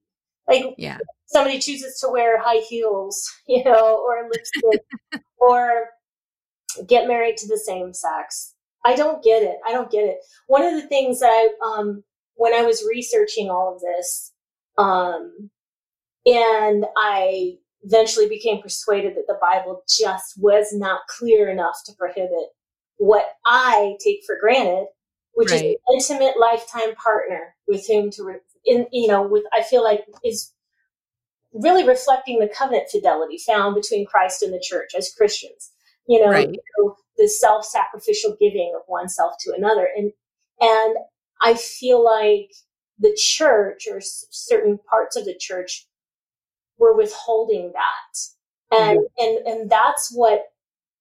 Like, 0.46 0.74
yeah 0.78 0.98
somebody 1.28 1.58
chooses 1.58 1.98
to 2.00 2.08
wear 2.08 2.42
high 2.42 2.62
heels, 2.68 3.30
you 3.46 3.62
know, 3.64 4.02
or 4.04 4.28
lipstick, 4.28 4.84
or 5.38 5.90
get 6.86 7.06
married 7.06 7.36
to 7.38 7.46
the 7.46 7.58
same 7.58 7.94
sex. 7.94 8.54
I 8.88 8.96
don't 8.96 9.22
get 9.22 9.42
it. 9.42 9.58
I 9.66 9.72
don't 9.72 9.90
get 9.90 10.04
it. 10.04 10.16
One 10.46 10.64
of 10.64 10.72
the 10.72 10.88
things 10.88 11.20
that 11.20 11.28
I, 11.28 11.50
um, 11.62 12.02
when 12.36 12.54
I 12.54 12.62
was 12.62 12.88
researching 12.88 13.50
all 13.50 13.74
of 13.74 13.82
this, 13.82 14.32
um, 14.78 15.50
and 16.24 16.86
I 16.96 17.58
eventually 17.82 18.28
became 18.28 18.62
persuaded 18.62 19.14
that 19.16 19.26
the 19.26 19.38
Bible 19.42 19.82
just 19.86 20.38
was 20.38 20.72
not 20.72 21.02
clear 21.06 21.50
enough 21.50 21.76
to 21.84 21.92
prohibit 21.98 22.48
what 22.96 23.26
I 23.44 23.96
take 24.02 24.20
for 24.26 24.38
granted, 24.40 24.86
which 25.34 25.50
right. 25.50 25.64
is 25.64 26.08
an 26.08 26.16
intimate 26.16 26.40
lifetime 26.40 26.94
partner 26.94 27.54
with 27.66 27.86
whom 27.86 28.10
to, 28.12 28.24
re- 28.24 28.40
in, 28.64 28.86
you 28.90 29.08
know, 29.08 29.22
with 29.22 29.44
I 29.52 29.62
feel 29.62 29.84
like 29.84 30.00
is 30.24 30.54
really 31.52 31.86
reflecting 31.86 32.38
the 32.38 32.48
covenant 32.48 32.88
fidelity 32.90 33.38
found 33.46 33.74
between 33.74 34.06
Christ 34.06 34.42
and 34.42 34.52
the 34.52 34.64
church 34.66 34.92
as 34.96 35.12
Christians. 35.14 35.72
You 36.06 36.24
know, 36.24 36.30
right. 36.30 36.48
you 36.48 36.60
know 36.78 36.96
the 37.18 37.28
self-sacrificial 37.28 38.36
giving 38.40 38.72
of 38.74 38.82
oneself 38.88 39.34
to 39.40 39.52
another, 39.56 39.88
and 39.96 40.12
and 40.60 40.96
I 41.40 41.54
feel 41.54 42.02
like 42.04 42.50
the 42.98 43.16
church 43.16 43.86
or 43.90 43.98
s- 43.98 44.26
certain 44.30 44.78
parts 44.88 45.16
of 45.16 45.24
the 45.24 45.36
church 45.38 45.86
were 46.78 46.96
withholding 46.96 47.72
that, 47.74 48.76
and 48.76 49.00
and 49.18 49.46
and 49.46 49.70
that's 49.70 50.12
what 50.14 50.44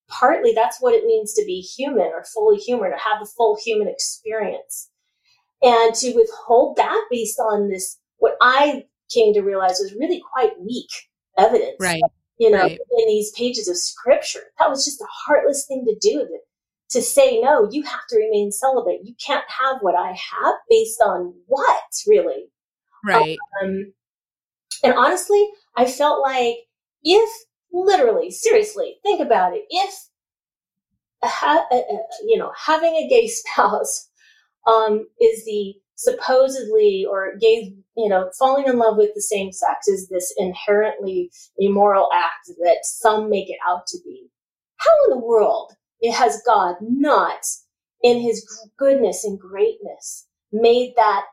partly 0.10 0.54
that's 0.54 0.82
what 0.82 0.94
it 0.94 1.06
means 1.06 1.34
to 1.34 1.46
be 1.46 1.60
human 1.60 2.08
or 2.08 2.24
fully 2.24 2.58
human 2.58 2.92
or 2.92 2.98
have 2.98 3.20
the 3.20 3.32
full 3.38 3.58
human 3.64 3.88
experience, 3.88 4.90
and 5.62 5.94
to 5.96 6.14
withhold 6.14 6.78
that 6.78 7.06
based 7.10 7.40
on 7.40 7.70
this 7.70 8.00
what 8.18 8.38
I 8.42 8.86
came 9.14 9.34
to 9.34 9.42
realize 9.42 9.80
was 9.80 9.94
really 9.94 10.22
quite 10.34 10.60
weak 10.60 10.90
evidence. 11.38 11.76
Right. 11.80 12.02
You 12.38 12.52
know, 12.52 12.62
right. 12.62 12.80
in 13.00 13.08
these 13.08 13.32
pages 13.32 13.68
of 13.68 13.78
scripture. 13.78 14.42
That 14.60 14.70
was 14.70 14.86
just 14.86 15.02
a 15.02 15.08
heartless 15.10 15.66
thing 15.68 15.86
to 15.86 15.96
do 16.00 16.20
to, 16.20 16.38
to 16.92 17.02
say, 17.02 17.40
no, 17.42 17.68
you 17.72 17.84
have 17.84 18.06
to 18.10 18.18
remain 18.18 18.52
celibate. 18.52 19.02
You 19.04 19.16
can't 19.26 19.46
have 19.48 19.78
what 19.82 19.96
I 19.96 20.10
have 20.10 20.56
based 20.70 21.02
on 21.02 21.34
what, 21.48 21.84
really? 22.06 22.46
Right. 23.04 23.38
Um, 23.64 23.94
and 24.84 24.94
honestly, 24.94 25.48
I 25.76 25.86
felt 25.86 26.22
like 26.22 26.56
if 27.04 27.30
literally, 27.72 28.32
seriously, 28.32 28.98
think 29.04 29.22
about 29.22 29.54
it. 29.54 29.64
If, 29.70 30.08
ha- 31.24 31.66
uh, 31.72 31.76
uh, 31.76 31.98
you 32.26 32.38
know, 32.38 32.52
having 32.56 32.94
a 32.96 33.08
gay 33.10 33.28
spouse 33.28 34.10
um, 34.68 35.08
is 35.20 35.46
the 35.46 35.76
supposedly 35.98 37.06
or 37.10 37.36
gay, 37.42 37.74
you 37.98 38.08
know, 38.08 38.30
falling 38.40 38.68
in 38.68 38.78
love 38.78 38.98
with 38.98 39.14
the 39.16 39.22
same 39.22 39.52
sex 39.52 39.88
is 39.88 40.08
this 40.08 40.34
inherently 40.38 41.32
immoral 41.58 42.10
act 42.14 42.48
that 42.60 42.80
some 42.84 43.30
make 43.30 43.50
it 43.50 43.58
out 43.68 43.86
to 43.88 43.98
be. 44.06 44.30
How 44.78 44.92
in 45.06 45.20
the 45.20 45.26
world 45.26 45.74
has 46.14 46.42
God 46.46 46.76
not, 46.82 47.44
in 48.04 48.22
his 48.22 48.48
goodness 48.78 49.26
and 49.26 49.40
greatness, 49.40 50.28
made 50.52 50.94
that 50.96 51.24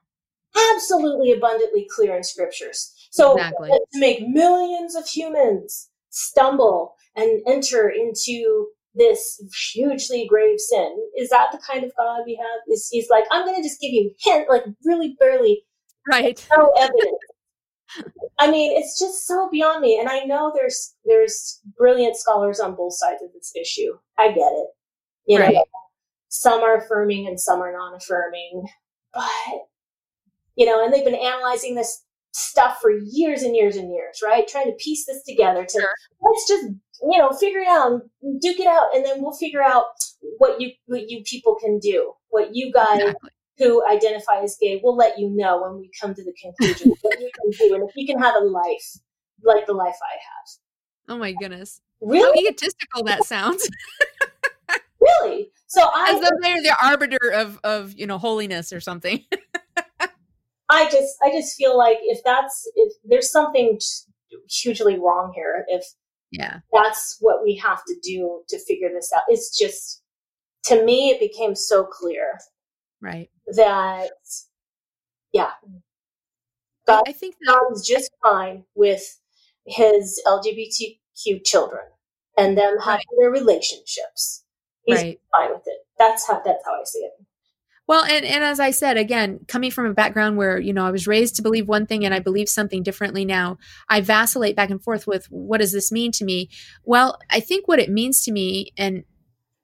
absolutely 0.72 1.30
abundantly 1.30 1.86
clear 1.94 2.16
in 2.16 2.24
scriptures? 2.24 2.94
So 3.10 3.34
exactly. 3.36 3.68
to 3.68 4.00
make 4.00 4.26
millions 4.26 4.96
of 4.96 5.06
humans 5.06 5.90
stumble 6.08 6.94
and 7.14 7.42
enter 7.46 7.90
into 7.90 8.68
this 8.94 9.42
hugely 9.72 10.26
grave 10.28 10.58
sin. 10.58 10.96
Is 11.16 11.28
that 11.30 11.52
the 11.52 11.58
kind 11.58 11.84
of 11.84 11.92
God 11.96 12.22
we 12.26 12.36
have? 12.36 12.60
Is 12.68 12.88
he's 12.90 13.10
like, 13.10 13.24
I'm 13.30 13.44
going 13.44 13.56
to 13.56 13.62
just 13.62 13.80
give 13.80 13.92
you 13.92 14.12
hint, 14.20 14.48
like 14.48 14.64
really 14.84 15.16
barely, 15.18 15.64
right? 16.10 16.46
No 16.56 16.72
evidence. 16.78 17.18
I 18.38 18.50
mean, 18.50 18.76
it's 18.76 18.98
just 18.98 19.26
so 19.26 19.48
beyond 19.50 19.80
me. 19.80 19.98
And 19.98 20.08
I 20.08 20.20
know 20.20 20.52
there's 20.54 20.94
there's 21.04 21.60
brilliant 21.76 22.16
scholars 22.16 22.60
on 22.60 22.74
both 22.74 22.94
sides 22.96 23.22
of 23.22 23.32
this 23.32 23.52
issue. 23.60 23.96
I 24.18 24.28
get 24.28 24.38
it. 24.38 24.66
You 25.26 25.38
right. 25.38 25.54
know, 25.54 25.64
some 26.28 26.62
are 26.62 26.76
affirming 26.76 27.26
and 27.26 27.40
some 27.40 27.60
are 27.62 27.72
non-affirming, 27.72 28.66
but 29.14 29.22
you 30.56 30.66
know, 30.66 30.84
and 30.84 30.92
they've 30.92 31.04
been 31.04 31.14
analyzing 31.14 31.74
this 31.74 32.04
stuff 32.34 32.78
for 32.82 32.90
years 32.90 33.42
and 33.42 33.54
years 33.54 33.76
and 33.76 33.90
years, 33.92 34.20
right? 34.22 34.46
Trying 34.46 34.66
to 34.66 34.76
piece 34.76 35.06
this 35.06 35.22
together 35.22 35.64
to 35.64 35.80
sure. 35.80 35.94
let's 36.20 36.48
just 36.48 36.66
you 37.02 37.18
know 37.18 37.30
figure 37.32 37.60
it 37.60 37.68
out, 37.68 38.02
and 38.22 38.40
duke 38.40 38.58
it 38.58 38.66
out, 38.66 38.94
and 38.94 39.04
then 39.04 39.22
we'll 39.22 39.32
figure 39.32 39.62
out 39.62 39.84
what 40.38 40.60
you 40.60 40.72
what 40.86 41.08
you 41.08 41.22
people 41.24 41.56
can 41.56 41.78
do, 41.78 42.12
what 42.28 42.54
you 42.54 42.72
guys. 42.72 43.00
Exactly. 43.00 43.30
Who 43.58 43.86
identify 43.86 44.42
as 44.42 44.56
gay 44.60 44.80
We'll 44.82 44.96
let 44.96 45.16
you 45.16 45.30
know 45.30 45.62
when 45.62 45.78
we 45.78 45.88
come 46.00 46.12
to 46.12 46.24
the 46.24 46.34
conclusion 46.42 46.92
what 47.02 47.20
you 47.20 47.30
can 47.40 47.68
do 47.68 47.74
and 47.76 47.88
if 47.88 47.94
you 47.94 48.04
can 48.04 48.20
have 48.20 48.34
a 48.34 48.44
life 48.44 48.98
like 49.44 49.64
the 49.66 49.72
life 49.72 49.94
I 50.02 50.14
have. 50.14 51.14
Oh 51.14 51.18
my 51.18 51.30
goodness. 51.30 51.80
Really? 52.00 52.36
How 52.36 52.48
egotistical 52.48 53.04
that 53.04 53.22
sounds. 53.22 53.70
really? 55.00 55.50
So 55.68 55.82
I 55.82 56.14
as 56.14 56.20
though 56.20 56.36
they're 56.40 56.62
the 56.62 56.76
arbiter 56.82 57.30
of 57.32 57.60
of 57.62 57.94
you 57.96 58.08
know 58.08 58.18
holiness 58.18 58.72
or 58.72 58.80
something. 58.80 59.24
I 60.68 60.88
just 60.90 61.16
I 61.22 61.30
just 61.30 61.56
feel 61.56 61.76
like 61.76 61.98
if 62.02 62.20
that's 62.24 62.70
if 62.76 62.92
there's 63.04 63.30
something 63.30 63.78
hugely 64.48 64.98
wrong 64.98 65.32
here 65.34 65.64
if 65.68 65.84
yeah 66.32 66.58
that's 66.72 67.18
what 67.20 67.44
we 67.44 67.56
have 67.56 67.84
to 67.86 67.94
do 68.02 68.42
to 68.48 68.58
figure 68.58 68.88
this 68.92 69.12
out 69.14 69.22
it's 69.28 69.56
just 69.56 70.02
to 70.64 70.84
me 70.84 71.10
it 71.10 71.20
became 71.20 71.54
so 71.54 71.84
clear 71.84 72.40
right 73.00 73.30
that 73.54 74.10
yeah 75.32 75.50
God, 76.86 77.04
I 77.06 77.12
think 77.12 77.36
that- 77.40 77.46
God 77.46 77.72
is 77.72 77.86
just 77.86 78.10
fine 78.22 78.64
with 78.74 79.20
his 79.66 80.20
LGBTQ 80.26 81.44
children 81.44 81.82
and 82.36 82.58
them 82.58 82.78
having 82.78 82.88
right. 82.88 83.06
their 83.18 83.30
relationships. 83.30 84.44
He's 84.84 85.00
right. 85.00 85.20
fine 85.32 85.50
with 85.50 85.62
it. 85.66 85.78
That's 85.98 86.26
how 86.26 86.42
that's 86.44 86.62
how 86.66 86.72
I 86.72 86.84
see 86.84 86.98
it. 86.98 87.12
Well, 87.86 88.04
and, 88.04 88.24
and 88.24 88.42
as 88.42 88.60
I 88.60 88.70
said, 88.70 88.96
again, 88.96 89.40
coming 89.46 89.70
from 89.70 89.86
a 89.86 89.94
background 89.94 90.38
where, 90.38 90.58
you 90.58 90.72
know, 90.72 90.86
I 90.86 90.90
was 90.90 91.06
raised 91.06 91.36
to 91.36 91.42
believe 91.42 91.68
one 91.68 91.86
thing 91.86 92.04
and 92.04 92.14
I 92.14 92.18
believe 92.18 92.48
something 92.48 92.82
differently 92.82 93.26
now, 93.26 93.58
I 93.90 94.00
vacillate 94.00 94.56
back 94.56 94.70
and 94.70 94.82
forth 94.82 95.06
with 95.06 95.26
what 95.26 95.58
does 95.58 95.72
this 95.72 95.92
mean 95.92 96.10
to 96.12 96.24
me? 96.24 96.48
Well, 96.84 97.18
I 97.30 97.40
think 97.40 97.68
what 97.68 97.78
it 97.78 97.90
means 97.90 98.24
to 98.24 98.32
me 98.32 98.72
and 98.78 99.04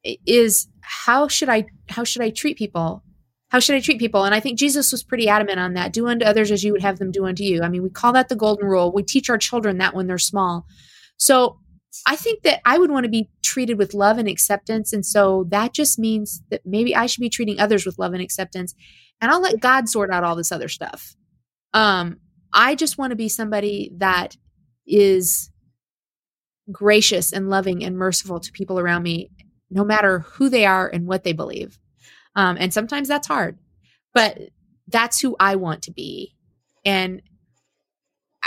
is 0.05 0.69
how 0.81 1.29
should 1.29 1.49
I 1.49 1.67
how 1.89 2.05
should 2.05 2.23
I 2.23 2.31
treat 2.31 2.57
people? 2.57 3.03
How 3.49 3.59
should 3.59 3.75
I 3.75 3.81
treat 3.81 3.99
people? 3.99 4.25
And 4.25 4.35
I 4.35 4.41
think 4.41 4.59
Jesus 4.59 4.93
was 4.93 5.03
pretty 5.03 5.29
adamant 5.29 5.59
on 5.59 5.75
that. 5.75 5.93
Do 5.93 6.07
unto 6.07 6.25
others 6.25 6.51
as 6.53 6.63
you 6.63 6.73
would 6.73 6.83
have 6.83 6.99
them 6.99 7.11
do 7.11 7.27
unto 7.27 7.43
you. 7.43 7.63
I 7.63 7.69
mean, 7.69 7.83
we 7.83 7.91
call 7.91 8.13
that 8.13 8.29
the 8.29 8.37
golden 8.37 8.67
rule. 8.69 8.93
We 8.93 9.03
teach 9.03 9.29
our 9.29 9.39
children 9.39 9.79
that 9.79 9.95
when 9.95 10.07
they're 10.07 10.19
small. 10.19 10.67
So 11.17 11.59
I 12.07 12.17
think 12.17 12.43
that 12.43 12.61
I 12.65 12.79
would 12.79 12.91
want 12.91 13.05
to 13.05 13.11
be 13.11 13.31
treated 13.43 13.79
with 13.79 13.95
love 13.95 14.19
and 14.19 14.29
acceptance. 14.29 14.93
And 14.93 15.05
so 15.05 15.45
that 15.49 15.73
just 15.73 15.99
means 15.99 16.43
that 16.51 16.63
maybe 16.65 16.95
I 16.95 17.07
should 17.07 17.21
be 17.21 17.29
treating 17.29 17.59
others 17.59 17.85
with 17.85 17.99
love 17.99 18.13
and 18.13 18.23
acceptance. 18.23 18.75
And 19.21 19.31
I'll 19.31 19.41
let 19.41 19.61
God 19.61 19.89
sort 19.89 20.11
out 20.11 20.25
all 20.25 20.37
this 20.37 20.53
other 20.53 20.69
stuff. 20.69 21.17
Um, 21.75 22.19
I 22.53 22.75
just 22.75 22.99
want 22.99 23.11
to 23.11 23.17
be 23.17 23.29
somebody 23.29 23.93
that 23.97 24.37
is 24.87 25.51
gracious 26.71 27.33
and 27.33 27.51
loving 27.51 27.85
and 27.85 27.97
merciful 27.97 28.41
to 28.41 28.53
people 28.53 28.79
around 28.79 29.03
me, 29.03 29.31
no 29.71 29.85
matter 29.85 30.21
who 30.21 30.49
they 30.49 30.67
are 30.67 30.89
and 30.89 31.07
what 31.07 31.25
they 31.25 31.33
believe. 31.33 31.79
Um, 32.37 32.57
and 32.59 32.73
sometimes 32.73 33.09
that's 33.09 33.27
hard, 33.27 33.59
but 34.15 34.39
that's 34.89 35.21
who 35.21 35.37
I 35.39 35.57
want 35.57 35.83
to 35.83 35.93
be. 35.93 36.35
And 36.85 37.23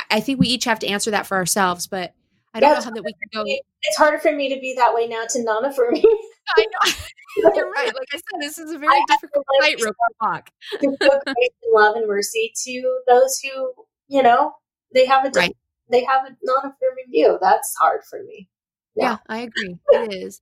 I 0.10 0.22
think 0.22 0.40
we 0.40 0.48
each 0.48 0.66
have 0.66 0.80
to 0.80 0.88
answer 0.88 1.12
that 1.12 1.28
for 1.28 1.38
ourselves. 1.38 1.88
But 1.88 2.14
I 2.54 2.60
don't 2.60 2.76
know 2.76 2.82
how 2.82 2.92
that 2.92 3.04
we 3.04 3.14
can 3.14 3.44
go. 3.44 3.44
It's 3.82 3.98
harder 3.98 4.20
for 4.20 4.32
me 4.32 4.54
to 4.54 4.60
be 4.60 4.76
that 4.78 4.94
way 4.94 5.08
now 5.08 5.26
to 5.30 5.44
non 5.44 5.66
affirming. 5.66 6.04
I 6.58 6.66
know. 6.66 6.94
You're 7.56 7.72
right. 7.72 7.88
Like 7.88 8.08
I 8.14 8.18
said, 8.18 8.42
this 8.42 8.60
is 8.60 8.72
a 8.72 8.78
very 8.78 8.94
I 8.94 9.04
difficult 9.08 9.46
tightrope 9.62 9.96
to 9.96 10.14
walk. 10.22 10.50
love 11.74 11.96
and 11.96 12.08
mercy 12.08 12.54
to 12.66 13.00
those 13.08 13.40
who, 13.40 13.74
you 14.08 14.22
know, 14.22 14.54
they 14.94 15.06
have 15.06 15.26
a 15.26 15.32
right. 15.32 15.56
they 15.90 16.04
have 16.04 16.26
a 16.26 16.36
non 16.44 16.60
affirming 16.60 17.06
view. 17.10 17.40
That's 17.42 17.74
hard 17.80 18.02
for 18.08 18.22
me. 18.24 18.50
Yeah. 18.96 19.04
yeah, 19.04 19.18
I 19.28 19.38
agree. 19.40 19.78
It 19.90 20.14
is. 20.14 20.42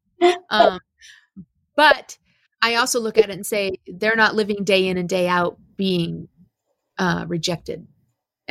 Um, 0.50 0.80
but 1.78 2.18
I 2.62 2.76
also 2.76 3.00
look 3.00 3.18
at 3.18 3.30
it 3.30 3.32
and 3.32 3.46
say 3.46 3.72
they're 3.88 4.18
not 4.18 4.36
living 4.36 4.66
day 4.66 4.88
in 4.88 4.98
and 4.98 5.08
day 5.08 5.30
out 5.30 5.58
being 5.78 6.28
uh, 6.98 7.26
rejected 7.28 7.88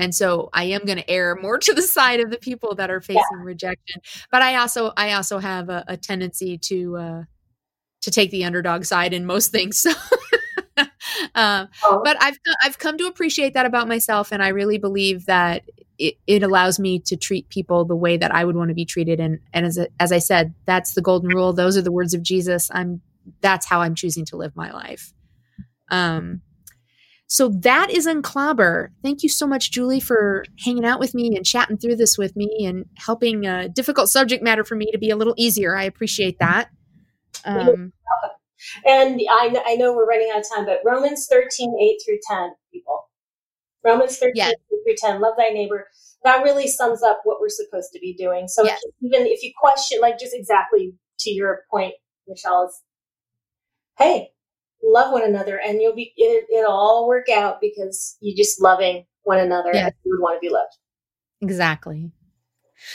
and 0.00 0.14
so 0.14 0.48
i 0.52 0.64
am 0.64 0.84
going 0.84 0.98
to 0.98 1.08
err 1.08 1.36
more 1.36 1.58
to 1.58 1.74
the 1.74 1.82
side 1.82 2.20
of 2.20 2.30
the 2.30 2.38
people 2.38 2.74
that 2.74 2.90
are 2.90 3.00
facing 3.00 3.22
yeah. 3.38 3.44
rejection 3.44 4.00
but 4.32 4.42
i 4.42 4.56
also 4.56 4.92
i 4.96 5.12
also 5.12 5.38
have 5.38 5.68
a, 5.68 5.84
a 5.86 5.96
tendency 5.96 6.58
to 6.58 6.96
uh 6.96 7.22
to 8.00 8.10
take 8.10 8.30
the 8.30 8.44
underdog 8.44 8.84
side 8.84 9.12
in 9.12 9.26
most 9.26 9.52
things 9.52 9.78
so 9.78 9.92
uh, 11.34 11.66
oh. 11.84 12.00
but 12.02 12.16
i've 12.20 12.38
i've 12.64 12.78
come 12.78 12.96
to 12.96 13.06
appreciate 13.06 13.54
that 13.54 13.66
about 13.66 13.86
myself 13.86 14.32
and 14.32 14.42
i 14.42 14.48
really 14.48 14.78
believe 14.78 15.26
that 15.26 15.62
it, 15.98 16.14
it 16.26 16.42
allows 16.42 16.78
me 16.78 16.98
to 16.98 17.16
treat 17.16 17.48
people 17.50 17.84
the 17.84 17.94
way 17.94 18.16
that 18.16 18.34
i 18.34 18.44
would 18.44 18.56
want 18.56 18.68
to 18.70 18.74
be 18.74 18.86
treated 18.86 19.20
and 19.20 19.38
and 19.52 19.66
as, 19.66 19.76
a, 19.76 19.86
as 20.00 20.12
i 20.12 20.18
said 20.18 20.54
that's 20.64 20.94
the 20.94 21.02
golden 21.02 21.28
rule 21.28 21.52
those 21.52 21.76
are 21.76 21.82
the 21.82 21.92
words 21.92 22.14
of 22.14 22.22
jesus 22.22 22.70
i'm 22.72 23.02
that's 23.42 23.66
how 23.66 23.80
i'm 23.82 23.94
choosing 23.94 24.24
to 24.24 24.36
live 24.36 24.56
my 24.56 24.72
life 24.72 25.12
um 25.90 26.40
so 27.30 27.48
that 27.60 27.90
is 27.90 28.08
Unclobber. 28.08 28.88
Thank 29.04 29.22
you 29.22 29.28
so 29.28 29.46
much, 29.46 29.70
Julie, 29.70 30.00
for 30.00 30.44
hanging 30.64 30.84
out 30.84 30.98
with 30.98 31.14
me 31.14 31.36
and 31.36 31.46
chatting 31.46 31.78
through 31.78 31.94
this 31.94 32.18
with 32.18 32.34
me 32.34 32.66
and 32.66 32.86
helping 32.96 33.46
a 33.46 33.68
difficult 33.68 34.08
subject 34.08 34.42
matter 34.42 34.64
for 34.64 34.74
me 34.74 34.90
to 34.90 34.98
be 34.98 35.10
a 35.10 35.16
little 35.16 35.34
easier. 35.36 35.76
I 35.76 35.84
appreciate 35.84 36.40
that. 36.40 36.70
Um, 37.44 37.92
and 38.84 39.20
I, 39.30 39.62
I 39.64 39.76
know 39.76 39.92
we're 39.92 40.08
running 40.08 40.28
out 40.34 40.40
of 40.40 40.46
time, 40.52 40.66
but 40.66 40.80
Romans 40.84 41.28
13, 41.30 41.72
8 41.80 41.96
through 42.04 42.18
10, 42.28 42.50
people. 42.72 43.08
Romans 43.84 44.18
13, 44.18 44.32
yes. 44.34 44.50
8 44.50 44.56
through 44.84 45.10
10, 45.10 45.20
love 45.20 45.34
thy 45.38 45.50
neighbor. 45.50 45.86
That 46.24 46.42
really 46.42 46.66
sums 46.66 47.00
up 47.04 47.20
what 47.22 47.40
we're 47.40 47.48
supposed 47.48 47.92
to 47.92 48.00
be 48.00 48.12
doing. 48.12 48.48
So 48.48 48.64
yes. 48.64 48.82
even 49.02 49.28
if 49.28 49.44
you 49.44 49.52
question, 49.56 50.00
like 50.00 50.18
just 50.18 50.34
exactly 50.34 50.94
to 51.20 51.30
your 51.30 51.60
point, 51.70 51.94
Michelle, 52.26 52.66
is 52.66 52.82
hey, 53.98 54.32
love 54.82 55.12
one 55.12 55.24
another 55.24 55.60
and 55.60 55.80
you'll 55.80 55.94
be 55.94 56.12
it, 56.16 56.46
will 56.50 56.70
all 56.70 57.08
work 57.08 57.28
out 57.28 57.60
because 57.60 58.16
you're 58.20 58.36
just 58.36 58.60
loving 58.60 59.06
one 59.22 59.38
another 59.38 59.70
yeah. 59.72 59.86
and 59.86 59.94
you 60.04 60.12
would 60.12 60.22
want 60.22 60.36
to 60.36 60.46
be 60.46 60.52
loved. 60.52 60.76
Exactly. 61.40 62.10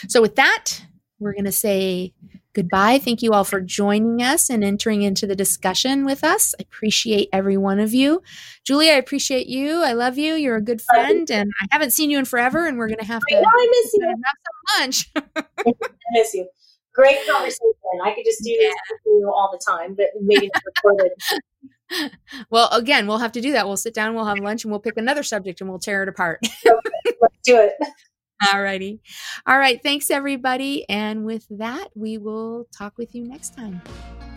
So 0.08 0.20
with 0.20 0.36
that 0.36 0.82
we're 1.18 1.32
going 1.32 1.44
to 1.44 1.52
say 1.52 2.12
goodbye. 2.56 2.98
Thank 2.98 3.22
you 3.22 3.32
all 3.32 3.44
for 3.44 3.60
joining 3.60 4.22
us 4.22 4.48
and 4.48 4.64
entering 4.64 5.02
into 5.02 5.26
the 5.26 5.36
discussion 5.36 6.06
with 6.06 6.24
us. 6.24 6.54
I 6.58 6.62
appreciate 6.62 7.28
every 7.32 7.58
one 7.58 7.78
of 7.78 7.92
you. 7.92 8.22
Julie 8.64 8.90
i 8.90 8.94
appreciate 8.94 9.46
you. 9.46 9.82
I 9.82 9.92
love 9.92 10.16
you. 10.16 10.34
You're 10.34 10.56
a 10.56 10.62
good 10.62 10.80
friend 10.80 11.30
and 11.30 11.50
i 11.60 11.66
haven't 11.70 11.92
seen 11.92 12.10
you 12.10 12.18
in 12.18 12.24
forever 12.24 12.66
and 12.66 12.78
we're 12.78 12.88
going 12.88 12.98
to 12.98 13.04
have 13.04 13.22
to 13.28 13.36
I 13.36 13.68
miss 13.70 13.94
you. 13.94 14.08
have 14.08 14.36
some 14.46 14.80
lunch. 14.80 15.10
I 15.36 15.92
miss 16.12 16.34
you. 16.34 16.48
Great 16.94 17.18
conversation. 17.30 17.60
I 18.02 18.14
could 18.14 18.24
just 18.24 18.42
do 18.42 18.50
yeah. 18.50 18.68
this 18.68 18.74
with 18.90 19.00
you 19.04 19.30
all 19.34 19.50
the 19.52 19.60
time 19.70 19.94
but 19.94 20.06
maybe 20.22 20.50
not 20.52 20.62
recorded 20.64 21.12
well, 22.50 22.68
again, 22.72 23.06
we'll 23.06 23.18
have 23.18 23.32
to 23.32 23.40
do 23.40 23.52
that. 23.52 23.66
We'll 23.66 23.76
sit 23.76 23.94
down, 23.94 24.14
we'll 24.14 24.24
have 24.26 24.38
lunch, 24.38 24.64
and 24.64 24.70
we'll 24.70 24.80
pick 24.80 24.96
another 24.96 25.22
subject 25.22 25.60
and 25.60 25.70
we'll 25.70 25.78
tear 25.78 26.02
it 26.02 26.08
apart. 26.08 26.40
Let's 26.64 27.36
do 27.44 27.58
it. 27.58 27.72
All 28.52 28.62
righty. 28.62 29.00
All 29.46 29.58
right. 29.58 29.82
Thanks, 29.82 30.10
everybody. 30.10 30.86
And 30.90 31.24
with 31.24 31.46
that, 31.50 31.88
we 31.94 32.18
will 32.18 32.66
talk 32.76 32.98
with 32.98 33.14
you 33.14 33.24
next 33.24 33.56
time. 33.56 33.80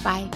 Bye. 0.03 0.29